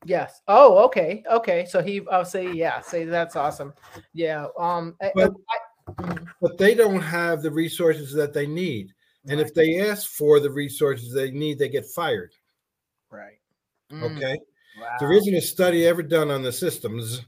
yes. 0.06 0.42
Oh, 0.48 0.84
okay, 0.86 1.24
okay. 1.32 1.66
So 1.66 1.82
he, 1.82 2.02
I'll 2.12 2.26
say, 2.26 2.52
yeah, 2.52 2.82
say 2.82 3.04
that's 3.06 3.36
awesome. 3.36 3.74
Yeah. 4.14 4.48
Um, 4.58 4.96
But- 5.16 5.34
I- 5.50 5.92
mhm, 6.02 6.28
But 6.42 6.58
they 6.58 6.74
don't 6.76 7.02
have 7.02 7.42
the 7.42 7.52
resources 7.52 8.14
that 8.14 8.34
they 8.34 8.46
need. 8.48 8.94
And 9.30 9.40
if 9.42 9.54
they 9.54 9.80
ask 9.80 10.10
for 10.10 10.40
the 10.40 10.50
resources 10.52 11.12
they 11.14 11.32
need, 11.32 11.60
they 11.60 11.68
get 11.70 11.86
fired. 11.86 12.34
Right. 13.12 13.40
Mm, 13.92 14.04
Okay. 14.04 14.38
wow. 14.80 14.96
There 15.00 15.12
isn't 15.14 15.34
a 15.36 15.42
study 15.42 15.86
ever 15.86 16.04
done 16.04 16.30
on 16.32 16.42
the 16.42 16.52
systems 16.52 17.22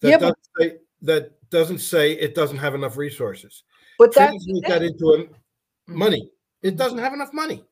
that 0.00 0.10
Yeah, 0.10 0.18
doesn't 0.18 0.38
say 0.58 0.76
that 1.02 1.50
doesn't 1.50 1.78
say 1.78 2.12
it 2.12 2.34
doesn't 2.34 2.56
have 2.58 2.74
enough 2.74 2.96
resources. 2.96 3.64
but 3.98 4.12
that's 4.14 4.46
that 4.66 4.82
into 4.82 5.06
a- 5.08 5.24
Mhm. 5.90 5.94
money. 5.94 6.30
It 6.62 6.76
doesn't 6.76 6.98
have 6.98 7.12
enough 7.14 7.32
money. 7.32 7.64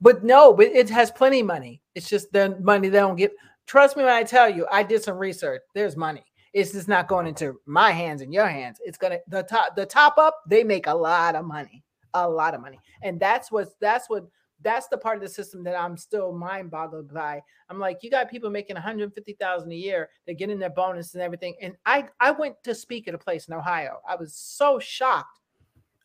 But 0.00 0.24
no, 0.24 0.52
but 0.52 0.66
it 0.66 0.88
has 0.90 1.10
plenty 1.10 1.40
of 1.40 1.46
money. 1.46 1.82
It's 1.94 2.08
just 2.08 2.32
the 2.32 2.56
money 2.60 2.88
they 2.88 2.98
don't 2.98 3.16
get. 3.16 3.32
Trust 3.66 3.96
me 3.96 4.02
when 4.02 4.12
I 4.12 4.24
tell 4.24 4.48
you, 4.48 4.66
I 4.70 4.82
did 4.82 5.02
some 5.02 5.16
research. 5.18 5.62
There's 5.74 5.96
money. 5.96 6.24
It's 6.52 6.72
just 6.72 6.88
not 6.88 7.06
going 7.06 7.26
into 7.28 7.60
my 7.66 7.92
hands 7.92 8.20
and 8.22 8.32
your 8.34 8.48
hands. 8.48 8.80
It's 8.84 8.98
gonna 8.98 9.20
the 9.28 9.42
top 9.44 9.76
the 9.76 9.86
top 9.86 10.18
up. 10.18 10.42
They 10.48 10.64
make 10.64 10.86
a 10.88 10.94
lot 10.94 11.36
of 11.36 11.44
money, 11.44 11.84
a 12.14 12.28
lot 12.28 12.54
of 12.54 12.60
money, 12.60 12.80
and 13.02 13.20
that's 13.20 13.52
what 13.52 13.68
that's 13.80 14.08
what 14.10 14.24
that's 14.60 14.88
the 14.88 14.98
part 14.98 15.16
of 15.16 15.22
the 15.22 15.28
system 15.28 15.64
that 15.64 15.74
I'm 15.78 15.96
still 15.96 16.32
mind 16.32 16.70
boggled 16.70 17.12
by. 17.12 17.42
I'm 17.68 17.78
like, 17.78 17.98
you 18.02 18.10
got 18.10 18.30
people 18.30 18.50
making 18.50 18.76
150,000 18.76 19.72
a 19.72 19.76
year. 19.76 20.10
They're 20.26 20.34
getting 20.34 20.58
their 20.58 20.70
bonus 20.70 21.14
and 21.14 21.22
everything. 21.22 21.56
And 21.60 21.76
I 21.86 22.08
I 22.20 22.32
went 22.32 22.62
to 22.64 22.74
speak 22.74 23.08
at 23.08 23.14
a 23.14 23.18
place 23.18 23.48
in 23.48 23.54
Ohio. 23.54 24.00
I 24.06 24.16
was 24.16 24.34
so 24.34 24.78
shocked. 24.78 25.40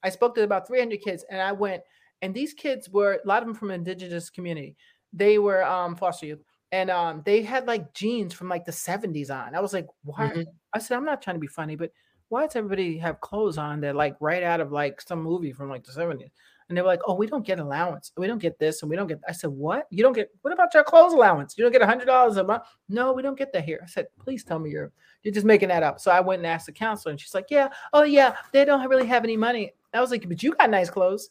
I 0.04 0.10
spoke 0.10 0.36
to 0.36 0.44
about 0.44 0.68
300 0.68 1.02
kids, 1.02 1.26
and 1.30 1.42
I 1.42 1.52
went 1.52 1.84
and 2.22 2.34
these 2.34 2.54
kids 2.54 2.90
were 2.90 3.20
a 3.24 3.28
lot 3.28 3.42
of 3.44 3.48
them 3.48 3.56
from 3.56 3.72
indigenous 3.72 4.30
community 4.30 4.78
they 5.12 5.38
were 5.38 5.64
um 5.64 5.96
foster 5.98 6.26
youth 6.26 6.42
and 6.72 6.90
um 6.90 7.22
they 7.26 7.42
had 7.44 7.68
like 7.68 7.94
jeans 7.94 8.34
from 8.34 8.48
like 8.50 8.64
the 8.66 8.72
70s 8.72 9.30
on 9.30 9.54
i 9.54 9.60
was 9.60 9.74
like 9.74 9.86
why 10.04 10.28
Mhm. 10.28 10.46
i 10.74 10.80
said 10.80 10.96
i'm 10.98 11.06
not 11.06 11.22
trying 11.22 11.36
to 11.36 11.40
be 11.42 11.48
funny 11.48 11.76
but 11.76 11.92
why 12.30 12.46
does 12.46 12.56
everybody 12.56 12.98
have 12.98 13.20
clothes 13.22 13.58
on 13.58 13.82
that 13.82 13.96
like 13.96 14.16
right 14.22 14.44
out 14.44 14.62
of 14.62 14.72
like 14.72 15.02
some 15.02 15.22
movie 15.22 15.52
from 15.52 15.70
like 15.70 15.84
the 15.84 15.92
70s 15.92 16.32
and 16.68 16.78
they 16.78 16.82
were 16.82 16.88
like 16.88 17.02
oh 17.06 17.14
we 17.14 17.28
don't 17.28 17.46
get 17.46 17.60
allowance 17.60 18.12
we 18.18 18.28
don't 18.28 18.42
get 18.42 18.58
this 18.58 18.82
and 18.82 18.90
we 18.90 18.96
don't 18.96 19.08
get 19.08 19.20
i 19.28 19.32
said 19.32 19.50
what 19.50 19.86
you 19.92 20.02
don't 20.02 20.14
get 20.14 20.30
what 20.42 20.54
about 20.54 20.74
your 20.74 20.84
clothes 20.84 21.14
allowance 21.14 21.56
you 21.58 21.64
don't 21.64 21.72
get 21.72 21.82
a 21.82 21.86
hundred 21.86 22.06
dollars 22.06 22.38
a 22.38 22.44
month 22.44 22.64
no 22.90 23.14
we 23.14 23.22
don't 23.22 23.38
get 23.38 23.54
that 23.54 23.64
here 23.64 23.80
i 23.84 23.86
said 23.86 24.08
please 24.20 24.44
tell 24.44 24.60
me 24.60 24.70
you're 24.70 24.92
you're 25.24 25.34
just 25.34 25.46
making 25.46 25.70
that 25.70 25.84
up 25.84 26.00
so 26.00 26.12
i 26.12 26.20
went 26.20 26.40
and 26.40 26.48
asked 26.48 26.66
the 26.66 26.72
counselor 26.72 27.12
and 27.12 27.20
she's 27.20 27.34
like 27.36 27.48
yeah 27.50 27.70
oh 27.94 28.04
yeah 28.04 28.36
they 28.52 28.66
don't 28.66 28.88
really 28.90 29.06
have 29.06 29.24
any 29.24 29.38
money 29.38 29.74
i 29.94 30.02
was 30.02 30.12
like 30.12 30.28
but 30.28 30.42
you 30.42 30.54
got 30.56 30.70
nice 30.70 30.90
clothes 30.90 31.30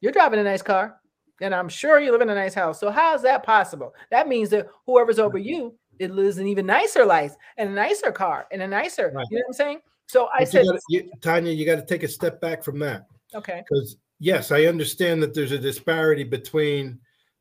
you're 0.00 0.12
driving 0.12 0.40
a 0.40 0.44
nice 0.44 0.62
car, 0.62 0.98
and 1.40 1.54
I'm 1.54 1.68
sure 1.68 2.00
you 2.00 2.12
live 2.12 2.20
in 2.22 2.30
a 2.30 2.34
nice 2.34 2.54
house. 2.54 2.80
So 2.80 2.90
how 2.90 3.14
is 3.14 3.22
that 3.22 3.42
possible? 3.42 3.94
That 4.10 4.28
means 4.28 4.50
that 4.50 4.68
whoever's 4.86 5.18
over 5.18 5.38
you, 5.38 5.74
it 5.98 6.10
lives 6.10 6.38
an 6.38 6.46
even 6.46 6.66
nicer 6.66 7.04
life 7.04 7.34
and 7.58 7.70
a 7.70 7.72
nicer 7.72 8.10
car 8.10 8.46
and 8.50 8.62
a 8.62 8.66
nicer. 8.66 9.12
Right. 9.14 9.26
You 9.30 9.38
know 9.38 9.42
what 9.46 9.48
I'm 9.48 9.52
saying? 9.52 9.80
So 10.06 10.28
I 10.34 10.40
But 10.40 10.48
said, 10.48 10.64
you 10.64 10.70
gotta, 10.70 10.80
you, 10.88 11.10
Tanya, 11.20 11.52
you 11.52 11.66
got 11.66 11.76
to 11.76 11.86
take 11.86 12.02
a 12.02 12.08
step 12.08 12.40
back 12.40 12.64
from 12.64 12.78
that 12.80 13.06
okay, 13.34 13.62
because 13.68 13.96
yes, 14.20 14.52
I 14.52 14.66
understand 14.66 15.22
that 15.22 15.34
there's 15.34 15.52
a 15.52 15.58
disparity 15.58 16.24
between 16.24 17.00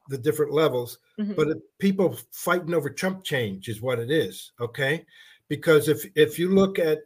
the 0.10 0.18
different 0.18 0.54
levels, 0.54 1.00
mhm, 1.18 1.34
but 1.36 1.48
people 1.80 2.18
fighting 2.32 2.74
over 2.74 2.90
chump 2.90 3.24
change 3.24 3.70
is 3.70 3.82
what 3.82 4.00
it 4.00 4.12
is. 4.12 4.54
Okay, 4.60 5.06
because 5.50 5.88
if 5.90 6.06
if 6.16 6.40
you 6.40 6.50
look 6.50 6.80
at 6.80 7.00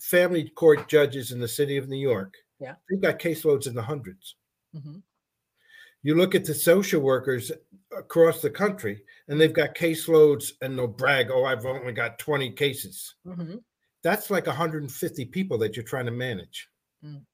family 0.00 0.50
court 0.50 0.88
judges 0.88 1.32
in 1.32 1.40
the 1.40 1.48
city 1.48 1.76
of 1.78 1.88
New 1.88 1.98
York, 2.00 2.34
Yeah. 2.58 2.76
they've 2.90 3.00
got 3.02 3.18
caseloads 3.20 3.66
in 3.66 3.74
the 3.74 3.82
hundreds. 3.82 4.36
mhm, 4.72 5.02
You 6.02 6.14
look 6.14 6.34
at 6.34 6.44
the 6.44 6.54
social 6.54 7.00
workers 7.02 7.50
across 7.96 8.40
the 8.42 8.50
country, 8.50 9.04
and 9.28 9.40
they've 9.40 9.52
got 9.52 9.74
caseloads, 9.74 10.52
and 10.62 10.78
they'll 10.78 10.86
brag, 10.86 11.30
"Oh, 11.30 11.44
I've 11.44 11.66
only 11.66 11.92
got 11.92 12.18
20 12.18 12.52
cases." 12.52 13.14
mhm. 13.24 13.60
That's 14.02 14.30
like 14.30 14.46
150 14.46 15.24
people 15.26 15.58
that 15.58 15.76
you're 15.76 15.84
trying 15.84 16.06
to 16.06 16.12
manage. 16.12 16.68
Mm. 17.02 17.24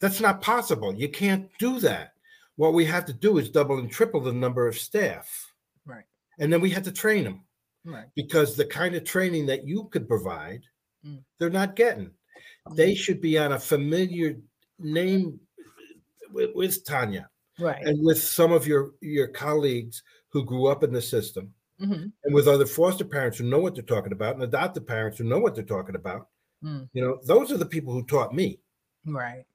That's 0.00 0.20
not 0.20 0.40
possible. 0.42 0.94
You 0.94 1.08
can't 1.08 1.48
do 1.58 1.78
that. 1.80 2.12
What 2.56 2.74
we 2.74 2.84
have 2.86 3.04
to 3.06 3.12
do 3.12 3.38
is 3.38 3.50
double 3.50 3.78
and 3.78 3.90
triple 3.90 4.20
the 4.20 4.32
number 4.32 4.66
of 4.66 4.78
staff. 4.78 5.52
Right. 5.86 6.04
And 6.38 6.52
then 6.52 6.60
we 6.60 6.70
have 6.70 6.82
to 6.84 6.92
train 6.92 7.24
them 7.24 7.44
right, 7.84 8.06
because 8.14 8.56
the 8.56 8.64
kind 8.64 8.94
of 8.94 9.04
training 9.04 9.46
that 9.46 9.66
you 9.66 9.84
could 9.90 10.08
provide, 10.08 10.62
Mm. 11.06 11.22
they're 11.38 11.50
not 11.50 11.76
getting. 11.76 12.10
They 12.74 12.94
should 12.94 13.20
be 13.20 13.38
on 13.38 13.52
a 13.52 13.58
familiar 13.60 14.36
name 14.80 15.38
with, 16.32 16.50
with 16.54 16.84
Tanya 16.84 17.30
right, 17.60 17.84
and 17.84 18.04
with 18.04 18.20
some 18.22 18.50
of 18.52 18.66
your 18.66 18.94
your 19.00 19.28
colleagues 19.28 20.02
who 20.30 20.44
grew 20.44 20.66
up 20.66 20.82
in 20.82 20.92
the 20.92 21.00
system 21.00 21.54
Mhm. 21.80 22.12
and 22.24 22.34
with 22.34 22.48
other 22.48 22.66
foster 22.66 23.04
parents 23.04 23.38
who 23.38 23.44
know 23.44 23.60
what 23.60 23.74
they're 23.76 23.84
talking 23.84 24.12
about 24.12 24.34
and 24.34 24.42
adopted 24.42 24.86
parents 24.88 25.18
who 25.18 25.24
know 25.24 25.38
what 25.38 25.54
they're 25.54 25.64
talking 25.64 25.94
about. 25.94 26.28
Mm. 26.62 26.88
You 26.92 27.02
know, 27.02 27.20
those 27.24 27.52
are 27.52 27.56
the 27.58 27.64
people 27.66 27.92
who 27.92 28.04
taught 28.04 28.34
me. 28.34 28.60
Right. 29.06 29.46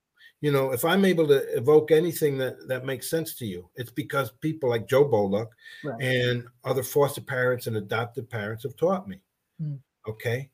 You 0.42 0.52
know, 0.52 0.72
if 0.74 0.84
I'm 0.84 1.06
able 1.06 1.28
to 1.28 1.56
evoke 1.56 1.92
anything 1.92 2.38
that 2.40 2.68
that 2.68 2.86
makes 2.86 3.10
sense 3.10 3.36
to 3.36 3.46
you, 3.46 3.70
it's 3.76 3.92
because 3.92 4.32
people 4.42 4.70
like 4.70 4.88
Joe 4.88 5.06
Boluk 5.06 5.48
Right. 5.84 6.02
and 6.02 6.46
other 6.64 6.84
foster 6.84 7.22
parents 7.22 7.68
and 7.68 7.78
adopted 7.78 8.30
parents 8.30 8.64
have 8.64 8.76
taught 8.76 9.08
me. 9.08 9.22
Mm. 9.62 9.80
Okay. 10.08 10.50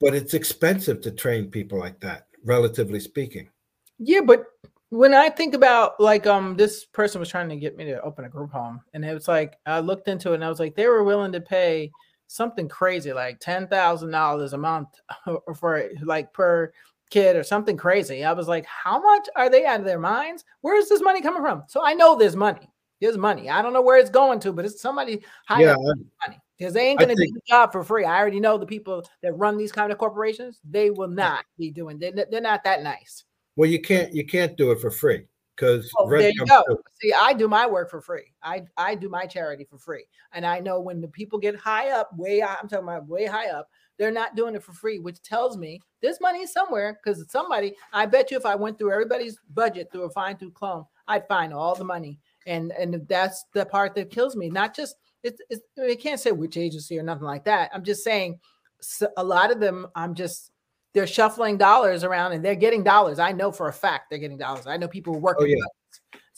But 0.00 0.14
it's 0.14 0.34
expensive 0.34 1.00
to 1.02 1.10
train 1.10 1.50
people 1.50 1.78
like 1.78 2.00
that, 2.00 2.26
relatively 2.44 3.00
speaking. 3.00 3.48
Yeah, 3.98 4.20
but 4.20 4.46
when 4.90 5.14
I 5.14 5.28
think 5.28 5.54
about 5.54 5.98
like 6.00 6.26
um 6.26 6.56
this 6.56 6.84
person 6.84 7.20
was 7.20 7.28
trying 7.28 7.48
to 7.48 7.56
get 7.56 7.76
me 7.76 7.84
to 7.86 8.00
open 8.02 8.24
a 8.24 8.28
group 8.28 8.52
home, 8.52 8.80
and 8.92 9.04
it 9.04 9.14
was 9.14 9.28
like 9.28 9.56
I 9.66 9.80
looked 9.80 10.08
into 10.08 10.32
it 10.32 10.36
and 10.36 10.44
I 10.44 10.48
was 10.48 10.60
like 10.60 10.74
they 10.74 10.86
were 10.86 11.04
willing 11.04 11.32
to 11.32 11.40
pay 11.40 11.90
something 12.26 12.68
crazy 12.68 13.12
like 13.12 13.40
ten 13.40 13.66
thousand 13.66 14.10
dollars 14.10 14.52
a 14.52 14.58
month 14.58 14.88
for 15.56 15.90
like 16.02 16.32
per 16.32 16.72
kid 17.10 17.36
or 17.36 17.42
something 17.42 17.76
crazy. 17.76 18.24
I 18.24 18.32
was 18.32 18.48
like, 18.48 18.64
how 18.66 19.00
much 19.00 19.28
are 19.36 19.50
they 19.50 19.66
out 19.66 19.80
of 19.80 19.86
their 19.86 19.98
minds? 19.98 20.44
Where 20.60 20.76
is 20.76 20.88
this 20.88 21.02
money 21.02 21.20
coming 21.20 21.42
from? 21.42 21.64
So 21.68 21.84
I 21.84 21.94
know 21.94 22.16
there's 22.16 22.36
money. 22.36 22.70
There's 23.00 23.18
money. 23.18 23.48
I 23.50 23.62
don't 23.62 23.72
know 23.72 23.82
where 23.82 23.98
it's 23.98 24.10
going 24.10 24.40
to, 24.40 24.52
but 24.52 24.64
it's 24.64 24.80
somebody 24.80 25.22
high 25.46 25.62
Yeah, 25.62 25.74
money 26.26 26.38
because 26.58 26.74
they 26.74 26.86
ain't 26.86 27.00
going 27.00 27.16
to 27.16 27.22
do 27.22 27.32
the 27.32 27.40
job 27.48 27.72
for 27.72 27.82
free. 27.82 28.04
I 28.04 28.18
already 28.18 28.40
know 28.40 28.58
the 28.58 28.66
people 28.66 29.04
that 29.22 29.32
run 29.32 29.56
these 29.56 29.72
kind 29.72 29.90
of 29.90 29.98
corporations. 29.98 30.60
They 30.68 30.90
will 30.90 31.08
not 31.08 31.44
be 31.58 31.70
doing. 31.70 31.98
They're, 31.98 32.12
they're 32.12 32.40
not 32.40 32.64
that 32.64 32.82
nice. 32.82 33.24
Well, 33.56 33.70
you 33.70 33.80
can't 33.80 34.12
you 34.14 34.24
can't 34.26 34.56
do 34.56 34.70
it 34.70 34.80
for 34.80 34.90
free 34.90 35.26
because 35.56 35.90
Oh, 35.98 36.08
there 36.08 36.30
you 36.30 36.46
go. 36.46 36.62
See, 37.00 37.12
I 37.12 37.32
do 37.32 37.48
my 37.48 37.66
work 37.66 37.90
for 37.90 38.00
free. 38.00 38.32
I 38.42 38.62
I 38.76 38.94
do 38.94 39.08
my 39.08 39.26
charity 39.26 39.64
for 39.64 39.78
free, 39.78 40.04
and 40.32 40.46
I 40.46 40.60
know 40.60 40.80
when 40.80 41.00
the 41.00 41.08
people 41.08 41.38
get 41.38 41.56
high 41.56 41.90
up, 41.90 42.10
way 42.16 42.42
I'm 42.42 42.68
talking 42.68 42.84
about 42.84 43.08
way 43.08 43.26
high 43.26 43.48
up, 43.48 43.68
they're 44.00 44.10
not 44.10 44.34
doing 44.34 44.54
it 44.54 44.62
for 44.62 44.72
free, 44.72 44.98
which 44.98 45.20
tells 45.22 45.58
me 45.58 45.78
this 46.00 46.20
money 46.22 46.40
is 46.40 46.52
somewhere 46.54 46.98
because 47.04 47.22
somebody. 47.30 47.76
I 47.92 48.06
bet 48.06 48.30
you 48.30 48.38
if 48.38 48.46
I 48.46 48.54
went 48.54 48.78
through 48.78 48.92
everybody's 48.92 49.38
budget 49.52 49.90
through 49.92 50.04
a 50.04 50.10
fine 50.10 50.38
tooth 50.38 50.54
comb, 50.54 50.86
I'd 51.06 51.28
find 51.28 51.52
all 51.52 51.74
the 51.74 51.84
money, 51.84 52.18
and 52.46 52.72
and 52.72 53.06
that's 53.08 53.44
the 53.52 53.66
part 53.66 53.94
that 53.96 54.10
kills 54.10 54.34
me. 54.36 54.48
Not 54.48 54.74
just 54.74 54.96
it's, 55.22 55.40
it's 55.50 55.60
I 55.78 55.94
can't 55.96 56.18
say 56.18 56.32
which 56.32 56.56
agency 56.56 56.98
or 56.98 57.02
nothing 57.02 57.26
like 57.26 57.44
that. 57.44 57.70
I'm 57.74 57.84
just 57.84 58.02
saying 58.02 58.40
a 59.18 59.22
lot 59.22 59.52
of 59.52 59.60
them. 59.60 59.86
I'm 59.94 60.14
just 60.14 60.50
they're 60.94 61.06
shuffling 61.06 61.58
dollars 61.58 62.02
around 62.02 62.32
and 62.32 62.42
they're 62.42 62.54
getting 62.54 62.82
dollars. 62.82 63.18
I 63.18 63.32
know 63.32 63.52
for 63.52 63.68
a 63.68 63.72
fact 63.72 64.08
they're 64.08 64.18
getting 64.18 64.38
dollars. 64.38 64.66
I 64.66 64.78
know 64.78 64.88
people 64.88 65.12
who 65.12 65.20
work. 65.20 65.36
Oh, 65.38 65.44
yeah. 65.44 65.56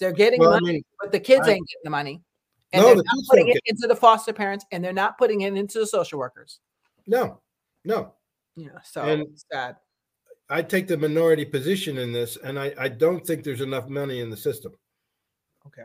They're 0.01 0.13
getting 0.13 0.41
Well, 0.41 0.51
I 0.55 0.61
money, 0.61 0.73
mean, 0.75 0.83
but 1.01 1.13
the 1.13 1.21
kids 1.21 1.47
I- 1.47 1.53
ain't 1.53 1.69
getting 1.69 1.85
the 1.85 1.91
money. 1.91 2.21
And 2.73 2.83
No, 2.83 2.89
they're 2.89 2.97
the 2.97 3.03
not 3.05 3.15
kids 3.15 3.29
putting 3.31 3.49
it 3.49 3.61
into 3.67 3.87
the 3.87 3.95
foster 3.95 4.33
parents 4.33 4.65
and 4.73 4.83
they're 4.85 4.93
not 4.93 5.17
putting 5.17 5.43
it 5.43 5.55
into 5.55 5.79
the 5.79 5.87
social 5.87 6.19
workers. 6.19 6.59
no, 7.07 7.41
no. 7.85 8.15
Yeah. 8.57 8.81
So 8.85 9.03
And- 9.03 9.27
sad. 9.53 9.77
I 10.51 10.61
take 10.61 10.87
the 10.87 10.99
minority 10.99 11.47
position 11.47 11.97
in 11.97 12.13
this, 12.13 12.37
and 12.37 12.59
I, 12.59 12.75
I 12.79 12.89
don't 12.89 13.27
think 13.27 13.43
there's 13.43 13.63
enough 13.63 13.89
money 13.89 14.21
in 14.21 14.29
the 14.29 14.37
system. 14.37 14.73
Okay. 15.67 15.85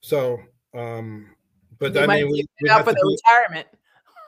So, 0.00 0.38
um, 0.74 1.30
but 1.78 1.92
They 1.92 2.02
I 2.02 2.06
mean, 2.08 2.26
we, 2.28 2.44
we 2.60 2.68
out 2.70 2.78
have 2.78 2.86
for 2.86 2.92
to 2.92 2.96
their 2.96 3.06
retirement. 3.06 3.68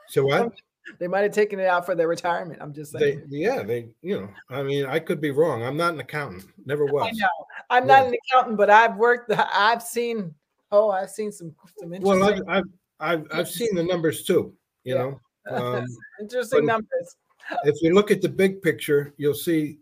so 0.09 0.24
what? 0.24 0.53
They 0.99 1.07
might 1.07 1.20
have 1.20 1.33
taken 1.33 1.61
it 1.61 1.66
out 1.66 1.87
for 1.87 1.95
their 1.95 2.09
retirement. 2.09 2.59
I'm 2.61 2.72
just 2.72 2.93
They, 2.93 2.99
saying. 3.14 3.26
yeah, 3.28 3.62
they, 3.62 3.91
you 4.03 4.20
know, 4.20 4.28
I 4.49 4.62
mean, 4.64 4.87
I 4.87 4.99
could 4.99 5.20
be 5.20 5.31
wrong. 5.31 5.62
I'm 5.62 5.76
not 5.76 5.95
an 5.95 6.01
accountant, 6.01 6.47
never 6.66 6.85
was. 6.85 7.07
I 7.07 7.11
know. 7.12 7.28
I'm 7.70 7.87
not 7.87 8.07
an 8.07 8.14
accountant, 8.14 8.57
but 8.57 8.70
I've 8.70 8.97
worked. 8.97 9.31
I've 9.33 9.83
seen. 9.83 10.35
Oh, 10.72 10.91
I've 10.91 11.11
seen 11.11 11.31
some 11.31 11.55
some 11.78 11.91
Well, 12.01 12.24
I've, 12.24 12.43
I've, 12.49 12.64
I've, 12.99 13.26
I've 13.33 13.49
seen 13.49 13.74
the 13.76 13.85
numbers 13.85 14.24
too. 14.24 14.53
You 14.83 14.95
Yeah. 14.95 15.03
know, 15.03 15.20
um, 15.49 15.86
interesting 16.20 16.66
numbers. 16.66 17.16
if 17.64 17.80
you 17.82 17.95
look 17.95 18.11
at 18.11 18.22
the 18.22 18.28
big 18.28 18.62
picture, 18.62 19.14
you'll 19.16 19.34
see 19.34 19.78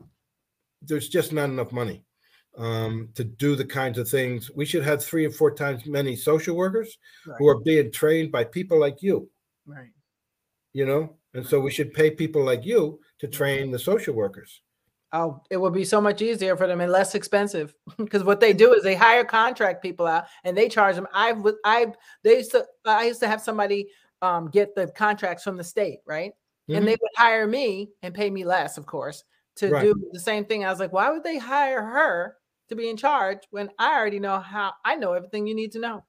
there's 0.82 1.08
just 1.08 1.32
not 1.32 1.50
enough 1.50 1.72
money 1.72 2.04
um, 2.56 3.08
to 3.14 3.24
do 3.24 3.56
the 3.56 3.64
kinds 3.64 3.98
of 3.98 4.08
things. 4.08 4.50
We 4.54 4.64
should 4.64 4.84
have 4.84 5.02
three 5.04 5.24
or 5.24 5.30
four 5.30 5.54
times 5.54 5.86
many 5.86 6.16
social 6.16 6.56
workers 6.56 6.98
who 7.38 7.48
are 7.48 7.60
being 7.60 7.90
trained 7.90 8.32
by 8.32 8.44
people 8.44 8.78
like 8.78 9.02
you. 9.02 9.28
Right. 9.66 9.90
You 10.72 10.86
know, 10.86 11.16
and 11.34 11.46
so 11.46 11.60
we 11.60 11.70
should 11.70 11.94
pay 11.94 12.10
people 12.10 12.44
like 12.44 12.64
you 12.64 13.00
to 13.20 13.28
train 13.28 13.70
the 13.70 13.78
social 13.78 14.14
workers. 14.14 14.60
Oh, 15.12 15.40
it 15.50 15.56
would 15.56 15.72
be 15.72 15.84
so 15.84 16.02
much 16.02 16.20
easier 16.20 16.54
for 16.54 16.66
them 16.66 16.82
and 16.82 16.92
less 16.92 17.14
expensive 17.14 17.74
because 17.98 18.24
what 18.24 18.40
they 18.40 18.52
do 18.52 18.74
is 18.74 18.82
they 18.82 18.94
hire 18.94 19.24
contract 19.24 19.82
people 19.82 20.06
out 20.06 20.24
and 20.44 20.56
they 20.56 20.68
charge 20.68 20.96
them. 20.96 21.08
I've 21.14 21.42
I 21.64 21.86
they 22.24 22.38
used 22.38 22.50
to 22.50 22.66
I 22.84 23.06
used 23.06 23.20
to 23.20 23.28
have 23.28 23.40
somebody 23.40 23.88
um, 24.22 24.48
get 24.50 24.74
the 24.74 24.88
contracts 24.88 25.44
from 25.44 25.56
the 25.56 25.64
state, 25.64 26.00
right? 26.06 26.32
Mhm. 26.68 26.76
And 26.76 26.88
they 26.88 26.92
would 27.00 27.10
hire 27.16 27.46
me 27.46 27.90
and 28.02 28.14
pay 28.14 28.30
me 28.30 28.44
less, 28.44 28.78
of 28.78 28.86
course, 28.86 29.24
to 29.56 29.70
Right. 29.70 29.82
do 29.82 30.08
the 30.12 30.20
same 30.20 30.44
thing. 30.44 30.64
I 30.64 30.70
was 30.70 30.80
like, 30.80 30.92
why 30.92 31.10
would 31.10 31.24
they 31.24 31.38
hire 31.38 31.82
her 31.82 32.36
to 32.68 32.76
be 32.76 32.88
in 32.90 32.96
charge 32.96 33.38
when 33.50 33.70
I 33.78 33.96
already 33.98 34.20
know 34.20 34.38
how 34.40 34.74
I 34.84 34.96
know 34.96 35.12
everything 35.14 35.46
you 35.46 35.54
need 35.54 35.72
to 35.72 35.78
know? 35.80 36.04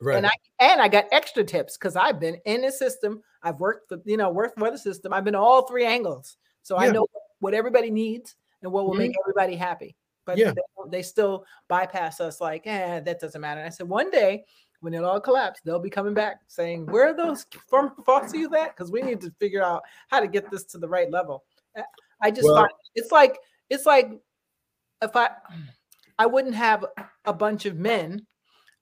right. 0.00 0.16
And 0.16 0.26
I 0.26 0.30
and 0.60 0.80
I 0.80 0.88
got 0.88 1.06
extra 1.12 1.44
tips 1.44 1.76
because 1.76 1.96
I've 1.96 2.20
been 2.20 2.36
in 2.44 2.62
the 2.62 2.72
system. 2.72 3.22
I've 3.42 3.60
worked 3.60 3.88
for 3.88 3.98
you 4.04 4.16
know 4.16 4.30
worked 4.30 4.58
for 4.58 4.70
the 4.70 4.78
system. 4.78 5.12
I've 5.12 5.24
been 5.24 5.34
all 5.34 5.66
three 5.66 5.84
angles, 5.86 6.36
so 6.62 6.76
I 6.76 6.88
know 6.88 7.06
what 7.40 7.54
everybody 7.54 7.90
needs 7.90 8.36
and 8.62 8.72
what 8.72 8.86
will 8.86 8.94
make 8.94 9.12
everybody 9.24 9.56
happy. 9.56 9.96
But 10.26 10.38
Yeah. 10.38 10.52
they, 10.52 10.62
they 10.88 11.02
still 11.02 11.44
bypass 11.68 12.20
us 12.20 12.40
like, 12.40 12.66
eh, 12.66 13.00
that 13.00 13.20
doesn't 13.20 13.40
matter. 13.40 13.60
And 13.60 13.66
I 13.66 13.70
said 13.70 13.88
one 13.88 14.10
day 14.10 14.44
when 14.84 14.94
it 14.94 15.02
all 15.02 15.20
collapsed, 15.20 15.62
they'll 15.64 15.78
be 15.80 15.90
coming 15.90 16.14
back 16.14 16.40
saying, 16.46 16.86
where 16.86 17.08
are 17.08 17.16
those 17.16 17.46
former 17.68 17.94
foster 18.04 18.36
youth 18.36 18.54
at? 18.54 18.76
Because 18.76 18.92
we 18.92 19.02
need 19.02 19.20
to 19.22 19.32
figure 19.40 19.62
out 19.62 19.82
how 20.08 20.20
to 20.20 20.28
get 20.28 20.50
this 20.50 20.64
to 20.64 20.78
the 20.78 20.88
right 20.88 21.10
level. 21.10 21.44
I 22.20 22.30
just 22.30 22.44
Well- 22.44 22.56
find 22.56 22.70
it's 22.94 23.10
like 23.10 23.38
it's 23.70 23.86
like 23.86 24.12
if 25.02 25.16
I 25.16 25.30
I 26.18 26.26
wouldn't 26.26 26.54
have 26.54 26.84
a 27.24 27.32
bunch 27.32 27.66
of 27.66 27.76
men 27.76 28.24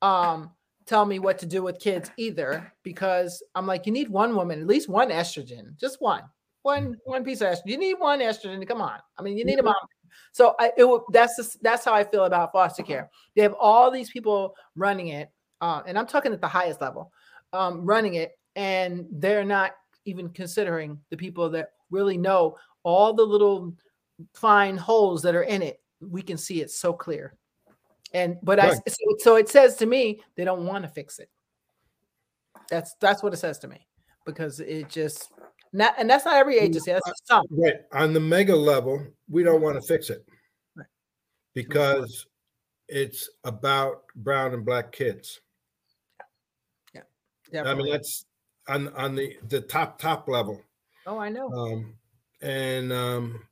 um 0.02 0.50
tell 0.84 1.06
me 1.06 1.18
what 1.18 1.38
to 1.38 1.46
do 1.46 1.62
with 1.62 1.78
kids 1.78 2.10
either 2.16 2.72
because 2.82 3.42
I'm 3.54 3.66
like, 3.66 3.86
you 3.86 3.92
need 3.92 4.08
one 4.08 4.34
woman, 4.34 4.60
at 4.60 4.66
least 4.66 4.88
one 4.88 5.10
estrogen, 5.10 5.78
just 5.78 6.00
one, 6.00 6.22
one, 6.62 6.96
one 7.04 7.24
piece 7.24 7.40
of 7.40 7.48
estrogen. 7.48 7.66
You 7.66 7.78
need 7.78 7.94
one 7.94 8.18
estrogen. 8.20 8.66
Come 8.66 8.80
on. 8.80 8.98
I 9.16 9.22
mean, 9.22 9.38
you 9.38 9.44
need 9.44 9.60
a 9.60 9.62
mom. 9.62 9.76
So 10.32 10.54
I, 10.58 10.72
it 10.76 10.84
will, 10.84 11.04
that's 11.12 11.36
the, 11.36 11.56
that's 11.62 11.84
how 11.84 11.94
I 11.94 12.04
feel 12.04 12.24
about 12.24 12.52
foster 12.52 12.82
care. 12.82 13.10
They 13.36 13.42
have 13.42 13.54
all 13.54 13.90
these 13.90 14.10
people 14.10 14.54
running 14.76 15.08
it, 15.08 15.30
uh, 15.62 15.80
and 15.86 15.96
I'm 15.96 16.06
talking 16.06 16.32
at 16.32 16.40
the 16.40 16.48
highest 16.48 16.80
level, 16.80 17.12
um, 17.52 17.86
running 17.86 18.14
it, 18.14 18.38
and 18.56 19.06
they're 19.12 19.44
not 19.44 19.72
even 20.04 20.28
considering 20.28 20.98
the 21.08 21.16
people 21.16 21.48
that 21.50 21.70
really 21.90 22.18
know 22.18 22.56
all 22.82 23.14
the 23.14 23.22
little 23.22 23.72
fine 24.34 24.76
holes 24.76 25.22
that 25.22 25.36
are 25.36 25.44
in 25.44 25.62
it. 25.62 25.80
We 26.00 26.20
can 26.20 26.36
see 26.36 26.60
it 26.60 26.70
so 26.72 26.92
clear. 26.92 27.34
And 28.12 28.36
but 28.42 28.58
I 28.58 28.74
so, 28.74 28.94
so 29.18 29.36
it 29.36 29.48
says 29.48 29.76
to 29.76 29.86
me 29.86 30.20
they 30.34 30.44
don't 30.44 30.66
want 30.66 30.84
to 30.84 30.90
fix 30.90 31.18
it. 31.18 31.30
That's 32.68 32.94
that's 33.00 33.22
what 33.22 33.32
it 33.32 33.38
says 33.38 33.58
to 33.60 33.68
me 33.68 33.86
because 34.26 34.60
it 34.60 34.88
just 34.88 35.30
not 35.72 35.94
and 35.96 36.10
that's 36.10 36.24
not 36.24 36.34
every 36.34 36.58
agency. 36.58 36.92
That's 36.92 37.10
some. 37.24 37.46
Right. 37.50 37.76
On 37.92 38.12
the 38.12 38.20
mega 38.20 38.54
level, 38.54 39.06
we 39.30 39.44
don't 39.44 39.62
want 39.62 39.76
to 39.76 39.82
fix 39.82 40.10
it 40.10 40.26
Right. 40.76 40.86
because 41.54 42.26
it's 42.88 43.30
about 43.44 44.02
brown 44.16 44.52
and 44.52 44.64
black 44.64 44.92
kids. 44.92 45.40
I 47.54 47.74
mean, 47.74 47.90
that's 47.90 48.24
on 48.68 48.88
on 48.94 49.14
the 49.14 49.38
the 49.48 49.60
top 49.60 49.98
top 49.98 50.28
level. 50.28 50.62
oh, 51.06 51.18
I 51.18 51.28
know. 51.28 51.52
Um, 51.52 51.94
and 52.40 52.92
um, 52.92 53.46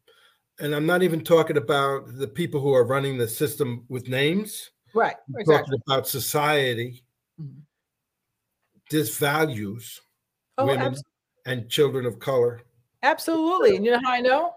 and 0.58 0.74
I'm 0.74 0.86
not 0.86 1.02
even 1.02 1.22
talking 1.24 1.56
about 1.56 2.06
the 2.18 2.28
people 2.28 2.60
who 2.60 2.72
are 2.74 2.84
running 2.84 3.18
the 3.18 3.28
system 3.28 3.84
with 3.88 4.08
names. 4.08 4.70
right. 4.94 5.16
I'm 5.28 5.40
Exactly. 5.40 5.54
talking 5.76 5.82
about 5.86 6.08
society 6.08 7.02
Mhm. 7.40 7.62
disvalues 8.90 10.00
Oh, 10.58 10.66
women 10.66 10.94
and 11.46 11.68
children 11.70 12.04
of 12.06 12.18
color. 12.18 12.62
absolutely. 13.02 13.76
And 13.76 13.84
you 13.84 13.92
know 13.92 14.00
how 14.04 14.12
I 14.12 14.20
know? 14.20 14.54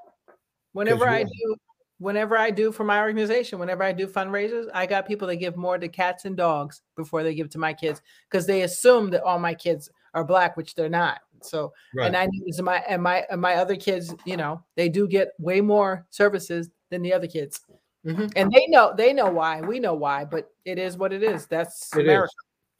Whenever 0.74 1.08
I 1.08 1.24
do, 1.24 1.56
whenever 2.04 2.38
I 2.38 2.51
do 2.51 2.72
for 2.72 2.84
my 2.84 2.99
organization, 2.99 3.60
whenever 3.60 3.82
I 3.82 3.93
do 3.93 4.08
fundraisers, 4.08 4.70
I 4.74 4.86
got 4.86 5.08
people 5.08 5.26
that 5.30 5.38
give 5.38 5.56
more 5.56 5.78
to 5.78 5.88
cats 5.88 6.26
and 6.26 6.36
dogs 6.36 6.82
before 6.97 7.24
they 7.24 7.34
give 7.34 7.49
to 7.51 7.58
my 7.58 7.74
kids 7.74 8.01
because 8.30 8.45
they 8.45 8.64
assume 8.64 9.10
that 9.12 9.24
all 9.24 9.39
my 9.39 9.54
kids 9.54 9.89
are 10.14 10.26
black, 10.26 10.58
which 10.58 10.76
they're 10.76 10.89
not. 10.89 11.22
So 11.41 11.74
Right. 11.95 12.08
and 12.08 12.16
I 12.18 12.28
notice 12.30 12.62
my 12.62 12.78
and 12.89 13.01
my 13.01 13.26
and 13.32 13.39
my 13.41 13.56
other 13.56 13.76
kids, 13.78 14.14
you 14.26 14.36
know, 14.36 14.62
they 14.76 14.89
do 14.89 15.08
get 15.08 15.30
way 15.39 15.62
more 15.62 16.06
services 16.10 16.70
than 16.89 17.01
the 17.01 17.14
other 17.14 17.28
kids, 17.28 17.62
Mhm. 18.06 18.32
and 18.36 18.51
they 18.51 18.68
know 18.68 18.93
they 18.95 19.14
know 19.14 19.30
why. 19.32 19.62
We 19.62 19.80
know 19.80 19.93
why, 19.93 20.26
but 20.26 20.51
it 20.66 20.78
is 20.78 20.97
what 20.97 21.14
it 21.14 21.24
is. 21.24 21.47
That's 21.47 21.89
It 21.95 22.01
is. 22.01 22.06
America. 22.06 22.34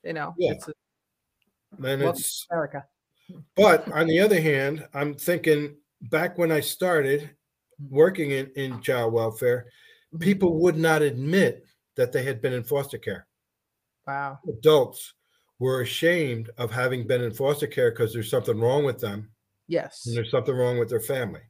You 0.04 0.14
know, 0.14 0.34
Yeah. 0.38 0.52
it's 0.52 0.68
and 0.68 0.76
welcome 1.80 2.08
it's 2.10 2.46
America. 2.52 2.86
but 3.56 3.90
on 3.92 4.08
the 4.08 4.20
other 4.20 4.40
hand, 4.42 4.86
I'm 4.94 5.14
thinking 5.14 5.78
back 6.02 6.38
when 6.38 6.52
I 6.52 6.60
started 6.60 7.30
working 7.90 8.32
in, 8.32 8.52
in 8.56 8.82
child 8.82 9.14
welfare, 9.14 9.70
Mhm. 10.14 10.22
people 10.22 10.60
would 10.62 10.78
not 10.78 11.02
admit 11.02 11.66
that 11.96 12.12
they 12.12 12.24
had 12.24 12.42
been 12.42 12.54
in 12.54 12.64
foster 12.64 12.98
care. 12.98 13.28
Wow. 14.08 14.40
Adults 14.48 15.14
were 15.60 15.82
ashamed 15.82 16.50
of 16.58 16.72
having 16.72 17.08
been 17.08 17.22
in 17.22 17.34
foster 17.34 17.68
care 17.68 17.92
because 17.92 18.14
there's 18.14 18.30
something 18.30 18.60
wrong 18.60 18.84
with 18.84 19.00
them 19.00 19.32
Yes. 19.68 20.06
and 20.06 20.16
there's 20.16 20.32
something 20.32 20.56
wrong 20.56 20.78
with 20.78 20.90
their 20.90 21.00
family. 21.00 21.42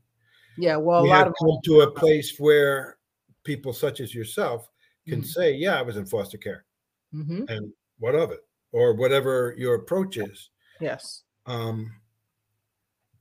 Yeah. 0.57 0.77
Well, 0.77 0.99
a 0.99 1.03
we 1.03 1.09
lot 1.09 1.19
have 1.19 1.27
of 1.29 1.33
come 1.39 1.57
to 1.65 1.81
a 1.81 1.91
place 1.91 2.37
where 2.39 2.97
people 3.43 3.73
such 3.73 3.99
as 3.99 4.13
yourself 4.13 4.69
can 5.07 5.21
Mhm. 5.21 5.25
say, 5.25 5.53
"Yeah, 5.53 5.79
I 5.79 5.81
was 5.81 5.97
in 5.97 6.05
foster 6.05 6.37
care," 6.37 6.65
Mhm. 7.13 7.49
and 7.49 7.73
what 7.97 8.15
of 8.15 8.31
it, 8.31 8.41
or 8.71 8.93
whatever 8.93 9.55
your 9.57 9.75
approach 9.75 10.17
is. 10.17 10.49
Yes. 10.79 11.23
Um, 11.45 11.91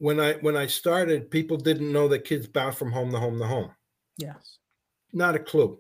when 0.03 0.19
I 0.19 0.33
when 0.41 0.57
I 0.57 0.67
started, 0.67 1.31
people 1.31 1.57
didn't 1.57 1.93
know 1.93 2.09
that 2.09 2.25
kids 2.25 2.49
bounce 2.49 2.75
from 2.75 2.91
home 2.91 3.13
to 3.13 3.21
home 3.21 3.39
to 3.39 3.47
home. 3.47 3.71
Yes. 4.19 4.59
Not 5.13 5.37
a 5.37 5.39
clue. 5.39 5.79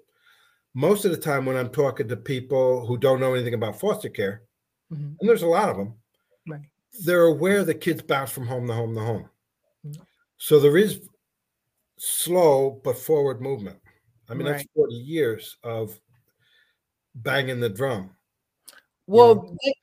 Most 0.74 1.04
of 1.04 1.10
the 1.10 1.16
time, 1.16 1.44
when 1.44 1.56
I'm 1.56 1.70
talking 1.70 2.06
to 2.06 2.16
people 2.16 2.86
who 2.86 2.96
don't 2.96 3.18
know 3.18 3.34
anything 3.34 3.54
about 3.54 3.80
foster 3.80 4.08
care, 4.08 4.44
Mhm. 4.92 5.16
and 5.18 5.28
there's 5.28 5.42
a 5.42 5.48
lot 5.48 5.70
of 5.70 5.76
them, 5.76 5.94
Right. 6.46 6.60
they're 7.04 7.24
aware 7.24 7.64
that 7.64 7.80
kids 7.80 8.00
bounce 8.00 8.30
from 8.30 8.46
home 8.46 8.68
to 8.68 8.74
home 8.74 8.94
to 8.94 9.00
home. 9.00 9.28
Mhm. 9.84 10.06
So 10.36 10.60
there 10.60 10.76
is 10.76 11.00
slow 11.98 12.80
but 12.84 12.96
forward 12.96 13.40
movement. 13.40 13.80
I 14.28 14.34
mean, 14.34 14.46
that's 14.46 14.64
40 14.72 14.94
years 14.94 15.56
of 15.64 16.00
banging 17.16 17.58
the 17.58 17.68
drum. 17.68 18.16
Well, 19.08 19.58
they- 19.64 19.74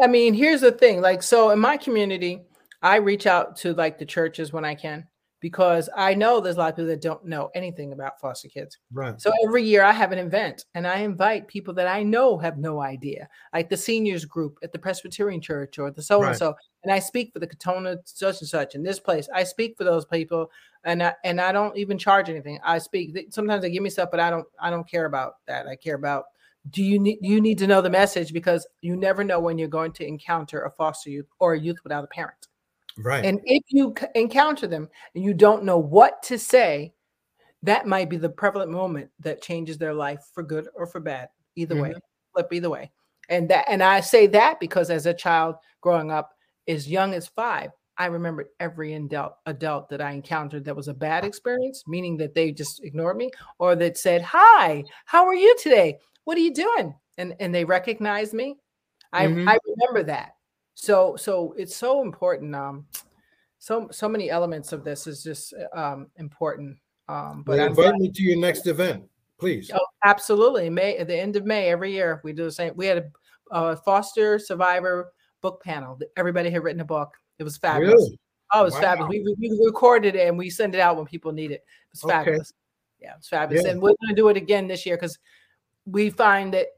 I 0.00 0.08
mean, 0.08 0.34
here's 0.34 0.62
the 0.62 0.72
thing. 0.72 1.00
Like, 1.00 1.22
so 1.22 1.50
in 1.50 1.60
my 1.60 1.76
community, 1.76 2.44
I 2.84 2.96
reach 2.96 3.26
out 3.26 3.56
to 3.56 3.72
like 3.72 3.98
the 3.98 4.04
churches 4.04 4.52
when 4.52 4.64
I 4.64 4.74
can 4.74 5.06
because 5.40 5.88
I 5.96 6.14
know 6.14 6.40
there's 6.40 6.56
a 6.56 6.58
lot 6.58 6.70
of 6.70 6.76
people 6.76 6.88
that 6.88 7.00
don't 7.00 7.24
know 7.24 7.50
anything 7.54 7.92
about 7.92 8.20
foster 8.20 8.48
kids. 8.48 8.78
Right. 8.92 9.18
So 9.20 9.32
every 9.46 9.62
year 9.62 9.82
I 9.82 9.92
have 9.92 10.12
an 10.12 10.18
event 10.18 10.66
and 10.74 10.86
I 10.86 11.00
invite 11.00 11.48
people 11.48 11.72
that 11.74 11.86
I 11.86 12.02
know 12.02 12.36
have 12.38 12.58
no 12.58 12.80
idea, 12.80 13.28
like 13.54 13.70
the 13.70 13.76
seniors 13.76 14.26
group 14.26 14.58
at 14.62 14.72
the 14.72 14.78
Presbyterian 14.78 15.40
Church 15.40 15.78
or 15.78 15.90
the 15.90 16.02
so 16.02 16.22
and 16.22 16.36
so. 16.36 16.54
And 16.82 16.92
I 16.92 16.98
speak 16.98 17.32
for 17.32 17.38
the 17.40 17.46
Katona 17.46 17.98
such 18.04 18.40
and 18.40 18.48
such 18.48 18.74
in 18.74 18.82
this 18.82 19.00
place. 19.00 19.28
I 19.34 19.44
speak 19.44 19.76
for 19.78 19.84
those 19.84 20.04
people 20.04 20.50
and 20.84 21.02
I 21.02 21.14
and 21.24 21.40
I 21.40 21.52
don't 21.52 21.76
even 21.78 21.96
charge 21.96 22.28
anything. 22.28 22.58
I 22.64 22.78
speak 22.78 23.16
sometimes 23.30 23.62
they 23.62 23.70
give 23.70 23.82
me 23.82 23.90
stuff, 23.90 24.10
but 24.10 24.20
I 24.20 24.28
don't 24.28 24.46
I 24.60 24.68
don't 24.68 24.88
care 24.88 25.06
about 25.06 25.34
that. 25.46 25.66
I 25.66 25.76
care 25.76 25.96
about 25.96 26.24
do 26.70 26.82
you 26.82 26.98
need 26.98 27.18
you 27.20 27.40
need 27.40 27.58
to 27.58 27.66
know 27.66 27.80
the 27.80 27.90
message 27.90 28.32
because 28.32 28.66
you 28.80 28.94
never 28.96 29.24
know 29.24 29.40
when 29.40 29.58
you're 29.58 29.68
going 29.68 29.92
to 29.92 30.06
encounter 30.06 30.62
a 30.62 30.70
foster 30.70 31.10
youth 31.10 31.26
or 31.38 31.54
a 31.54 31.60
youth 31.60 31.78
without 31.84 32.04
a 32.04 32.08
parent. 32.08 32.48
Right. 32.98 33.24
And 33.24 33.40
if 33.44 33.62
you 33.68 33.94
c- 33.98 34.06
encounter 34.14 34.66
them 34.66 34.88
and 35.14 35.24
you 35.24 35.34
don't 35.34 35.64
know 35.64 35.78
what 35.78 36.22
to 36.24 36.38
say, 36.38 36.92
that 37.62 37.86
might 37.86 38.10
be 38.10 38.16
the 38.16 38.28
prevalent 38.28 38.70
moment 38.70 39.10
that 39.20 39.42
changes 39.42 39.78
their 39.78 39.94
life 39.94 40.20
for 40.32 40.42
good 40.42 40.68
or 40.74 40.86
for 40.86 41.00
bad. 41.00 41.28
Either 41.56 41.76
way, 41.80 41.94
flip 42.32 42.52
either 42.52 42.70
way. 42.70 42.90
And 43.28 43.48
that 43.48 43.64
and 43.68 43.82
I 43.82 44.00
say 44.00 44.26
that 44.28 44.60
because 44.60 44.90
as 44.90 45.06
a 45.06 45.14
child 45.14 45.56
growing 45.80 46.10
up 46.10 46.32
as 46.68 46.88
young 46.90 47.14
as 47.14 47.26
five, 47.26 47.70
I 47.96 48.06
remembered 48.06 48.48
every 48.60 48.92
adult 48.94 49.34
adult 49.46 49.88
that 49.88 50.00
I 50.02 50.12
encountered 50.12 50.64
that 50.66 50.76
was 50.76 50.88
a 50.88 50.94
bad 50.94 51.24
experience, 51.24 51.84
meaning 51.86 52.16
that 52.18 52.34
they 52.34 52.52
just 52.52 52.84
ignored 52.84 53.16
me 53.16 53.30
or 53.58 53.76
that 53.76 53.96
said, 53.96 54.20
Hi, 54.22 54.84
how 55.06 55.26
are 55.26 55.34
you 55.34 55.56
today? 55.62 55.98
What 56.24 56.36
are 56.36 56.40
you 56.42 56.52
doing? 56.52 56.94
And 57.16 57.34
and 57.40 57.54
they 57.54 57.64
recognized 57.64 58.34
me. 58.34 58.56
I, 59.12 59.26
Mhm. 59.26 59.48
I 59.48 59.58
remember 59.66 60.02
that. 60.12 60.34
So 60.74 61.16
so 61.16 61.54
it's 61.56 61.76
so 61.76 62.02
important. 62.02 62.54
Um 62.54 62.86
so 63.58 63.88
so 63.90 64.08
many 64.08 64.30
elements 64.30 64.72
of 64.72 64.84
this 64.84 65.06
is 65.06 65.22
just 65.22 65.54
um 65.74 66.08
important. 66.16 66.76
Um 67.08 67.42
but 67.44 67.58
Well, 67.58 67.66
invite 67.68 67.94
me 67.96 68.10
to 68.10 68.22
your 68.22 68.38
next 68.38 68.66
event, 68.66 69.04
please. 69.38 69.70
Oh, 69.74 69.86
absolutely. 70.04 70.68
May 70.70 70.96
at 70.98 71.06
the 71.06 71.18
end 71.18 71.36
of 71.36 71.44
May 71.44 71.68
every 71.68 71.92
year 71.92 72.20
we 72.24 72.32
do 72.32 72.44
the 72.44 72.52
same. 72.52 72.72
We 72.76 72.86
had 72.86 72.98
a, 72.98 73.10
a 73.50 73.76
foster 73.76 74.38
survivor 74.38 75.12
book 75.40 75.62
panel. 75.62 75.98
Everybody 76.16 76.50
had 76.50 76.62
written 76.64 76.80
a 76.80 76.84
book. 76.84 77.14
It 77.38 77.44
was 77.44 77.56
fabulous. 77.56 77.94
Really? 77.94 78.18
Oh, 78.52 78.62
it 78.62 78.64
was 78.64 78.74
Wow. 78.74 78.80
fabulous. 78.80 79.10
We, 79.10 79.34
we 79.38 79.60
recorded 79.64 80.14
it 80.16 80.28
and 80.28 80.38
we 80.38 80.48
send 80.50 80.74
it 80.74 80.80
out 80.80 80.96
when 80.96 81.06
people 81.06 81.32
need 81.32 81.50
it. 81.50 81.62
It 81.64 81.90
was 81.92 82.04
Okay. 82.04 82.12
fabulous. 82.12 82.52
Yeah, 83.00 83.14
it's 83.16 83.28
fabulous. 83.28 83.64
Yeah. 83.64 83.72
And 83.72 83.82
we're 83.82 83.88
going 84.00 84.08
to 84.10 84.14
do 84.14 84.28
it 84.28 84.36
again 84.36 84.66
this 84.68 84.86
year 84.86 84.96
because 84.96 85.18
we 85.86 86.08
find 86.10 86.54
that 86.54 86.68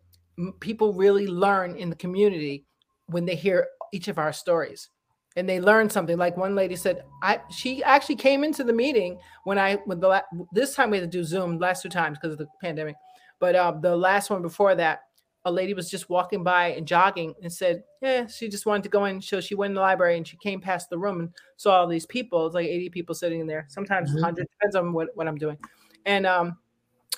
people 0.61 0.93
really 0.93 1.27
learn 1.27 1.77
in 1.77 1.91
the 1.91 1.97
community 1.97 2.65
when 3.07 3.25
they 3.25 3.37
hear 3.37 3.69
each 3.93 4.09
of 4.09 4.19
our 4.19 4.33
stories. 4.33 4.89
And 5.37 5.47
they 5.49 5.61
learn 5.61 5.91
something. 5.91 6.17
Like 6.17 6.37
one 6.37 6.55
lady 6.55 6.77
said 6.77 7.03
i 7.23 7.41
she 7.51 7.83
actually 7.85 8.17
came 8.17 8.43
into 8.43 8.65
the 8.65 8.73
meeting 8.73 9.19
when 9.45 9.59
i 9.59 9.75
when 9.85 10.01
the 10.01 10.09
la- 10.09 10.23
this 10.53 10.75
time 10.75 10.91
we 10.91 10.97
had 10.99 11.11
to 11.11 11.19
do 11.19 11.25
zoom 11.25 11.59
last 11.59 11.83
two 11.83 11.91
times 11.91 12.17
because 12.19 12.33
of 12.33 12.39
the 12.39 12.47
pandemic. 12.63 12.97
But 13.39 13.55
um, 13.55 13.83
the 13.83 13.95
last 13.95 14.31
one 14.31 14.41
before 14.41 14.75
that 14.77 15.01
a 15.45 15.53
lady 15.53 15.75
was 15.75 15.91
just 15.91 16.09
walking 16.09 16.43
by 16.43 16.69
and 16.69 16.89
jogging 16.89 17.35
and 17.43 17.53
said 17.53 17.85
yeah 18.01 18.27
she 18.27 18.49
just 18.49 18.65
wanted 18.65 18.83
to 18.85 18.89
go 18.89 19.05
in. 19.05 19.21
So 19.21 19.41
she 19.43 19.55
went 19.55 19.73
in 19.73 19.75
the 19.75 19.83
library 19.83 20.17
and 20.17 20.27
she 20.27 20.39
came 20.39 20.61
past 20.61 20.89
the 20.89 20.99
room 20.99 21.21
and 21.21 21.29
saw 21.57 21.81
all 21.81 21.87
these 21.87 22.07
people. 22.07 22.47
It's 22.47 22.55
like 22.55 22.67
80 22.67 22.89
people 22.91 23.15
sitting 23.15 23.41
in 23.41 23.47
there. 23.47 23.67
Sometimes 23.69 24.11
Mhm. 24.11 24.23
100 24.23 24.47
depends 24.51 24.75
on 24.75 24.93
what, 24.95 25.09
what 25.15 25.29
i'm 25.29 25.37
doing. 25.37 25.59
And 26.07 26.27
um, 26.27 26.57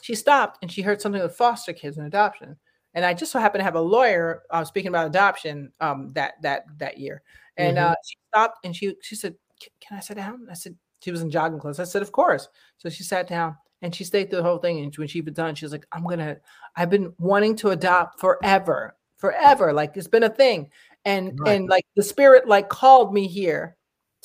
she 0.02 0.14
stopped 0.16 0.58
and 0.62 0.72
she 0.72 0.82
heard 0.82 1.00
something 1.00 1.22
with 1.22 1.36
foster 1.36 1.72
kids 1.72 1.98
and 1.98 2.06
adoption 2.06 2.56
and 2.94 3.04
I 3.04 3.14
just 3.14 3.32
so 3.32 3.38
happened 3.38 3.60
to 3.60 3.64
have 3.64 3.74
a 3.76 3.80
lawyer 3.80 4.42
uh, 4.50 4.64
speaking 4.64 4.88
about 4.88 5.06
adoption 5.06 5.72
um, 5.80 6.12
that 6.14 6.34
that 6.42 6.64
that 6.78 6.98
year, 6.98 7.22
and 7.56 7.76
Mhm. 7.78 7.90
uh, 7.90 7.94
she 8.04 8.16
stopped 8.28 8.58
and 8.64 8.74
she 8.76 8.94
she 9.02 9.14
said, 9.16 9.34
"Can 9.60 9.70
can 9.80 9.96
I 9.98 10.00
sit 10.00 10.16
down?" 10.16 10.46
I 10.50 10.54
said 10.54 10.76
she 11.02 11.10
was 11.12 11.22
in 11.22 11.30
jogging 11.30 11.58
clothes. 11.60 11.80
I 11.80 11.84
said, 11.84 12.02
"Of 12.02 12.12
course." 12.12 12.48
So 12.78 12.88
she 12.88 13.02
sat 13.04 13.28
down 13.28 13.56
and 13.82 13.94
she 13.94 14.04
stayed 14.04 14.30
through 14.30 14.38
the 14.38 14.44
whole 14.44 14.58
thing. 14.58 14.80
And 14.80 14.94
when 14.96 15.08
she 15.08 15.20
was 15.20 15.34
done, 15.34 15.54
she 15.54 15.64
was 15.64 15.72
like, 15.72 15.86
"I'm 15.92 16.04
gonna. 16.04 16.38
I've 16.76 16.90
been 16.90 17.14
wanting 17.18 17.56
to 17.56 17.70
adopt 17.70 18.20
forever, 18.20 18.96
forever. 19.18 19.72
Like 19.72 19.96
it's 19.96 20.08
been 20.08 20.24
a 20.24 20.30
thing." 20.30 20.70
And 21.04 21.32
Right. 21.38 21.56
and 21.56 21.68
like 21.68 21.86
the 21.96 22.02
spirit 22.02 22.48
like 22.48 22.68
called 22.68 23.14
me 23.14 23.28
here 23.28 23.76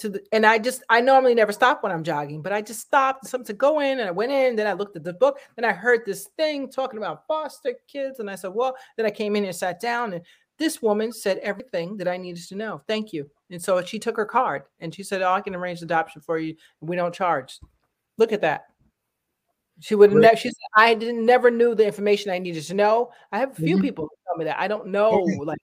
to 0.04 0.10
the 0.10 0.24
and 0.32 0.46
I 0.46 0.60
just 0.60 0.84
I 0.90 1.02
normally 1.02 1.34
never 1.34 1.52
stop 1.52 1.82
when 1.82 1.92
I'm 1.92 2.04
jogging, 2.04 2.42
but 2.42 2.52
I 2.54 2.62
just 2.62 2.82
stopped 2.82 3.26
something 3.28 3.48
to 3.48 3.54
go 3.54 3.80
in 3.80 4.00
and 4.00 4.08
I 4.08 4.12
went 4.12 4.32
in, 4.32 4.56
then 4.56 4.68
I 4.68 4.74
looked 4.74 4.96
at 4.96 5.04
the 5.04 5.14
book, 5.14 5.40
then 5.56 5.66
I 5.66 5.72
heard 5.72 6.02
this 6.06 6.28
thing 6.38 6.70
talking 6.70 6.98
about 6.98 7.26
foster 7.26 7.74
kids, 7.88 8.20
and 8.20 8.30
I 8.30 8.36
said, 8.36 8.52
Well, 8.54 8.76
then 8.98 9.06
I 9.06 9.12
came 9.12 9.36
in 9.36 9.46
and 9.46 9.56
sat 9.56 9.80
down, 9.80 10.14
and 10.14 10.24
this 10.60 10.82
woman 10.82 11.12
said 11.12 11.38
everything 11.40 11.98
that 11.98 12.08
I 12.08 12.18
needed 12.18 12.44
to 12.50 12.56
know. 12.56 12.82
Thank 12.88 13.12
you. 13.14 13.30
And 13.50 13.62
so 13.62 13.82
she 13.84 13.98
took 13.98 14.16
her 14.18 14.26
card 14.26 14.64
and 14.80 14.94
she 14.94 15.02
said, 15.04 15.22
Oh, 15.22 15.32
I 15.32 15.42
can 15.42 15.56
arrange 15.56 15.82
adoption 15.82 16.22
for 16.22 16.38
you, 16.38 16.56
we 16.82 16.96
don't 16.96 17.14
charge. 17.16 17.60
Look 18.18 18.32
at 18.32 18.42
that. 18.42 18.66
She 19.80 19.96
would 19.96 20.14
never, 20.14 20.36
she 20.38 20.50
said, 20.50 20.70
I 20.76 20.94
didn't 20.94 21.26
never 21.26 21.50
knew 21.50 21.74
the 21.76 21.86
information 21.86 22.32
I 22.32 22.40
needed 22.40 22.64
to 22.66 22.74
know. 22.74 23.12
I 23.32 23.40
have 23.40 23.52
a 23.52 23.56
few 23.56 23.78
Mhm. 23.78 23.82
people 23.82 24.10
tell 24.28 24.38
me 24.38 24.46
that. 24.46 24.60
I 24.60 24.68
don't 24.68 24.88
know, 24.88 25.14
Okay. 25.14 25.38
like, 25.46 25.60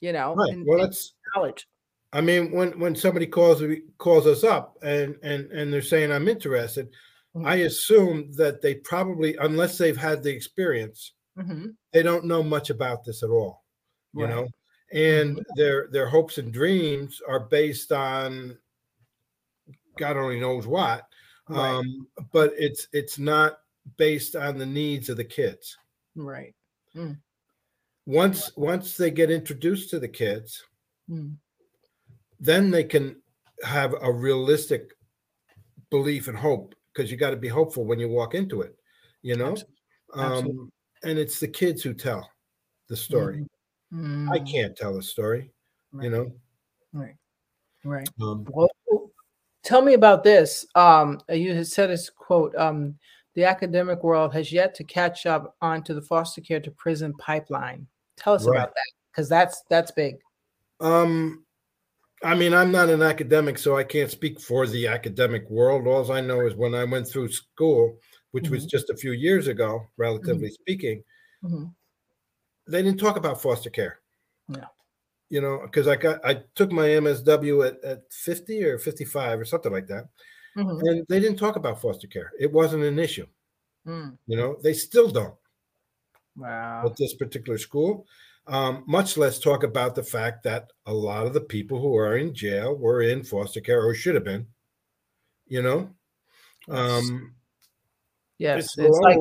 you 0.00 0.12
know, 0.12 0.34
Right. 0.34 0.56
Well, 0.66 0.78
that's 0.80 1.14
knowledge. 1.34 1.66
I 2.12 2.20
mean, 2.20 2.50
when 2.52 2.78
when 2.78 2.96
somebody 2.96 3.26
calls 3.26 3.62
calls 3.98 4.26
us 4.26 4.42
up 4.44 4.76
and 4.82 5.16
and 5.22 5.50
and 5.52 5.72
they're 5.72 5.82
saying 5.82 6.10
I'm 6.12 6.28
interested, 6.28 6.90
Mhm. 7.36 7.46
I 7.46 7.56
assume 7.56 8.32
that 8.32 8.60
they 8.60 8.74
probably, 8.76 9.36
unless 9.36 9.78
they've 9.78 9.96
had 9.96 10.22
the 10.22 10.30
experience, 10.34 11.12
Mhm. 11.38 11.76
they 11.92 12.02
don't 12.02 12.24
know 12.24 12.42
much 12.42 12.70
about 12.70 13.04
this 13.04 13.22
at 13.22 13.30
all. 13.30 13.64
You 14.12 14.24
Right. 14.24 14.30
know, 14.34 14.48
and 14.92 15.40
their 15.56 15.86
their 15.92 16.08
hopes 16.08 16.38
and 16.38 16.52
dreams 16.52 17.20
are 17.28 17.40
based 17.48 17.92
on 17.92 18.58
God 19.96 20.16
only 20.16 20.40
knows 20.40 20.66
what. 20.66 21.06
Right. 21.48 21.58
Um, 21.76 22.08
but 22.32 22.52
it's 22.58 22.88
it's 22.92 23.18
not 23.18 23.60
based 23.96 24.34
on 24.34 24.58
the 24.58 24.66
needs 24.66 25.08
of 25.08 25.16
the 25.16 25.24
kids. 25.24 25.76
Right. 26.16 26.54
Once 28.06 28.56
once 28.56 28.96
they 28.96 29.10
get 29.12 29.30
introduced 29.30 29.90
to 29.90 30.00
the 30.00 30.08
kids, 30.08 30.64
Mm. 31.08 31.36
Then 32.40 32.70
they 32.70 32.84
can 32.84 33.20
have 33.62 33.94
a 34.00 34.10
realistic 34.10 34.92
belief 35.90 36.28
and 36.28 36.36
hope 36.36 36.74
because 36.92 37.10
you 37.10 37.16
got 37.16 37.30
to 37.30 37.36
be 37.36 37.48
hopeful 37.48 37.84
when 37.84 37.98
you 38.00 38.08
walk 38.08 38.34
into 38.34 38.62
it 38.62 38.74
you 39.22 39.36
know 39.36 39.54
absolutely. 40.16 40.52
um 40.52 40.72
and 41.04 41.18
it's 41.18 41.38
the 41.40 41.48
kids 41.48 41.82
who 41.82 41.92
tell 41.94 42.28
the 42.88 42.96
story 42.96 43.44
i 44.32 44.38
Mm. 44.38 44.52
can't 44.52 44.76
tell 44.76 44.96
a 44.98 45.02
story 45.02 45.50
Right. 45.92 46.04
you 46.04 46.10
know 46.10 46.32
Right. 46.92 47.14
Right. 47.84 48.08
um, 48.20 48.44
Well, 48.48 48.68
tell 49.62 49.80
me 49.82 49.94
about 49.94 50.24
this. 50.24 50.66
Um, 50.74 51.20
you 51.28 51.54
had 51.54 51.66
said 51.66 51.88
this 51.90 52.10
quote. 52.10 52.54
Um, 52.56 52.98
the 53.34 53.44
academic 53.44 54.02
world 54.02 54.32
has 54.34 54.50
yet 54.52 54.74
to 54.76 54.84
catch 54.84 55.24
up 55.26 55.56
onto 55.62 55.94
the 55.94 56.02
foster 56.02 56.40
care 56.40 56.60
to 56.60 56.70
prison 56.72 57.14
pipeline. 57.14 57.86
Tell 58.16 58.34
us 58.34 58.44
Right. 58.44 58.56
about 58.56 58.74
that 58.74 58.90
because 59.12 59.28
that's 59.28 59.62
that's 59.70 59.90
big. 59.92 60.16
um 60.80 61.44
i 62.24 62.34
mean 62.34 62.52
i'm 62.52 62.70
not 62.70 62.88
an 62.88 63.02
academic 63.02 63.58
so 63.58 63.76
i 63.76 63.84
can't 63.84 64.10
speak 64.10 64.40
for 64.40 64.66
the 64.66 64.86
academic 64.86 65.48
world 65.50 65.86
all 65.86 66.10
i 66.12 66.20
know 66.20 66.40
is 66.46 66.54
when 66.54 66.74
i 66.74 66.84
went 66.84 67.06
through 67.08 67.28
school 67.28 67.96
which 68.32 68.48
was 68.48 68.66
just 68.66 68.90
a 68.90 68.96
few 68.96 69.12
years 69.12 69.46
ago 69.48 69.80
relatively 69.96 70.50
speaking 70.50 71.02
Mhm. 71.42 71.72
they 72.66 72.82
didn't 72.82 73.00
talk 73.00 73.16
about 73.16 73.40
foster 73.40 73.70
care 73.70 74.00
No. 74.48 74.64
you 75.30 75.40
know 75.40 75.60
because 75.64 75.88
i 75.88 75.96
got 75.96 76.24
i 76.24 76.34
took 76.54 76.70
my 76.70 76.86
msw 76.88 77.66
at, 77.66 77.82
at 77.84 78.12
50 78.12 78.64
or 78.64 78.78
55 78.78 79.40
or 79.40 79.44
something 79.46 79.72
like 79.72 79.86
that 79.86 80.04
Mhm. 80.56 80.80
and 80.88 81.06
they 81.08 81.20
didn't 81.20 81.38
talk 81.38 81.56
about 81.56 81.80
foster 81.80 82.06
care 82.08 82.32
it 82.38 82.52
wasn't 82.52 82.84
an 82.84 82.98
issue 82.98 83.26
Mm. 83.86 84.18
you 84.26 84.36
know 84.36 84.58
they 84.62 84.74
still 84.74 85.08
don't 85.10 85.34
Wow. 86.36 86.84
at 86.86 86.96
this 86.98 87.14
particular 87.14 87.56
school 87.58 88.06
um, 88.50 88.84
much 88.86 89.16
less 89.16 89.38
talk 89.38 89.62
about 89.62 89.94
the 89.94 90.02
fact 90.02 90.42
that 90.42 90.70
a 90.86 90.92
lot 90.92 91.26
of 91.26 91.32
the 91.32 91.40
people 91.40 91.80
who 91.80 91.96
are 91.96 92.16
in 92.16 92.34
jail 92.34 92.76
were 92.76 93.00
in 93.00 93.22
foster 93.22 93.60
care 93.60 93.82
or 93.82 93.94
should 93.94 94.16
have 94.16 94.24
been. 94.24 94.46
You 95.46 95.62
know, 95.62 95.90
um, 96.68 97.34
yes, 98.38 98.64
it's, 98.64 98.78
it's 98.78 98.98
like 98.98 99.18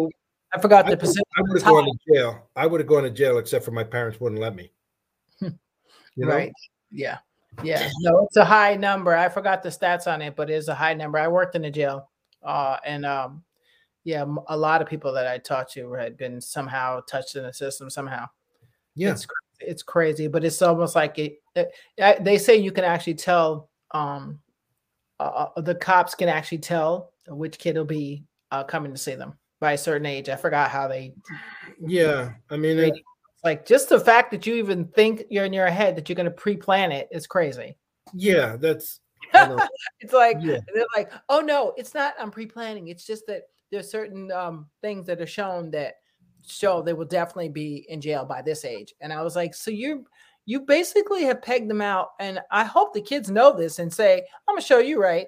I 0.53 0.59
forgot 0.59 0.85
the 0.85 0.91
I, 0.93 1.39
I 1.39 1.41
would 1.41 1.61
have 1.61 1.69
gone 1.69 1.85
to 1.85 2.13
jail. 2.13 2.49
I 2.55 2.65
would 2.65 2.79
have 2.79 2.87
gone 2.87 3.03
to 3.03 3.09
jail, 3.09 3.37
except 3.37 3.65
for 3.65 3.71
my 3.71 3.83
parents 3.83 4.19
wouldn't 4.19 4.41
let 4.41 4.55
me. 4.55 4.71
you 5.41 5.51
know? 6.15 6.27
Right. 6.27 6.53
Yeah. 6.91 7.19
Yeah. 7.63 7.89
No, 7.99 8.25
it's 8.25 8.37
a 8.37 8.45
high 8.45 8.75
number. 8.75 9.15
I 9.15 9.29
forgot 9.29 9.63
the 9.63 9.69
stats 9.69 10.11
on 10.11 10.21
it, 10.21 10.35
but 10.35 10.49
it's 10.49 10.67
a 10.67 10.75
high 10.75 10.93
number. 10.93 11.17
I 11.17 11.27
worked 11.27 11.55
in 11.55 11.65
a 11.65 11.71
jail, 11.71 12.09
uh, 12.43 12.77
and 12.85 13.05
um, 13.05 13.43
yeah, 14.03 14.25
a 14.47 14.57
lot 14.57 14.81
of 14.81 14.87
people 14.87 15.13
that 15.13 15.27
I 15.27 15.37
talked 15.37 15.73
to 15.73 15.93
had 15.93 16.17
been 16.17 16.41
somehow 16.41 17.01
touched 17.01 17.35
in 17.35 17.43
the 17.43 17.53
system 17.53 17.89
somehow. 17.89 18.27
Yeah, 18.99 19.11
it's, 19.11 19.27
it's 19.59 19.83
crazy, 19.83 20.27
but 20.27 20.43
it's 20.43 20.61
almost 20.61 20.95
like 20.95 21.17
it, 21.17 21.41
it, 21.55 22.23
They 22.23 22.37
say 22.37 22.57
you 22.57 22.71
can 22.71 22.83
actually 22.83 23.15
tell. 23.15 23.69
Um, 23.91 24.39
uh, 25.19 25.47
uh, 25.55 25.61
the 25.61 25.75
cops 25.75 26.15
can 26.15 26.29
actually 26.29 26.59
tell 26.59 27.11
which 27.27 27.57
kid 27.57 27.75
will 27.75 27.85
be 27.85 28.23
uh, 28.51 28.63
coming 28.63 28.91
to 28.91 28.97
see 28.97 29.15
them 29.15 29.33
by 29.59 29.73
a 29.73 29.77
certain 29.77 30.05
age. 30.05 30.29
I 30.29 30.35
forgot 30.35 30.69
how 30.69 30.87
they. 30.87 31.13
Yeah, 31.79 32.33
I 32.49 32.57
mean, 32.57 32.77
it, 32.77 32.93
like 33.43 33.65
just 33.65 33.87
the 33.89 33.99
fact 33.99 34.31
that 34.31 34.45
you 34.45 34.55
even 34.55 34.85
think 34.87 35.23
you're 35.29 35.45
in 35.45 35.53
your 35.53 35.67
head 35.67 35.95
that 35.95 36.09
you're 36.09 36.15
going 36.15 36.25
to 36.25 36.31
pre-plan 36.31 36.91
it 36.91 37.07
is 37.11 37.25
crazy. 37.25 37.77
Yeah, 38.13 38.57
that's. 38.57 38.99
it's 39.99 40.13
like 40.13 40.37
yeah. 40.41 40.59
they're 40.73 40.85
like, 40.95 41.11
oh 41.29 41.39
no, 41.39 41.73
it's 41.77 41.93
not. 41.93 42.15
I'm 42.19 42.31
pre-planning. 42.31 42.87
It's 42.89 43.05
just 43.05 43.27
that 43.27 43.43
there's 43.71 43.89
certain 43.89 44.31
um, 44.31 44.67
things 44.81 45.05
that 45.05 45.21
are 45.21 45.27
shown 45.27 45.71
that 45.71 45.95
show 46.47 46.81
they 46.81 46.93
will 46.93 47.05
definitely 47.05 47.49
be 47.49 47.85
in 47.89 48.01
jail 48.01 48.25
by 48.25 48.41
this 48.41 48.65
age. 48.65 48.93
And 49.01 49.11
I 49.11 49.21
was 49.21 49.35
like, 49.35 49.53
so 49.53 49.71
you 49.71 50.05
you 50.45 50.61
basically 50.61 51.23
have 51.23 51.41
pegged 51.41 51.69
them 51.69 51.81
out, 51.81 52.09
and 52.19 52.39
I 52.51 52.63
hope 52.63 52.93
the 52.93 53.01
kids 53.01 53.29
know 53.29 53.55
this 53.55 53.79
and 53.79 53.93
say, 53.93 54.23
I'm 54.47 54.55
gonna 54.55 54.61
show 54.61 54.79
you 54.79 55.01
right. 55.01 55.27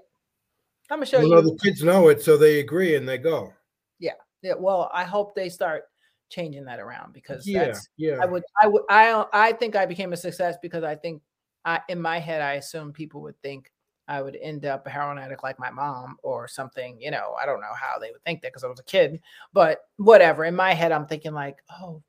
I'm 0.89 0.97
gonna 0.97 1.05
show 1.05 1.20
well, 1.20 1.28
you. 1.28 1.36
No, 1.36 1.41
the 1.41 1.59
kids 1.64 1.84
know 1.84 2.09
it, 2.09 2.22
so 2.22 2.38
they 2.38 2.59
agree 2.59 2.95
and 2.95 3.07
they 3.07 3.18
go. 3.18 3.53
Yeah, 3.99 4.14
yeah. 4.41 4.53
Well, 4.57 4.89
I 4.93 5.03
hope 5.03 5.36
they 5.36 5.49
start 5.49 5.84
changing 6.30 6.66
that 6.66 6.80
around 6.80 7.14
because 7.14 7.45
yeah, 7.45 7.66
that's 7.66 7.88
yeah. 7.97 8.18
I 8.22 8.26
would 8.26 8.43
I 8.62 8.68
would 8.68 8.84
I 8.89 9.26
I 9.32 9.51
think 9.53 9.76
I 9.76 9.86
became 9.86 10.14
a 10.14 10.18
success 10.18 10.55
because 10.62 10.84
I 10.84 10.95
think 10.95 11.22
I 11.66 11.82
in 11.89 12.01
my 12.01 12.20
head 12.20 12.41
I 12.41 12.53
assume 12.53 12.91
people 12.93 13.22
would 13.22 13.39
think 13.41 13.72
I 14.12 14.22
would 14.22 14.38
end 14.41 14.66
up 14.66 14.86
a 14.86 14.89
heroin 14.89 15.18
addict 15.18 15.41
like 15.41 15.57
my 15.57 15.72
mom 15.72 16.18
or 16.22 16.45
something. 16.45 16.99
You 16.99 17.12
know, 17.12 17.34
I 17.41 17.45
don't 17.45 17.62
know 17.62 17.74
how 17.74 17.97
they 17.97 18.12
would 18.12 18.22
think 18.26 18.41
that 18.41 18.51
because 18.51 18.66
I 18.66 18.68
was 18.68 18.80
a 18.80 18.84
kid, 18.84 19.22
but 19.53 19.86
whatever. 19.95 20.43
In 20.43 20.53
my 20.53 20.74
head, 20.74 20.91
I'm 20.91 21.05
thinking 21.05 21.34
like, 21.34 21.64
oh, 21.80 22.03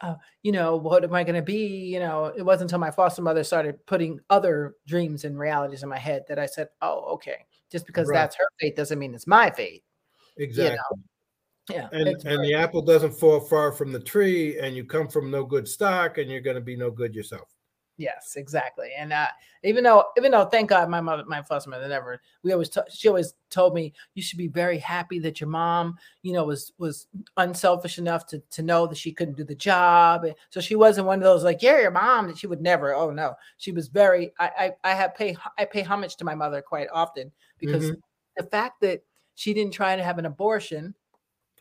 uh, 0.00 0.14
you 0.44 0.52
know, 0.52 0.76
what 0.76 1.02
am 1.02 1.12
I 1.12 1.24
going 1.24 1.34
to 1.34 1.42
be? 1.42 1.88
You 1.92 1.98
know, 1.98 2.26
it 2.26 2.42
wasn't 2.42 2.70
until 2.70 2.78
my 2.78 2.92
foster 2.92 3.20
mother 3.20 3.42
started 3.42 3.84
putting 3.86 4.20
other 4.30 4.76
dreams 4.86 5.24
and 5.24 5.36
realities 5.36 5.82
in 5.82 5.88
my 5.88 5.98
head 5.98 6.22
that 6.28 6.38
I 6.38 6.46
said, 6.46 6.68
oh, 6.82 7.00
okay, 7.14 7.46
just 7.68 7.84
because 7.84 8.06
right. 8.06 8.14
that's 8.14 8.36
her 8.36 8.46
fate 8.60 8.76
doesn't 8.76 8.98
mean 8.98 9.12
it's 9.12 9.26
my 9.26 9.50
fate. 9.50 9.82
Exactly. 10.36 10.78
You 11.68 11.76
know? 11.76 11.88
Yeah. 11.92 11.98
And, 11.98 12.26
and 12.26 12.44
the 12.44 12.54
apple 12.54 12.82
doesn't 12.82 13.12
fall 13.12 13.40
far 13.40 13.72
from 13.72 13.90
the 13.90 14.00
tree, 14.00 14.60
and 14.60 14.76
you 14.76 14.84
come 14.84 15.08
from 15.08 15.32
no 15.32 15.44
good 15.44 15.66
stock, 15.66 16.18
and 16.18 16.30
you're 16.30 16.40
going 16.40 16.54
to 16.54 16.62
be 16.62 16.76
no 16.76 16.92
good 16.92 17.12
yourself. 17.12 17.48
Yes, 18.00 18.36
exactly. 18.36 18.92
And 18.96 19.12
uh, 19.12 19.26
even 19.62 19.84
though, 19.84 20.06
even 20.16 20.30
though, 20.30 20.46
thank 20.46 20.70
God, 20.70 20.88
my 20.88 21.02
mother, 21.02 21.22
my 21.26 21.42
foster 21.42 21.68
mother 21.68 21.86
never. 21.86 22.18
We 22.42 22.50
always, 22.50 22.70
t- 22.70 22.80
she 22.88 23.08
always 23.08 23.34
told 23.50 23.74
me 23.74 23.92
you 24.14 24.22
should 24.22 24.38
be 24.38 24.48
very 24.48 24.78
happy 24.78 25.18
that 25.18 25.38
your 25.38 25.50
mom, 25.50 25.98
you 26.22 26.32
know, 26.32 26.44
was 26.44 26.72
was 26.78 27.08
unselfish 27.36 27.98
enough 27.98 28.24
to 28.28 28.38
to 28.52 28.62
know 28.62 28.86
that 28.86 28.96
she 28.96 29.12
couldn't 29.12 29.36
do 29.36 29.44
the 29.44 29.54
job. 29.54 30.24
And 30.24 30.34
so 30.48 30.62
she 30.62 30.76
wasn't 30.76 31.08
one 31.08 31.18
of 31.18 31.24
those 31.24 31.44
like, 31.44 31.60
yeah, 31.60 31.78
your 31.78 31.90
mom. 31.90 32.28
That 32.28 32.38
she 32.38 32.46
would 32.46 32.62
never. 32.62 32.94
Oh 32.94 33.10
no, 33.10 33.34
she 33.58 33.70
was 33.70 33.88
very. 33.88 34.32
I 34.38 34.72
I, 34.84 34.92
I 34.92 34.94
have 34.94 35.14
pay 35.14 35.36
I 35.58 35.66
pay 35.66 35.82
homage 35.82 36.16
to 36.16 36.24
my 36.24 36.34
mother 36.34 36.62
quite 36.62 36.88
often 36.90 37.30
because 37.58 37.84
mm-hmm. 37.84 38.00
the 38.38 38.44
fact 38.44 38.80
that 38.80 39.02
she 39.34 39.52
didn't 39.52 39.74
try 39.74 39.94
to 39.94 40.02
have 40.02 40.16
an 40.16 40.24
abortion. 40.24 40.94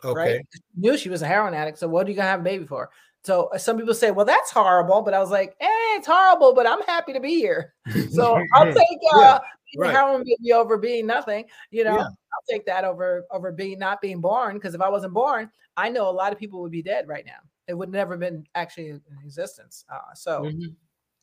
Okay. 0.02 0.36
Right? 0.38 0.48
Knew 0.78 0.98
she 0.98 1.10
was 1.10 1.22
a 1.22 1.28
heroin 1.28 1.54
addict. 1.54 1.80
So 1.80 1.90
what 1.90 2.08
are 2.08 2.10
you 2.10 2.16
gonna 2.16 2.30
have 2.30 2.40
a 2.40 2.44
baby 2.44 2.66
for? 2.66 2.90
So 3.24 3.50
uh, 3.54 3.58
some 3.58 3.78
people 3.78 3.94
say, 3.94 4.12
well, 4.12 4.26
that's 4.26 4.52
horrible. 4.52 5.02
But 5.02 5.14
I 5.14 5.20
was 5.20 5.32
like, 5.32 5.56
eh, 5.60 5.68
it's 5.98 6.08
horrible, 6.08 6.54
but 6.54 6.68
I'm 6.68 6.82
happy 6.84 7.14
to 7.14 7.20
be 7.20 7.36
here. 7.36 7.74
So 8.12 8.42
I'll 8.54 8.66
take 8.66 9.00
uh 9.14 9.20
yeah, 9.20 9.40
right. 9.78 9.92
heroin 9.92 10.24
baby 10.24 10.54
over 10.54 10.78
being 10.78 11.06
nothing. 11.06 11.46
You 11.72 11.84
know, 11.84 11.96
yeah. 11.96 12.04
I'll 12.04 12.48
take 12.50 12.66
that 12.66 12.84
over 12.84 13.26
over 13.32 13.52
being 13.52 13.80
not 13.80 14.02
being 14.02 14.20
born. 14.20 14.56
Because 14.56 14.74
if 14.74 14.82
I 14.82 14.90
wasn't 14.90 15.14
born, 15.14 15.50
I 15.78 15.90
know 15.90 16.10
a 16.10 16.12
lot 16.12 16.32
of 16.34 16.40
people 16.40 16.62
would 16.62 16.72
be 16.72 16.82
dead 16.82 17.08
right 17.08 17.26
now. 17.26 17.40
It 17.68 17.74
would 17.74 17.90
never 17.90 18.14
have 18.14 18.20
been 18.20 18.46
actually 18.56 18.90
in 18.90 19.02
existence. 19.24 19.86
Uh, 19.92 20.14
so 20.16 20.44
mm-hmm. 20.44 20.74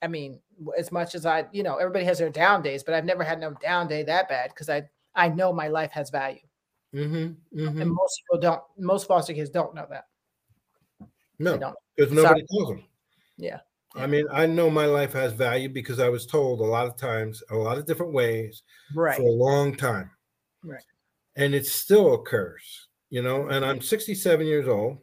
I 0.02 0.06
mean, 0.08 0.40
as 0.78 0.92
much 0.92 1.14
as 1.14 1.26
I, 1.26 1.46
you 1.52 1.62
know, 1.62 1.76
everybody 1.76 2.04
has 2.04 2.18
their 2.18 2.30
down 2.30 2.62
days, 2.62 2.84
but 2.84 2.94
I've 2.94 3.04
never 3.04 3.24
had 3.24 3.40
no 3.40 3.52
down 3.52 3.88
day 3.88 4.02
that 4.04 4.28
bad 4.28 4.50
because 4.50 4.68
I 4.68 4.88
I 5.14 5.28
know 5.28 5.52
my 5.52 5.68
life 5.68 5.90
has 5.92 6.10
value. 6.10 6.40
Mm-hmm, 6.94 7.60
mm-hmm. 7.60 7.80
And 7.80 7.90
most 7.90 8.22
people 8.22 8.40
don't. 8.40 8.62
Most 8.78 9.06
foster 9.06 9.32
kids 9.32 9.50
don't 9.50 9.74
know 9.74 9.86
that. 9.90 10.06
No, 11.38 11.74
because 11.96 12.12
nobody 12.12 12.40
Sorry. 12.40 12.46
tells 12.50 12.68
them. 12.68 12.84
Yeah. 13.36 13.58
I 13.94 14.06
mean, 14.06 14.26
I 14.30 14.46
know 14.46 14.68
my 14.68 14.86
life 14.86 15.12
has 15.14 15.32
value 15.32 15.68
because 15.68 16.00
I 16.00 16.08
was 16.08 16.26
told 16.26 16.60
a 16.60 16.64
lot 16.64 16.86
of 16.86 16.96
times, 16.96 17.42
a 17.50 17.56
lot 17.56 17.78
of 17.78 17.86
different 17.86 18.12
ways, 18.12 18.62
right. 18.94 19.16
for 19.16 19.22
a 19.22 19.30
long 19.30 19.74
time. 19.74 20.10
Right. 20.62 20.82
And 21.36 21.54
it 21.54 21.66
still 21.66 22.14
occurs, 22.14 22.88
you 23.08 23.22
know. 23.22 23.48
And 23.48 23.64
I'm 23.64 23.80
67 23.80 24.46
years 24.46 24.68
old, 24.68 24.98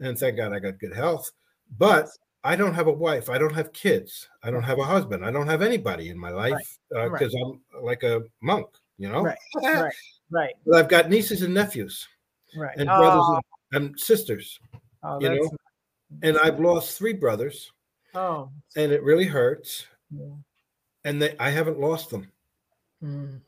and 0.00 0.18
thank 0.18 0.36
God 0.36 0.52
I 0.52 0.58
got 0.58 0.80
good 0.80 0.94
health. 0.94 1.30
But 1.78 2.08
I 2.44 2.56
don't 2.56 2.74
have 2.74 2.88
a 2.88 2.92
wife. 2.92 3.30
I 3.30 3.38
don't 3.38 3.54
have 3.54 3.72
kids. 3.72 4.28
I 4.42 4.50
don't 4.50 4.62
have 4.62 4.78
a 4.78 4.84
husband. 4.84 5.24
I 5.24 5.30
don't 5.30 5.46
have 5.46 5.62
anybody 5.62 6.08
in 6.08 6.18
my 6.18 6.30
life 6.30 6.78
because 6.90 7.10
right. 7.10 7.22
uh, 7.22 7.46
right. 7.46 7.58
I'm 7.76 7.84
like 7.84 8.02
a 8.02 8.22
monk, 8.40 8.66
you 8.98 9.08
know. 9.08 9.22
Right. 9.22 9.38
right. 9.62 9.94
Right. 10.30 10.54
But 10.66 10.76
I've 10.76 10.88
got 10.88 11.10
nieces 11.10 11.42
and 11.42 11.52
nephews, 11.52 12.08
right, 12.56 12.76
and 12.76 12.86
brothers 12.86 13.22
oh. 13.22 13.40
and, 13.72 13.84
and, 13.84 14.00
sisters. 14.00 14.58
Oh, 15.02 15.20
you 15.20 15.28
know, 15.28 15.50
and 16.22 16.38
I've 16.38 16.60
lost 16.60 16.98
three 16.98 17.12
brothers. 17.12 17.72
Oh, 18.14 18.50
and 18.76 18.92
it 18.92 19.02
really 19.02 19.24
hurts. 19.24 19.86
Yeah. 20.10 20.34
And 21.04 21.20
they, 21.20 21.34
I 21.38 21.50
haven't 21.50 21.80
lost 21.80 22.10
them. 22.10 22.30
Mm. 23.02 23.40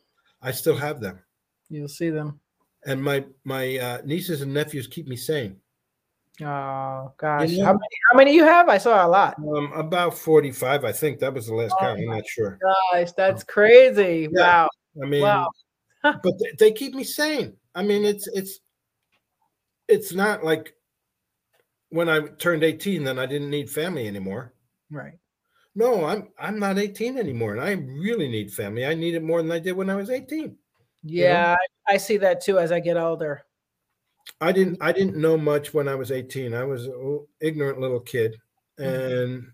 I 0.42 0.50
still 0.50 0.76
have 0.76 1.00
them. 1.00 1.20
You'll 1.68 1.88
see 1.88 2.10
them. 2.10 2.40
And 2.86 3.02
my 3.02 3.24
my 3.44 3.78
uh, 3.78 3.98
nieces 4.04 4.42
and 4.42 4.52
nephews 4.52 4.86
keep 4.86 5.06
me 5.06 5.16
sane. 5.16 5.56
Oh 6.42 7.12
gosh, 7.16 7.50
you 7.50 7.58
know, 7.58 7.66
how 7.66 7.72
many? 7.72 7.96
How 8.10 8.16
many 8.16 8.34
you 8.34 8.44
have? 8.44 8.68
I 8.68 8.78
saw 8.78 9.06
a 9.06 9.08
lot. 9.08 9.36
Um, 9.38 9.72
about 9.72 10.18
forty-five, 10.18 10.84
I 10.84 10.90
think. 10.90 11.20
That 11.20 11.32
was 11.32 11.46
the 11.46 11.54
last 11.54 11.74
oh, 11.78 11.80
count. 11.80 12.00
I'm 12.00 12.06
not 12.06 12.26
sure. 12.26 12.58
Gosh, 12.92 13.12
that's 13.12 13.44
crazy! 13.44 14.28
Yeah. 14.32 14.64
Wow. 14.64 14.68
I 15.02 15.06
mean, 15.06 15.22
wow. 15.22 15.48
but 16.02 16.22
they, 16.24 16.52
they 16.58 16.72
keep 16.72 16.94
me 16.94 17.04
sane. 17.04 17.54
I 17.74 17.82
mean, 17.82 18.04
it's 18.04 18.26
it's 18.28 18.58
it's 19.88 20.12
not 20.12 20.44
like 20.44 20.74
when 21.94 22.08
I 22.08 22.26
turned 22.38 22.64
18, 22.64 23.04
then 23.04 23.20
I 23.20 23.26
didn't 23.26 23.50
need 23.50 23.70
family 23.70 24.08
anymore. 24.08 24.52
Right. 24.90 25.14
No, 25.76 26.04
I'm 26.04 26.28
I'm 26.38 26.58
not 26.58 26.76
18 26.76 27.16
anymore, 27.16 27.52
and 27.52 27.60
I 27.60 27.70
really 27.72 28.28
need 28.28 28.52
family. 28.52 28.84
I 28.84 28.94
need 28.94 29.14
it 29.14 29.22
more 29.22 29.40
than 29.40 29.52
I 29.52 29.60
did 29.60 29.72
when 29.72 29.90
I 29.90 29.94
was 29.94 30.10
18. 30.10 30.56
Yeah, 31.04 31.22
you 31.22 31.28
know? 31.28 31.56
I, 31.88 31.94
I 31.94 31.96
see 31.96 32.16
that 32.16 32.40
too 32.40 32.58
as 32.58 32.72
I 32.72 32.80
get 32.80 32.96
older. 32.96 33.42
I 34.40 34.50
didn't 34.50 34.78
I 34.80 34.90
didn't 34.90 35.16
know 35.16 35.36
much 35.36 35.72
when 35.72 35.88
I 35.88 35.94
was 35.94 36.10
18. 36.10 36.52
I 36.52 36.64
was 36.64 36.86
an 36.86 37.26
ignorant 37.40 37.80
little 37.80 38.00
kid, 38.00 38.36
mm-hmm. 38.78 38.90
and 38.90 39.42
mm-hmm. 39.42 39.48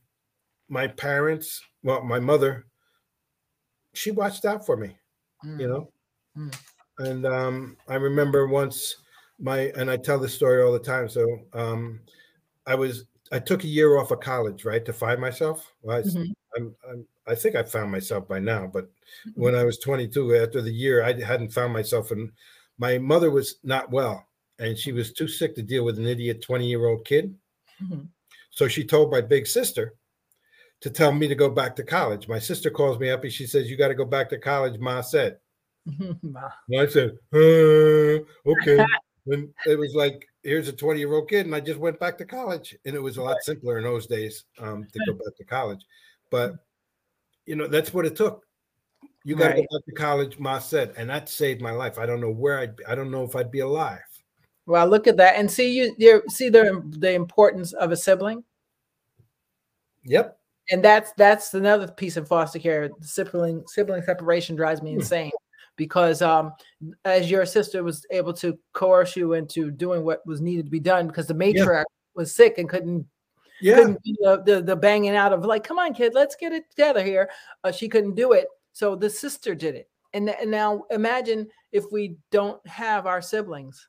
my 0.69 0.89
parents, 0.89 1.63
well, 1.83 2.03
my 2.03 2.21
mother, 2.21 2.67
she 3.93 4.11
watched 4.11 4.47
out 4.47 4.65
for 4.65 4.79
me, 4.79 4.97
mm-hmm. 5.45 5.61
you 5.61 5.69
know. 5.69 5.93
Mm-hmm. 6.39 7.05
And 7.05 7.27
um, 7.27 7.77
I 7.87 7.97
remember 7.97 8.47
once 8.47 8.97
my 9.39 9.73
and 9.77 9.91
I 9.91 9.97
tell 9.99 10.19
this 10.19 10.35
story 10.35 10.63
all 10.63 10.73
the 10.73 10.79
time. 10.79 11.09
So 11.09 11.27
um, 11.55 12.01
I 12.71 12.77
was 12.77 13.05
I 13.33 13.41
took 13.41 13.65
a 13.65 13.69
year 13.69 13.99
off 13.99 14.13
of 14.13 14.21
college, 14.21 14.65
right, 14.65 14.85
to 14.85 14.93
find 14.93 15.21
myself. 15.21 15.73
Well, 15.83 15.99
I, 15.99 16.03
mm-hmm. 16.03 16.33
I'm, 16.57 16.75
I'm, 16.89 17.07
i 17.27 17.35
think 17.35 17.55
I 17.57 17.63
found 17.65 17.91
myself 17.91 18.29
by 18.29 18.39
now, 18.39 18.71
but 18.73 18.85
mm-hmm. 18.85 19.43
when 19.43 19.55
I 19.57 19.65
was 19.65 19.79
22, 19.79 20.37
after 20.37 20.61
the 20.63 20.73
year, 20.73 21.03
I 21.03 21.13
hadn't 21.21 21.53
found 21.53 21.73
myself, 21.73 22.13
and 22.13 22.31
my 22.79 22.99
mother 22.99 23.31
was 23.31 23.57
not 23.65 23.91
well, 23.91 24.25
and 24.61 24.79
she 24.79 24.93
was 24.93 25.13
too 25.13 25.27
sick 25.27 25.57
to 25.57 25.63
deal 25.63 25.85
with 25.85 25.99
an 25.99 26.07
idiot 26.07 26.43
20 26.43 26.67
year 26.67 26.87
old 26.87 27.05
kid. 27.05 27.35
Mm-hmm. 27.83 28.03
So 28.51 28.69
she 28.69 28.85
told 28.85 29.11
my 29.11 29.21
big 29.21 29.47
sister 29.49 29.95
to 30.81 30.91
tell 30.91 31.13
me 31.13 31.27
to 31.27 31.35
go 31.35 31.51
back 31.51 31.75
to 31.77 31.83
college. 31.83 32.29
My 32.29 32.39
sister 32.39 32.71
calls 32.71 32.99
me 33.01 33.11
up 33.11 33.25
and 33.25 33.33
she 33.33 33.47
says, 33.47 33.69
"You 33.69 33.77
got 33.77 33.89
to 33.89 33.95
go 33.95 34.05
back 34.05 34.29
to 34.31 34.39
college." 34.39 34.79
Ma 34.79 35.01
said. 35.01 35.39
and 35.87 36.37
I 36.73 36.87
said, 36.87 37.17
uh, 37.35 38.23
"Okay." 38.47 38.85
and 39.27 39.53
it 39.67 39.79
was 39.79 39.95
like 39.95 40.27
here's 40.43 40.69
a 40.69 40.73
20 40.73 40.99
year 40.99 41.13
old 41.13 41.29
kid 41.29 41.47
and 41.47 41.55
i 41.55 41.61
just 41.61 41.79
went 41.79 41.99
back 42.01 42.17
to 42.19 42.25
college. 42.25 42.77
And 42.85 42.95
it 42.95 43.03
was 43.03 43.17
a 43.17 43.23
lot 43.23 43.37
simpler 43.43 43.79
in 43.79 43.85
those 43.85 44.07
days 44.07 44.45
um, 44.59 44.87
to 44.93 44.99
go 45.07 45.13
back 45.15 45.37
to 45.37 45.45
college. 45.45 45.85
But 46.31 46.55
you 47.47 47.57
know 47.57 47.67
that's 47.67 47.93
what 47.93 48.07
it 48.07 48.17
took. 48.17 48.45
You 49.25 49.37
got 49.37 49.49
to 49.49 49.55
right. 49.55 49.67
go 49.71 49.79
back 49.79 49.87
to 49.87 49.93
college 49.93 50.39
ma 50.39 50.59
said 50.59 50.95
and 50.97 51.11
that 51.11 51.29
saved 51.29 51.61
my 51.61 51.73
life. 51.73 51.99
I 51.99 52.07
don't 52.07 52.21
know 52.21 52.31
where 52.31 52.59
i'd 52.61 52.77
be, 52.77 52.85
i 52.87 52.95
don't 52.95 53.11
know 53.11 53.25
if 53.25 53.37
i'd 53.37 53.51
be 53.51 53.61
alive. 53.61 54.01
Well 54.67 54.87
look 54.87 55.07
at 55.07 55.17
that 55.17 55.37
and 55.37 55.51
see 55.51 55.73
you 55.73 55.95
you 55.99 56.23
see 56.29 56.49
the 56.49 56.83
the 56.99 57.13
importance 57.13 57.73
of 57.73 57.93
a 57.93 57.97
sibling? 57.97 58.45
Yep. 60.05 60.39
And 60.71 60.85
that's 60.85 61.13
that's 61.17 61.53
another 61.55 61.89
piece 61.89 62.17
of 62.17 62.29
foster 62.29 62.59
care. 62.59 62.89
Sibling 63.01 63.65
sibling 63.67 64.03
separation 64.03 64.57
drives 64.57 64.83
me 64.83 64.93
Hmm. 64.93 65.01
insane 65.01 65.33
because 65.81 66.21
um 66.21 66.53
as 67.07 67.31
your 67.31 67.47
sister 67.47 67.83
was 67.83 68.05
able 68.11 68.35
to 68.35 68.59
coerce 68.75 69.17
you 69.17 69.33
into 69.33 69.71
doing 69.71 70.05
what 70.05 70.21
was 70.27 70.43
needed 70.43 70.67
to 70.67 70.71
be 70.71 70.79
done 70.79 71.07
because 71.07 71.27
the 71.27 71.33
matriarch 71.35 71.85
was 72.15 72.35
sick 72.35 72.59
and 72.59 72.69
couldn't 72.69 73.07
Yeah. 73.63 73.77
couldn't 73.77 74.03
do 74.05 74.15
the, 74.21 74.43
the 74.45 74.63
the 74.63 74.77
banging 74.77 75.17
out 75.17 75.33
of 75.33 75.43
like, 75.45 75.65
come 75.65 75.79
on, 75.79 75.95
kid, 75.95 76.13
let's 76.15 76.37
get 76.37 76.53
it 76.53 76.69
together 76.69 77.03
here. 77.03 77.31
Uh, 77.65 77.73
she 77.73 77.89
couldn't 77.89 78.15
do 78.15 78.33
it, 78.33 78.47
so 78.73 78.95
the 78.95 79.09
sister 79.09 79.55
did 79.55 79.75
it. 79.75 79.89
And, 80.13 80.29
and 80.29 80.51
now 80.51 80.85
imagine 80.91 81.49
if 81.73 81.85
we 81.91 82.17
don't 82.31 82.61
have 82.67 83.07
our 83.07 83.23
siblings. 83.23 83.89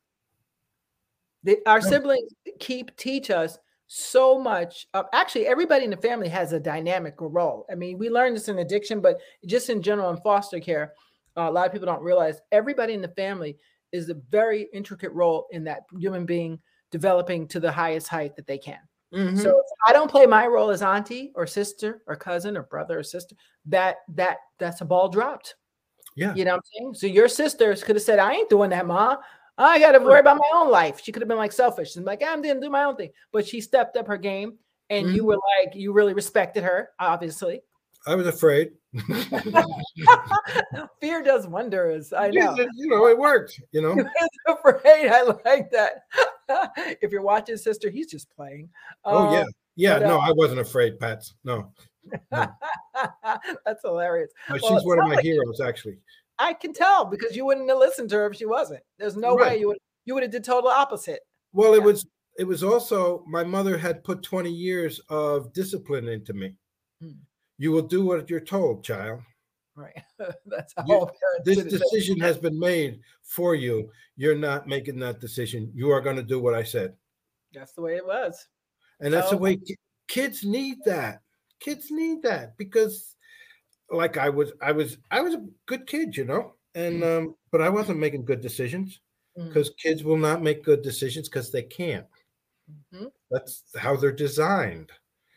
The, 1.44 1.58
our 1.66 1.82
siblings 1.82 2.32
keep 2.60 2.96
teach 2.96 3.30
us 3.32 3.58
so 3.88 4.40
much. 4.40 4.88
Of, 4.94 5.08
actually, 5.12 5.48
everybody 5.48 5.84
in 5.84 5.92
the 5.92 5.98
family 5.98 6.30
has 6.30 6.54
a 6.54 6.60
dynamic 6.60 7.16
role. 7.20 7.66
I 7.72 7.76
mean, 7.76 7.98
we 7.98 8.10
learn 8.10 8.34
this 8.34 8.48
in 8.48 8.60
addiction, 8.60 9.02
but 9.02 9.20
just 9.46 9.70
in 9.70 9.82
general 9.82 10.12
in 10.12 10.18
foster 10.22 10.60
care, 10.60 10.94
uh, 11.38 11.48
a 11.50 11.52
lot 11.52 11.66
of 11.66 11.72
people 11.72 11.86
don't 11.86 12.04
realize 12.04 12.42
everybody 12.52 12.94
in 12.94 13.02
the 13.02 13.08
family 13.10 13.58
is 13.92 14.10
a 14.10 14.16
very 14.30 14.68
intricate 14.74 15.12
role 15.12 15.48
in 15.52 15.64
that 15.66 15.82
human 15.98 16.26
being 16.26 16.60
developing 16.92 17.48
to 17.48 17.60
the 17.60 17.72
highest 17.72 18.08
height 18.08 18.36
that 18.36 18.48
they 18.48 18.58
can. 18.58 18.80
Mhm. 19.14 19.38
So 19.42 19.50
if 19.50 19.66
I 19.86 19.94
don't 19.94 20.10
play 20.10 20.26
my 20.26 20.48
role 20.48 20.70
as 20.70 20.82
auntie 20.82 21.32
or 21.36 21.46
sister 21.46 22.02
or 22.08 22.16
cousin 22.16 22.56
or 22.56 22.64
brother 22.64 23.00
or 23.00 23.04
sister, 23.04 23.36
that 23.66 23.98
that 24.10 24.38
that's 24.58 24.82
a 24.82 24.86
ball 24.86 25.10
dropped. 25.10 25.56
Yeah. 26.16 26.34
You 26.34 26.46
know 26.46 26.52
what 26.52 26.64
I'm 26.80 26.80
saying? 26.80 26.94
So 26.96 27.08
your 27.08 27.28
sisters 27.28 27.84
could 27.84 27.96
have 27.96 28.04
said, 28.04 28.20
I 28.20 28.34
ain't 28.34 28.50
doing 28.50 28.70
that, 28.72 28.86
ma. 28.86 29.18
I 29.58 29.80
gotta 29.80 30.00
worry 30.00 30.20
about 30.20 30.38
my 30.38 30.50
own 30.54 30.70
life. 30.72 31.02
She 31.04 31.12
could 31.12 31.22
have 31.22 31.28
been 31.30 31.38
like 31.38 31.52
selfish 31.52 31.96
and 31.96 32.06
like, 32.06 32.24
I'm 32.24 32.42
gonna 32.42 32.60
do 32.60 32.70
my 32.70 32.84
own 32.84 32.96
thing. 32.96 33.12
But 33.32 33.46
she 33.46 33.62
stepped 33.62 33.98
up 33.98 34.08
her 34.08 34.18
game 34.18 34.58
and 34.90 35.14
you 35.14 35.26
were 35.26 35.38
like, 35.60 35.76
you 35.76 35.94
really 35.94 36.14
respected 36.14 36.64
her, 36.64 36.90
obviously. 37.00 37.62
I 38.08 38.16
was 38.16 38.28
afraid. 38.28 38.72
Fear 41.00 41.24
does 41.24 41.48
wonders. 41.48 42.12
I 42.14 42.30
know. 42.30 42.56
You 42.76 42.88
know, 42.90 43.08
it 43.08 43.18
worked. 43.18 43.60
You 43.72 43.82
know. 43.82 43.92
Afraid. 44.48 45.10
I 45.10 45.22
like 45.46 45.70
that. 45.72 46.04
if 47.02 47.12
you're 47.12 47.22
watching 47.22 47.58
Sister, 47.58 47.90
he's 47.90 48.08
just 48.08 48.30
playing. 48.36 48.70
Oh 49.06 49.32
yeah. 49.34 49.42
Um, 49.42 49.48
Yeah. 49.76 50.00
but, 50.00 50.08
No, 50.08 50.18
uh, 50.20 50.22
I 50.30 50.32
wasn't 50.32 50.60
afraid, 50.62 51.00
Pats. 51.00 51.36
No. 51.44 51.72
That's 52.32 53.82
hilarious. 53.84 54.32
But 54.50 54.62
Well, 54.62 54.78
she's 54.78 54.86
one 54.86 55.00
of 55.00 55.08
my 55.08 55.16
like 55.16 55.24
you- 55.24 55.34
heroes, 55.34 55.62
actually. 55.62 55.98
I 56.40 56.54
can 56.54 56.74
tell 56.74 57.06
because 57.06 57.36
you 57.36 57.46
wouldn't 57.46 57.70
have 57.70 57.78
listened 57.78 58.10
to 58.10 58.16
her 58.16 58.26
if 58.26 58.36
she 58.36 58.46
wasn't. 58.48 58.82
There's 58.98 59.16
no 59.16 59.36
way 59.36 59.60
you 59.60 59.68
would 59.68 59.78
you 60.06 60.16
would 60.16 60.24
have 60.24 60.32
did 60.32 60.44
total 60.44 60.72
opposite. 60.72 61.20
Well, 61.54 61.76
it 61.76 61.80
Yeah. 61.80 61.86
was 61.86 62.06
it 62.40 62.46
was 62.46 62.64
also 62.64 63.24
my 63.28 63.44
mother 63.44 63.78
had 63.78 64.04
put 64.04 64.24
20 64.24 64.50
years 64.50 65.00
of 65.10 65.54
discipline 65.54 66.08
into 66.08 66.34
me. 66.34 66.56
Hmm. 67.00 67.12
You 67.62 67.72
will 67.72 67.84
do 67.88 68.04
what 68.04 68.28
you're 68.28 68.40
told, 68.56 68.84
child. 68.84 69.22
Right. 69.76 69.94
That's 70.48 70.74
how 70.76 70.84
You- 70.88 71.10
This 71.46 71.64
decision 71.64 72.20
has 72.20 72.38
been 72.38 72.58
made 72.58 73.02
for 73.22 73.54
you. 73.54 73.92
You're 74.18 74.36
not 74.50 74.68
making 74.68 74.98
that 75.00 75.20
decision. 75.20 75.72
You 75.76 75.92
are 75.92 76.02
going 76.02 76.16
to 76.16 76.24
do 76.34 76.40
what 76.40 76.56
I 76.56 76.64
said. 76.64 76.96
That's 77.54 77.74
the 77.74 77.82
way 77.82 77.98
it 77.98 78.06
was. 78.06 78.34
And 79.00 79.14
that's 79.14 79.30
the 79.30 79.38
way 79.38 79.60
kids 80.08 80.44
need 80.44 80.78
that. 80.86 81.22
Kids 81.60 81.92
need 81.92 82.24
that 82.24 82.58
because 82.58 83.16
like 83.92 84.18
I 84.18 84.30
was 84.30 84.54
I 84.62 84.72
was 84.72 84.98
I 85.12 85.22
was 85.22 85.36
a 85.36 85.46
good 85.68 85.86
kid, 85.86 86.18
you 86.18 86.26
know. 86.26 86.56
And 86.74 87.04
um 87.04 87.36
but 87.52 87.62
I 87.62 87.70
wasn't 87.70 88.00
making 88.00 88.26
good 88.26 88.42
decisions 88.42 89.00
Mm. 89.38 89.48
because 89.48 89.70
kids 89.82 90.04
will 90.04 90.18
not 90.18 90.42
make 90.44 90.62
good 90.66 90.82
decisions 90.82 91.30
because 91.30 91.52
they 91.52 91.64
can't. 91.64 92.06
Mhm. 92.94 93.12
That's 93.30 93.64
how 93.78 93.96
they're 93.96 94.12
designed. 94.28 94.92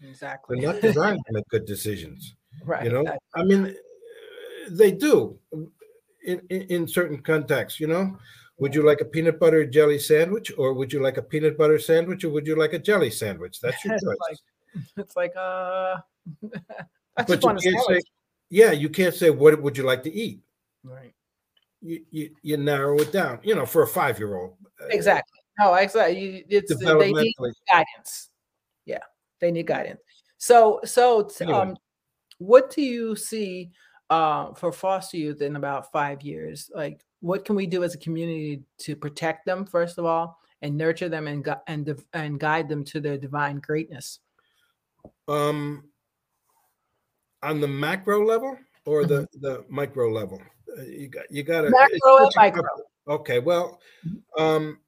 Exactly. 0.09 0.61
They're 0.61 0.73
not 0.73 0.83
designed 0.83 1.21
to 1.27 1.33
make 1.33 1.49
good 1.49 1.65
decisions. 1.65 2.35
right. 2.65 2.85
You 2.85 2.91
know, 2.91 3.01
exactly. 3.01 3.21
I 3.35 3.45
mean, 3.45 3.67
uh, 3.67 3.73
they 4.71 4.93
do 4.93 5.39
in, 6.25 6.41
in, 6.51 6.63
in 6.63 6.89
certain 6.89 7.21
contexts. 7.23 7.81
You 7.81 7.87
know, 7.89 8.19
would 8.59 8.75
you 8.75 8.85
like 8.85 9.01
a 9.01 9.05
peanut 9.05 9.39
butter 9.41 9.65
jelly 9.67 9.99
sandwich, 9.99 10.53
or 10.57 10.75
would 10.75 10.93
you 10.93 11.03
like 11.03 11.17
a 11.17 11.23
peanut 11.23 11.57
butter 11.59 11.79
sandwich, 11.79 12.25
or 12.25 12.31
would 12.31 12.47
you 12.47 12.57
like 12.57 12.73
a 12.73 12.79
jelly 12.79 13.11
sandwich? 13.11 13.61
That's 13.61 13.85
your 13.85 13.95
It's 13.95 14.05
choice. 14.05 14.17
like 14.29 14.39
it's 14.97 15.17
like 15.17 15.33
uh 15.37 15.97
but 17.17 17.29
you 17.29 17.39
can't 17.39 17.61
say, 17.61 18.01
yeah, 18.51 18.73
you 18.73 18.89
can't 18.89 19.15
say 19.15 19.31
what 19.31 19.61
would 19.63 19.77
you 19.77 19.85
like 19.85 20.03
to 20.05 20.13
eat. 20.13 20.41
right. 20.83 21.13
You, 21.81 22.01
you, 22.11 22.31
you 22.43 22.57
narrow 22.57 22.99
it 22.99 23.13
down. 23.13 23.41
You 23.43 23.55
know, 23.55 23.67
for 23.67 23.83
a 23.83 23.87
five 23.87 24.19
year 24.19 24.37
old, 24.37 24.57
Exactly. 24.91 25.39
No, 25.59 25.75
exactly. 25.75 26.45
It's 26.49 26.75
they 26.77 27.13
need 27.13 27.35
guidance. 27.71 28.31
They 29.45 29.51
need 29.51 29.67
guidance. 29.67 30.01
So, 30.39 30.81
so 30.85 31.29
Anyway. 31.39 31.59
um, 31.59 31.77
what 32.39 32.71
do 32.71 32.81
you 32.81 33.15
see 33.15 33.73
uh, 34.09 34.55
for 34.55 34.73
foster 34.73 35.19
youth 35.19 35.43
in 35.43 35.57
about 35.57 35.93
five 35.93 36.23
years? 36.23 36.71
Like, 36.75 37.05
what 37.21 37.45
can 37.45 37.55
we 37.55 37.67
do 37.67 37.85
as 37.85 37.95
a 37.95 37.99
community 37.99 38.63
to 38.79 38.97
protect 38.97 39.45
them 39.45 39.67
first 39.67 39.99
of 39.99 40.07
all, 40.07 40.39
and 40.63 40.79
nurture 40.79 41.11
them 41.11 41.29
and 41.29 41.45
gu- 41.45 41.61
and 41.67 41.85
div- 41.85 42.07
and 42.15 42.41
guide 42.41 42.71
them 42.71 42.85
to 42.85 43.01
their 43.01 43.19
divine 43.19 43.59
greatness? 43.61 44.21
Um, 45.29 45.91
on 47.43 47.61
the 47.61 47.69
macro 47.69 48.25
level 48.25 48.57
or 48.87 49.05
the 49.05 49.29
the 49.43 49.67
micro 49.69 50.09
level, 50.11 50.41
Uh, 50.75 50.83
you 50.85 51.09
got 51.09 51.31
you 51.31 51.43
got 51.43 51.63
to 51.63 51.69
Mm-hmm. 51.69 51.93
Macro 51.93 52.17
and 52.17 52.33
micro. 52.37 52.63
Okay, 53.09 53.41
well, 53.41 53.79
um, 54.39 54.81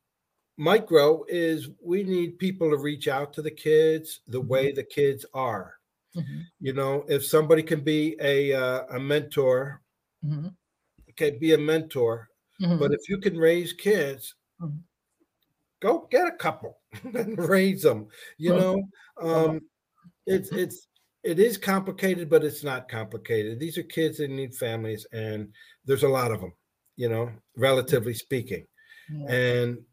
micro 0.56 1.24
is 1.28 1.68
we 1.82 2.02
need 2.02 2.38
people 2.38 2.70
to 2.70 2.76
reach 2.78 3.08
out 3.08 3.32
to 3.34 3.42
the 3.42 3.50
kids 3.50 4.20
the 4.26 4.40
way 4.40 4.72
the 4.72 4.84
kids 4.84 5.26
are. 5.34 5.74
Mhm, 6.14 6.46
You 6.60 6.72
know, 6.74 7.04
if 7.08 7.24
somebody 7.26 7.62
can 7.62 7.82
be 7.82 8.16
a 8.20 8.52
uh, 8.54 8.86
a 8.96 9.00
mentor, 9.00 9.82
mhm, 10.22 10.56
can 11.16 11.38
be 11.38 11.52
a 11.52 11.58
mentor, 11.58 12.28
mhm. 12.60 12.78
but 12.78 12.92
if 12.92 13.08
you 13.08 13.18
can 13.18 13.36
raise 13.36 13.72
kids, 13.72 14.34
Mhm. 14.58 14.84
go 15.80 16.06
get 16.10 16.26
a 16.26 16.36
couple 16.36 16.78
and 17.04 17.38
raise 17.38 17.82
them. 17.82 18.08
You 18.38 18.54
know, 18.54 18.88
um, 19.20 19.60
it's 20.26 20.50
it's 20.52 20.88
it 21.24 21.38
is 21.40 21.58
complicated, 21.58 22.30
but 22.30 22.44
it's 22.44 22.64
not 22.64 22.88
complicated. 22.88 23.60
These 23.60 23.78
are 23.78 23.84
kids 23.84 24.18
that 24.18 24.30
need 24.30 24.54
families, 24.56 25.06
and 25.12 25.54
there's 25.84 26.04
a 26.04 26.08
lot 26.08 26.32
of 26.32 26.40
them. 26.40 26.54
You 26.96 27.08
know, 27.10 27.32
relatively 27.56 28.14
speaking. 28.14 28.66
And 29.28 29.84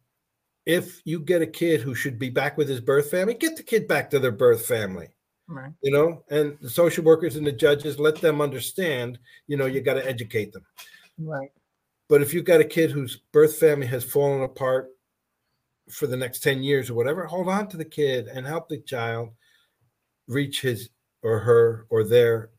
if 0.66 1.01
you 1.05 1.20
get 1.20 1.41
a 1.41 1.47
kid 1.47 1.82
who 1.82 1.93
should 1.93 2.18
be 2.18 2.30
back 2.30 2.57
with 2.57 2.70
his 2.70 2.80
birth 2.80 3.11
family, 3.11 3.34
get 3.34 3.57
the 3.57 3.64
kid 3.64 3.88
back 3.88 4.09
to 4.09 4.20
their 4.20 4.32
birth 4.32 4.66
family. 4.66 5.09
Right. 5.47 5.74
You 5.82 5.91
know, 5.91 6.24
and 6.30 6.57
the 6.61 6.70
social 6.70 7.03
workers 7.03 7.36
and 7.36 7.45
the 7.45 7.51
judges 7.51 7.99
let 7.99 8.22
them 8.22 8.41
understand. 8.41 9.20
You 9.47 9.57
know, 9.57 9.66
you 9.66 9.82
got 9.82 9.95
to 9.95 10.07
educate 10.07 10.53
them. 10.53 10.66
Right. 11.18 11.51
But 12.07 12.22
if 12.22 12.34
you've 12.34 12.45
got 12.45 12.61
a 12.61 12.66
kid 12.66 12.91
whose 12.91 13.18
birth 13.32 13.57
family 13.57 13.88
has 13.88 14.03
fallen 14.03 14.43
apart 14.43 14.89
for 15.89 16.07
the 16.07 16.18
next 16.18 16.39
10 16.43 16.64
years 16.64 16.89
or 16.89 16.93
whatever, 16.93 17.26
hold 17.26 17.49
on 17.49 17.68
to 17.70 17.78
the 17.78 17.86
kid 17.86 18.28
and 18.28 18.47
help 18.47 18.70
the 18.70 18.80
child 18.80 19.30
reach 20.28 20.61
his 20.61 20.89
or 21.24 21.39
her 21.39 21.86
or 21.89 22.03
their 22.03 22.51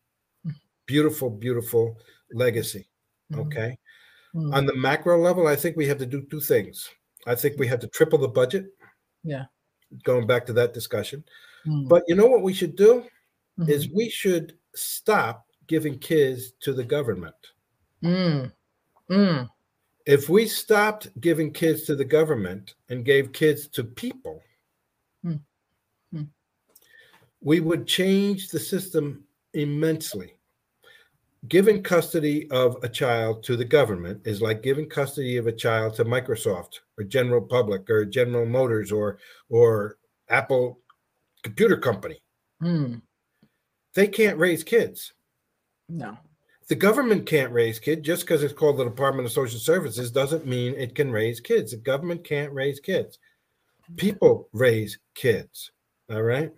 beautiful, 0.86 1.30
beautiful 1.30 1.98
legacy. 2.32 2.86
Mhm, 3.32 3.46
Okay. 3.46 3.78
mhm. 4.34 4.54
On 4.54 4.66
the 4.66 4.74
macro 4.76 5.18
level, 5.18 5.46
I 5.46 5.56
think 5.56 5.76
we 5.76 5.86
have 5.86 5.98
to 5.98 6.06
do 6.06 6.22
two 6.22 6.40
things. 6.40 6.90
I 7.26 7.34
think 7.34 7.58
we 7.58 7.66
had 7.66 7.80
to 7.80 7.88
triple 7.88 8.18
the 8.18 8.28
budget. 8.28 8.66
Yeah. 9.22 9.44
Going 10.02 10.26
back 10.26 10.44
to 10.46 10.52
that 10.54 10.74
discussion. 10.74 11.24
Mhm, 11.66 11.88
But 11.88 12.02
you 12.08 12.14
know 12.14 12.26
what 12.26 12.42
we 12.42 12.52
should 12.52 12.76
do 12.76 13.04
mhm. 13.58 13.68
is 13.68 13.88
we 13.90 14.08
should 14.10 14.58
stop 14.74 15.46
giving 15.66 15.98
kids 15.98 16.52
to 16.60 16.72
the 16.72 16.84
government. 16.84 17.34
Mm. 18.02 18.52
Mm. 19.10 19.48
if 20.06 20.28
we 20.28 20.46
stopped 20.46 21.08
giving 21.20 21.50
kids 21.50 21.84
to 21.84 21.96
the 21.96 22.04
government 22.04 22.74
and 22.90 23.04
gave 23.04 23.32
kids 23.32 23.66
to 23.68 23.82
people, 23.84 24.42
Hmm. 25.22 25.36
Hmm. 26.12 26.24
we 27.40 27.60
would 27.60 27.86
change 27.86 28.48
the 28.50 28.58
system 28.60 29.24
immensely. 29.54 30.33
Giving 31.48 31.82
custody 31.82 32.50
of 32.50 32.78
a 32.82 32.88
child 32.88 33.42
to 33.44 33.56
the 33.56 33.64
government 33.64 34.22
is 34.24 34.40
like 34.40 34.62
giving 34.62 34.88
custody 34.88 35.36
of 35.36 35.46
a 35.46 35.52
child 35.52 35.94
to 35.94 36.04
Microsoft 36.04 36.80
or 36.96 37.04
General 37.04 37.42
Public 37.42 37.90
or 37.90 38.04
General 38.04 38.46
Motors 38.46 38.90
or 38.90 39.18
or 39.50 39.98
Apple 40.30 40.80
Computer 41.42 41.76
Company. 41.76 42.22
Mm. 42.62 43.02
They 43.94 44.06
can't 44.06 44.38
raise 44.38 44.64
kids. 44.64 45.12
No. 45.88 46.16
The 46.68 46.74
government 46.74 47.26
can't 47.26 47.52
raise 47.52 47.78
kids 47.78 48.02
just 48.02 48.22
because 48.22 48.42
it's 48.42 48.54
called 48.54 48.78
the 48.78 48.84
Department 48.84 49.26
of 49.26 49.32
Social 49.32 49.60
Services 49.60 50.10
doesn't 50.10 50.46
mean 50.46 50.74
it 50.74 50.94
can 50.94 51.12
raise 51.12 51.40
kids. 51.40 51.72
The 51.72 51.76
government 51.76 52.24
can't 52.24 52.52
raise 52.52 52.80
kids. 52.80 53.18
People 53.96 54.48
raise 54.52 54.98
kids. 55.14 55.72
All 56.10 56.22
right. 56.22 56.52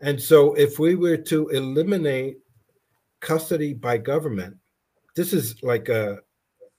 And 0.00 0.20
so 0.20 0.54
if 0.54 0.78
we 0.80 0.96
were 0.96 1.16
to 1.16 1.48
eliminate 1.48 2.38
custody 3.20 3.74
by 3.74 3.98
government, 3.98 4.56
this 5.16 5.32
is 5.32 5.62
like 5.62 5.88
uh, 5.90 6.16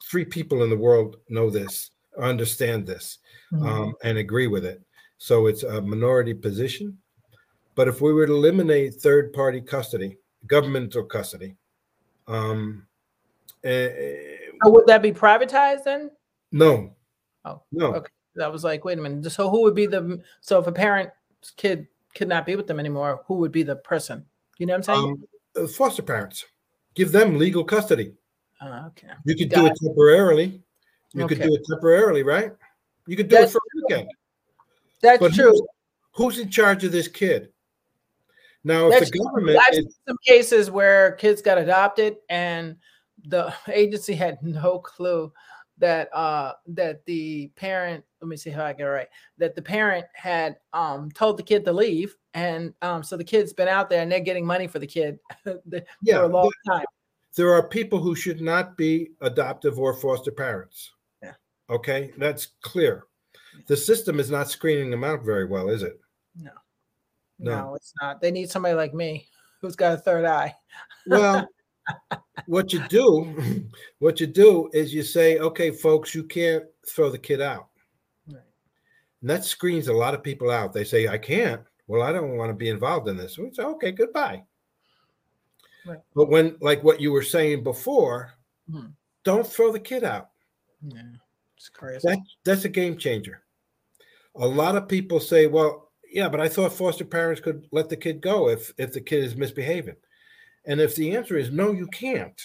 three 0.09 0.25
people 0.25 0.63
in 0.63 0.69
the 0.69 0.77
world 0.77 1.17
know 1.29 1.49
this, 1.49 1.91
understand 2.17 2.85
this, 2.85 3.19
Mhm. 3.51 3.67
um, 3.67 3.93
and 4.03 4.17
agree 4.17 4.47
with 4.47 4.65
it. 4.65 4.81
So 5.17 5.47
it's 5.47 5.63
a 5.63 5.81
minority 5.81 6.33
position. 6.33 6.97
But 7.75 7.87
if 7.87 8.01
we 8.01 8.13
were 8.13 8.25
to 8.27 8.33
eliminate 8.33 8.95
third 8.95 9.33
party 9.33 9.61
custody, 9.61 10.17
governmental 10.47 11.03
custody, 11.03 11.55
um, 12.27 12.85
uh, 13.65 13.89
would 14.63 14.87
that 14.87 15.01
be 15.01 15.11
privatized 15.11 15.83
then? 15.83 16.11
No. 16.51 16.95
Oh, 17.45 17.61
no. 17.71 17.95
Okay. 17.95 18.11
That 18.35 18.51
was 18.51 18.63
like, 18.63 18.85
wait 18.85 18.99
a 18.99 19.01
minute. 19.01 19.29
So 19.31 19.49
who 19.49 19.61
would 19.63 19.75
be 19.75 19.85
the 19.85 20.21
so 20.41 20.59
if 20.59 20.67
a 20.67 20.71
parent 20.71 21.09
kid 21.57 21.87
could 22.15 22.27
not 22.27 22.45
be 22.45 22.55
with 22.55 22.67
them 22.67 22.79
anymore, 22.79 23.23
who 23.27 23.35
would 23.35 23.51
be 23.51 23.63
the 23.63 23.75
person? 23.77 24.25
You 24.57 24.65
know 24.65 24.73
what 24.73 24.89
I'm 24.89 24.95
saying? 24.95 25.11
Um, 25.11 25.23
foster 25.76 26.02
parents. 26.02 26.45
Give 26.95 27.12
them 27.12 27.38
legal 27.38 27.64
custody. 27.64 28.14
Uh, 28.62 28.84
okay. 28.88 29.08
You 29.26 29.36
could 29.36 29.50
Got 29.50 29.62
do 29.62 29.66
it, 29.68 29.72
it 29.72 29.78
temporarily. 29.86 30.62
You 31.14 31.24
okay. 31.24 31.36
could 31.36 31.43
do 31.43 31.56
it 31.56 31.62
temporarily, 31.70 32.24
right? 32.24 32.52
You 33.08 33.16
could 33.16 33.30
do 33.30 33.38
That's 33.38 33.52
it 33.52 33.54
for 33.54 33.58
a 33.58 33.82
weekend. 33.82 34.12
That's 35.02 35.20
but 35.20 35.34
true. 35.34 35.52
Who's, 35.52 35.62
who's, 36.36 36.39
in 36.39 36.50
charge 36.50 36.84
of 36.84 36.91
this 36.91 37.08
kid? 37.08 37.50
Now, 38.64 38.88
if 38.88 39.00
That's 39.00 39.12
the 39.12 39.20
government 39.20 39.58
I've 39.58 39.74
is, 39.74 39.86
seen 39.86 39.93
some 40.08 40.18
cases 40.26 40.70
where 40.70 41.14
kids 41.14 41.41
got 41.41 41.58
adopted 41.58 42.18
and 42.30 42.76
the 43.26 43.54
agency 43.68 44.14
had 44.14 44.38
no 44.41 44.80
clue 44.80 45.32
that 45.80 46.13
uh 46.13 46.53
that 46.67 47.05
the 47.05 47.47
parent 47.55 48.03
let 48.21 48.27
me 48.27 48.38
see 48.38 48.49
how 48.49 48.65
I 48.65 48.73
get 48.73 48.88
it 48.88 48.89
right 48.89 49.07
that 49.38 49.55
the 49.55 49.61
parent 49.61 50.05
had 50.13 50.57
um 50.73 51.09
told 51.11 51.38
the 51.38 51.43
kid 51.43 51.65
to 51.65 51.73
leave 51.73 52.15
and 52.34 52.73
um 52.82 53.01
so 53.03 53.17
the 53.17 53.23
kid's 53.23 53.53
been 53.53 53.67
out 53.67 53.89
there 53.89 54.01
and 54.01 54.11
they're 54.11 54.19
getting 54.19 54.45
money 54.45 54.67
for 54.67 54.80
the 54.80 54.88
kid 54.88 55.19
yeah, 55.45 56.17
for 56.17 56.23
a 56.23 56.27
long 56.27 56.51
time. 56.67 56.86
There 57.36 57.53
are 57.53 57.67
people 57.67 57.99
who 57.99 58.15
should 58.15 58.41
not 58.41 58.75
be 58.75 59.11
adoptive 59.21 59.80
or 59.80 59.93
foster 59.93 60.32
parents. 60.32 60.91
Yeah. 61.23 61.34
Okay, 61.69 62.11
that's 62.17 62.47
clear. 62.61 63.05
The 63.67 63.77
system 63.77 64.19
is 64.19 64.32
not 64.32 64.49
screening 64.49 64.89
them 64.89 65.03
out 65.03 65.23
very 65.23 65.45
well, 65.45 65.69
is 65.69 65.84
it? 65.84 65.99
No. 66.36 66.51
No, 67.38 67.57
no 67.57 67.75
it's 67.75 67.93
not. 68.01 68.19
They 68.19 68.32
need 68.32 68.49
somebody 68.49 68.75
like 68.75 68.93
me 68.93 69.27
who's 69.61 69.75
got 69.75 69.93
a 69.93 69.97
third 69.97 70.25
eye. 70.25 70.55
Well, 71.07 71.47
what 72.45 72.73
you 72.73 72.81
do, 72.89 73.69
what 73.99 74.19
you 74.19 74.27
do 74.27 74.69
is 74.73 74.93
you 74.93 75.03
say, 75.03 75.37
okay, 75.39 75.71
folks, 75.71 76.15
you 76.15 76.23
can't 76.23 76.63
throw 76.87 77.09
the 77.09 77.17
kid 77.17 77.41
out. 77.41 77.67
Right. 78.27 78.41
And 79.21 79.29
that 79.29 79.45
screens 79.45 79.87
a 79.87 79.93
lot 79.93 80.13
of 80.13 80.23
people 80.23 80.49
out. 80.49 80.73
They 80.73 80.83
say, 80.83 81.07
I 81.07 81.17
can't. 81.17 81.61
Well, 81.87 82.01
I 82.01 82.11
don't 82.11 82.37
want 82.37 82.49
to 82.49 82.55
be 82.55 82.69
involved 82.69 83.07
in 83.07 83.17
this. 83.17 83.37
We 83.37 83.51
say, 83.53 83.63
okay, 83.63 83.91
goodbye. 83.91 84.43
Right. 85.85 85.99
But 86.13 86.29
when, 86.29 86.57
like 86.61 86.83
what 86.83 87.01
you 87.01 87.11
were 87.11 87.23
saying 87.23 87.63
before, 87.63 88.33
mm-hmm. 88.69 88.87
don't 89.23 89.47
throw 89.47 89.71
the 89.71 89.79
kid 89.79 90.03
out. 90.03 90.29
Yeah, 90.81 91.01
it's 91.57 91.69
crazy. 91.69 92.07
That, 92.07 92.19
that's 92.43 92.65
a 92.65 92.69
game 92.69 92.97
changer. 92.97 93.43
A 94.35 94.47
lot 94.47 94.75
of 94.75 94.87
people 94.87 95.19
say, 95.19 95.47
well, 95.47 95.89
yeah, 96.11 96.29
but 96.29 96.39
I 96.39 96.47
thought 96.47 96.73
foster 96.73 97.05
parents 97.05 97.41
could 97.41 97.67
let 97.71 97.89
the 97.89 97.97
kid 97.97 98.21
go 98.21 98.49
if 98.49 98.73
if 98.77 98.93
the 98.93 99.01
kid 99.01 99.23
is 99.23 99.35
misbehaving. 99.35 99.95
And 100.70 100.80
if 100.80 100.95
the 100.95 101.15
answer 101.15 101.36
is 101.36 101.51
no, 101.51 101.72
you 101.72 101.88
can't, 101.88 102.39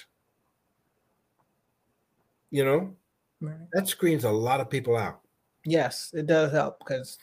you 2.51 2.65
know, 2.65 2.97
right. 3.43 3.55
that 3.75 3.87
screens 3.87 4.25
a 4.25 4.31
lot 4.31 4.61
of 4.61 4.71
people 4.71 4.97
out. 4.97 5.21
Yes, 5.67 6.11
it 6.15 6.27
does 6.27 6.51
help 6.51 6.79
because 6.79 7.19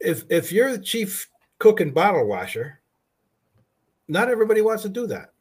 if 0.00 0.24
if 0.30 0.50
you're 0.50 0.72
the 0.72 0.82
chief 0.82 1.28
cook 1.58 1.80
and 1.80 1.92
bottle 1.92 2.26
washer, 2.26 2.80
not 4.08 4.30
everybody 4.30 4.62
wants 4.62 4.82
to 4.84 4.88
do 4.88 5.06
that. 5.08 5.32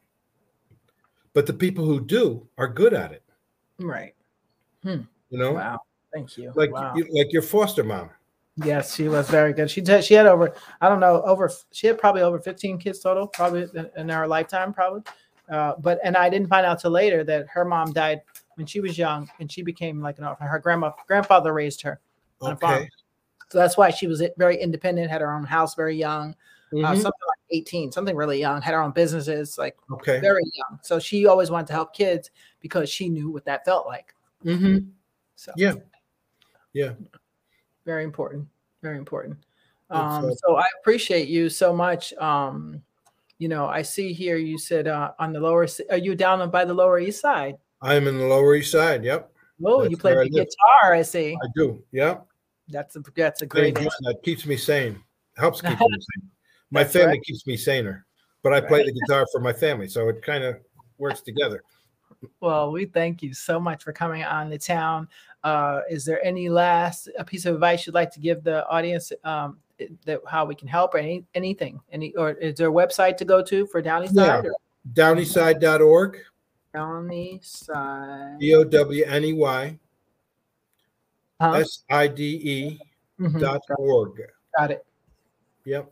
But 1.32 1.46
the 1.46 1.54
people 1.54 1.86
who 1.86 2.06
do 2.06 2.46
are 2.58 2.68
good 2.68 2.94
at 2.94 3.14
it. 3.14 3.24
Right. 3.80 4.16
Hmm. 4.84 5.04
You 5.30 5.38
know? 5.38 5.54
Wow. 5.54 5.80
Thank 6.14 6.38
you. 6.38 6.52
Like 6.56 6.74
wow. 6.74 6.94
you, 6.94 7.08
like 7.12 7.32
your 7.32 7.42
foster 7.42 7.86
mom. 7.86 8.10
Yes, 8.64 8.96
she 8.96 9.08
was 9.08 9.30
very 9.30 9.54
good. 9.54 9.70
She 9.70 9.82
did, 9.82 10.04
she 10.04 10.16
had 10.16 10.26
over 10.26 10.54
I 10.82 10.90
don't 10.90 11.00
know 11.00 11.22
over 11.24 11.52
she 11.72 11.88
had 11.88 12.00
probably 12.00 12.24
over 12.24 12.40
15 12.40 12.80
kids 12.80 13.00
total 13.00 13.28
probably 13.28 13.68
in 13.96 14.10
her 14.10 14.28
lifetime 14.28 14.74
probably. 14.74 15.04
Uh, 15.50 15.74
but 15.80 16.00
and 16.04 16.18
I 16.18 16.30
didn't 16.30 16.48
find 16.48 16.66
out 16.66 16.80
till 16.80 16.92
later 16.92 17.24
that 17.24 17.48
her 17.50 17.64
mom 17.64 17.94
died 17.94 18.22
when 18.56 18.66
she 18.66 18.80
was 18.80 18.98
young 18.98 19.30
and 19.40 19.52
she 19.52 19.62
became 19.62 20.02
like 20.02 20.18
an 20.18 20.26
orphan. 20.26 20.48
Her 20.48 20.60
grandma 20.60 20.92
grandfather 21.08 21.54
raised 21.54 21.82
her 21.84 22.00
on 22.42 22.54
okay. 22.54 22.66
a 22.66 22.70
farm. 22.70 22.88
So 23.50 23.60
that's 23.60 23.78
why 23.78 23.92
she 23.92 24.08
was 24.08 24.24
very 24.38 24.58
independent, 24.58 25.10
had 25.10 25.22
her 25.22 25.34
own 25.34 25.46
house 25.46 25.76
very 25.76 25.96
young, 25.96 26.36
uh, 26.74 26.76
mm-hmm. 26.76 26.86
uh, 26.86 26.94
something 26.96 27.12
like 27.28 27.40
18, 27.52 27.92
something 27.94 28.16
really 28.16 28.40
young, 28.40 28.62
had 28.62 28.74
her 28.74 28.82
own 28.82 28.92
businesses, 28.92 29.58
like 29.58 29.78
okay. 29.90 30.20
very 30.20 30.44
young. 30.54 30.80
So 30.82 31.00
she 31.00 31.28
always 31.28 31.50
wanted 31.50 31.68
to 31.68 31.74
help 31.74 31.94
kids 31.94 32.32
because 32.60 32.90
she 32.90 33.08
knew 33.08 33.30
what 33.30 33.46
that 33.46 33.64
felt 33.64 33.86
like. 33.86 34.14
Mm-hmm. 34.44 34.90
So 35.36 35.54
yeah, 35.56 35.76
yeah 36.74 36.92
very 37.88 38.04
important 38.04 38.46
very 38.84 38.98
important. 38.98 39.38
Um, 39.90 40.32
so 40.46 40.58
i 40.58 40.66
appreciate 40.80 41.30
you 41.30 41.50
so 41.50 41.74
much. 41.74 42.14
Um, 42.16 42.84
you 43.40 43.48
know 43.48 43.68
i 43.68 43.84
see 43.84 44.14
here 44.14 44.38
you 44.38 44.58
said 44.58 44.88
uh, 44.88 45.12
on 45.20 45.32
the 45.32 45.40
lower 45.40 45.68
are 45.92 45.98
you 45.98 46.16
down 46.16 46.50
by 46.50 46.66
the 46.66 46.74
lower 46.74 47.00
east 47.00 47.22
side? 47.22 47.56
I'm 47.82 48.08
in 48.08 48.18
the 48.18 48.26
lower 48.26 48.56
east 48.56 48.72
side 48.72 49.04
yep. 49.04 49.32
Oh 49.64 49.84
you 49.84 49.96
play 49.96 50.14
the 50.14 50.22
I 50.22 50.28
guitar 50.28 50.94
i 50.94 51.02
see. 51.04 51.36
I 51.36 51.48
do 51.56 51.82
yeah 51.92 52.18
that's 52.70 52.96
a 52.96 53.04
that's 53.16 53.44
a 53.44 53.46
great 53.46 53.76
that 53.76 54.18
keeps 54.24 54.46
me 54.46 54.58
sane 54.58 55.00
helps 55.38 55.62
keep 55.62 55.80
me 55.80 55.88
sane. 56.10 56.30
My 56.72 56.84
that's 56.84 56.94
family 56.94 57.18
right. 57.18 57.24
keeps 57.24 57.46
me 57.46 57.56
saner 57.58 58.06
but 58.44 58.54
i 58.54 58.60
play 58.60 58.80
right. 58.80 58.88
the 58.88 59.00
guitar 59.00 59.26
for 59.32 59.40
my 59.40 59.54
family 59.54 59.88
so 59.88 60.10
it 60.10 60.22
kind 60.24 60.44
of 60.44 60.58
works 60.98 61.22
together. 61.22 61.62
Well, 62.40 62.72
we 62.72 62.86
thank 62.86 63.22
you 63.22 63.34
so 63.34 63.60
much 63.60 63.84
for 63.84 63.94
coming 63.94 64.24
on 64.24 64.50
the 64.50 64.58
town. 64.58 65.08
Uh, 65.48 65.82
is 65.90 66.04
there 66.04 66.24
any 66.26 66.50
last 66.50 67.10
a 67.18 67.24
piece 67.24 67.46
of 67.46 67.56
advice 67.56 67.86
you'd 67.86 67.96
like 67.96 68.12
to 68.12 68.20
give 68.20 68.44
the 68.44 68.68
audience 68.68 69.14
um, 69.24 69.58
that 70.06 70.20
how 70.28 70.44
we 70.44 70.54
can 70.54 70.68
help 70.68 70.94
or 70.94 70.98
any 70.98 71.26
anything? 71.36 71.80
Any 71.92 72.14
or 72.16 72.32
is 72.32 72.56
there 72.56 72.68
a 72.68 72.72
website 72.72 73.16
to 73.18 73.26
go 73.26 73.42
to 73.44 73.66
for 73.68 73.82
Downeyside? 73.82 74.44
Yeah. 74.44 74.50
Downeyside.org. 74.94 76.18
Downeyside. 76.76 78.40
D 78.40 78.56
O 78.56 78.64
W 78.66 79.06
N 79.06 79.24
E 79.24 79.34
Y. 79.34 79.80
S 81.40 81.84
I 81.90 82.08
D 82.08 82.24
E 82.24 82.80
mm-hmm. 83.18 83.40
dot 83.40 83.62
org. 83.78 84.22
Got 84.58 84.72
it. 84.72 84.86
Yep. 85.64 85.92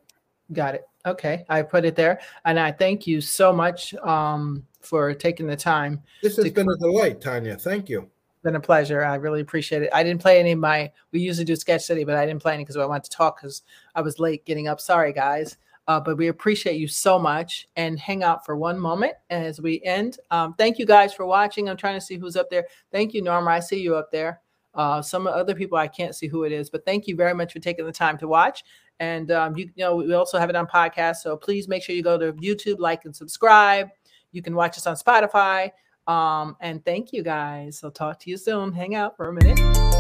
Got 0.52 0.76
it. 0.76 0.84
Okay, 1.06 1.46
I 1.48 1.62
put 1.62 1.86
it 1.86 1.96
there, 1.96 2.20
and 2.46 2.60
I 2.60 2.72
thank 2.72 3.08
you 3.08 3.22
so 3.22 3.54
much. 3.54 3.94
Um, 3.96 4.66
for 4.86 5.14
taking 5.14 5.48
the 5.48 5.56
time. 5.56 6.02
This 6.22 6.38
has 6.38 6.52
been 6.52 6.70
a 6.70 6.78
delight, 6.78 7.20
Tanya. 7.20 7.58
Thank 7.58 7.90
you. 7.90 8.10
Been 8.46 8.56
a 8.56 8.60
pleasure. 8.60 9.04
I 9.04 9.16
really 9.16 9.42
appreciate 9.42 9.82
it. 9.82 9.90
I 9.92 10.04
didn't 10.04 10.22
play 10.22 10.40
any 10.40 10.52
of 10.52 10.60
my. 10.60 10.92
We 11.12 11.20
usually 11.20 11.46
do 11.46 11.56
Sketch 11.56 11.82
City, 11.82 12.04
but 12.04 12.16
I 12.16 12.28
didn't 12.28 12.44
play 12.44 12.54
any 12.54 12.64
because 12.64 12.78
I 12.78 12.86
wanted 12.86 13.06
to 13.06 13.10
talk 13.10 13.42
because 13.42 13.64
I 13.96 14.02
was 14.02 14.20
late 14.20 14.46
getting 14.46 14.68
up. 14.68 14.80
Sorry, 14.80 15.12
guys. 15.12 15.58
Uh, 15.88 16.00
but 16.00 16.16
we 16.16 16.28
appreciate 16.28 16.78
you 16.78 16.88
so 16.88 17.18
much 17.18 17.68
and 17.76 18.00
hang 18.00 18.22
out 18.22 18.46
for 18.46 18.56
one 18.56 18.80
moment 18.80 19.14
as 19.32 19.60
we 19.60 19.82
end. 19.84 20.20
Um, 20.30 20.54
thank 20.60 20.78
you 20.78 20.86
guys 20.86 21.12
for 21.12 21.26
watching. 21.26 21.68
I'm 21.68 21.76
trying 21.76 22.00
to 22.00 22.06
see 22.06 22.18
who's 22.18 22.36
up 22.36 22.52
there. 22.52 22.68
Thank 22.92 23.16
you, 23.16 23.24
Norma. 23.24 23.50
I 23.50 23.62
see 23.62 23.80
you 23.80 23.96
up 23.96 24.12
there. 24.12 24.42
Uh, 24.76 25.02
some 25.02 25.26
other 25.26 25.56
people 25.56 25.80
I 25.80 25.88
can't 25.88 26.14
see 26.14 26.28
who 26.28 26.44
it 26.44 26.52
is, 26.52 26.70
but 26.70 26.86
thank 26.86 27.08
you 27.08 27.16
very 27.16 27.34
much 27.34 27.52
for 27.52 27.60
taking 27.60 27.88
the 27.88 27.92
time 27.92 28.20
to 28.20 28.28
watch. 28.28 28.64
And 29.00 29.32
um, 29.32 29.58
you, 29.58 29.72
you 29.76 29.84
know 29.84 29.96
we 29.96 30.14
also 30.14 30.38
have 30.38 30.52
it 30.52 30.56
on 30.56 30.68
podcast, 30.68 31.18
so 31.18 31.36
please 31.36 31.68
make 31.68 31.82
sure 31.82 31.96
you 31.96 32.04
go 32.04 32.20
to 32.20 32.32
YouTube, 32.34 32.78
like 32.78 33.06
and 33.06 33.16
subscribe. 33.16 33.90
You 34.34 34.44
can 34.44 34.54
watch 34.54 34.78
us 34.78 34.86
on 34.86 34.96
Spotify. 34.96 35.72
Um, 36.08 36.56
and 36.60 36.84
thank 36.84 37.14
you 37.14 37.24
guys. 37.24 37.82
I'll 37.84 37.92
talk 37.92 38.20
to 38.22 38.30
you 38.30 38.38
soon. 38.38 38.72
Hang 38.74 38.96
out 38.96 39.18
for 39.18 39.30
a 39.30 39.34
minute. 39.34 39.95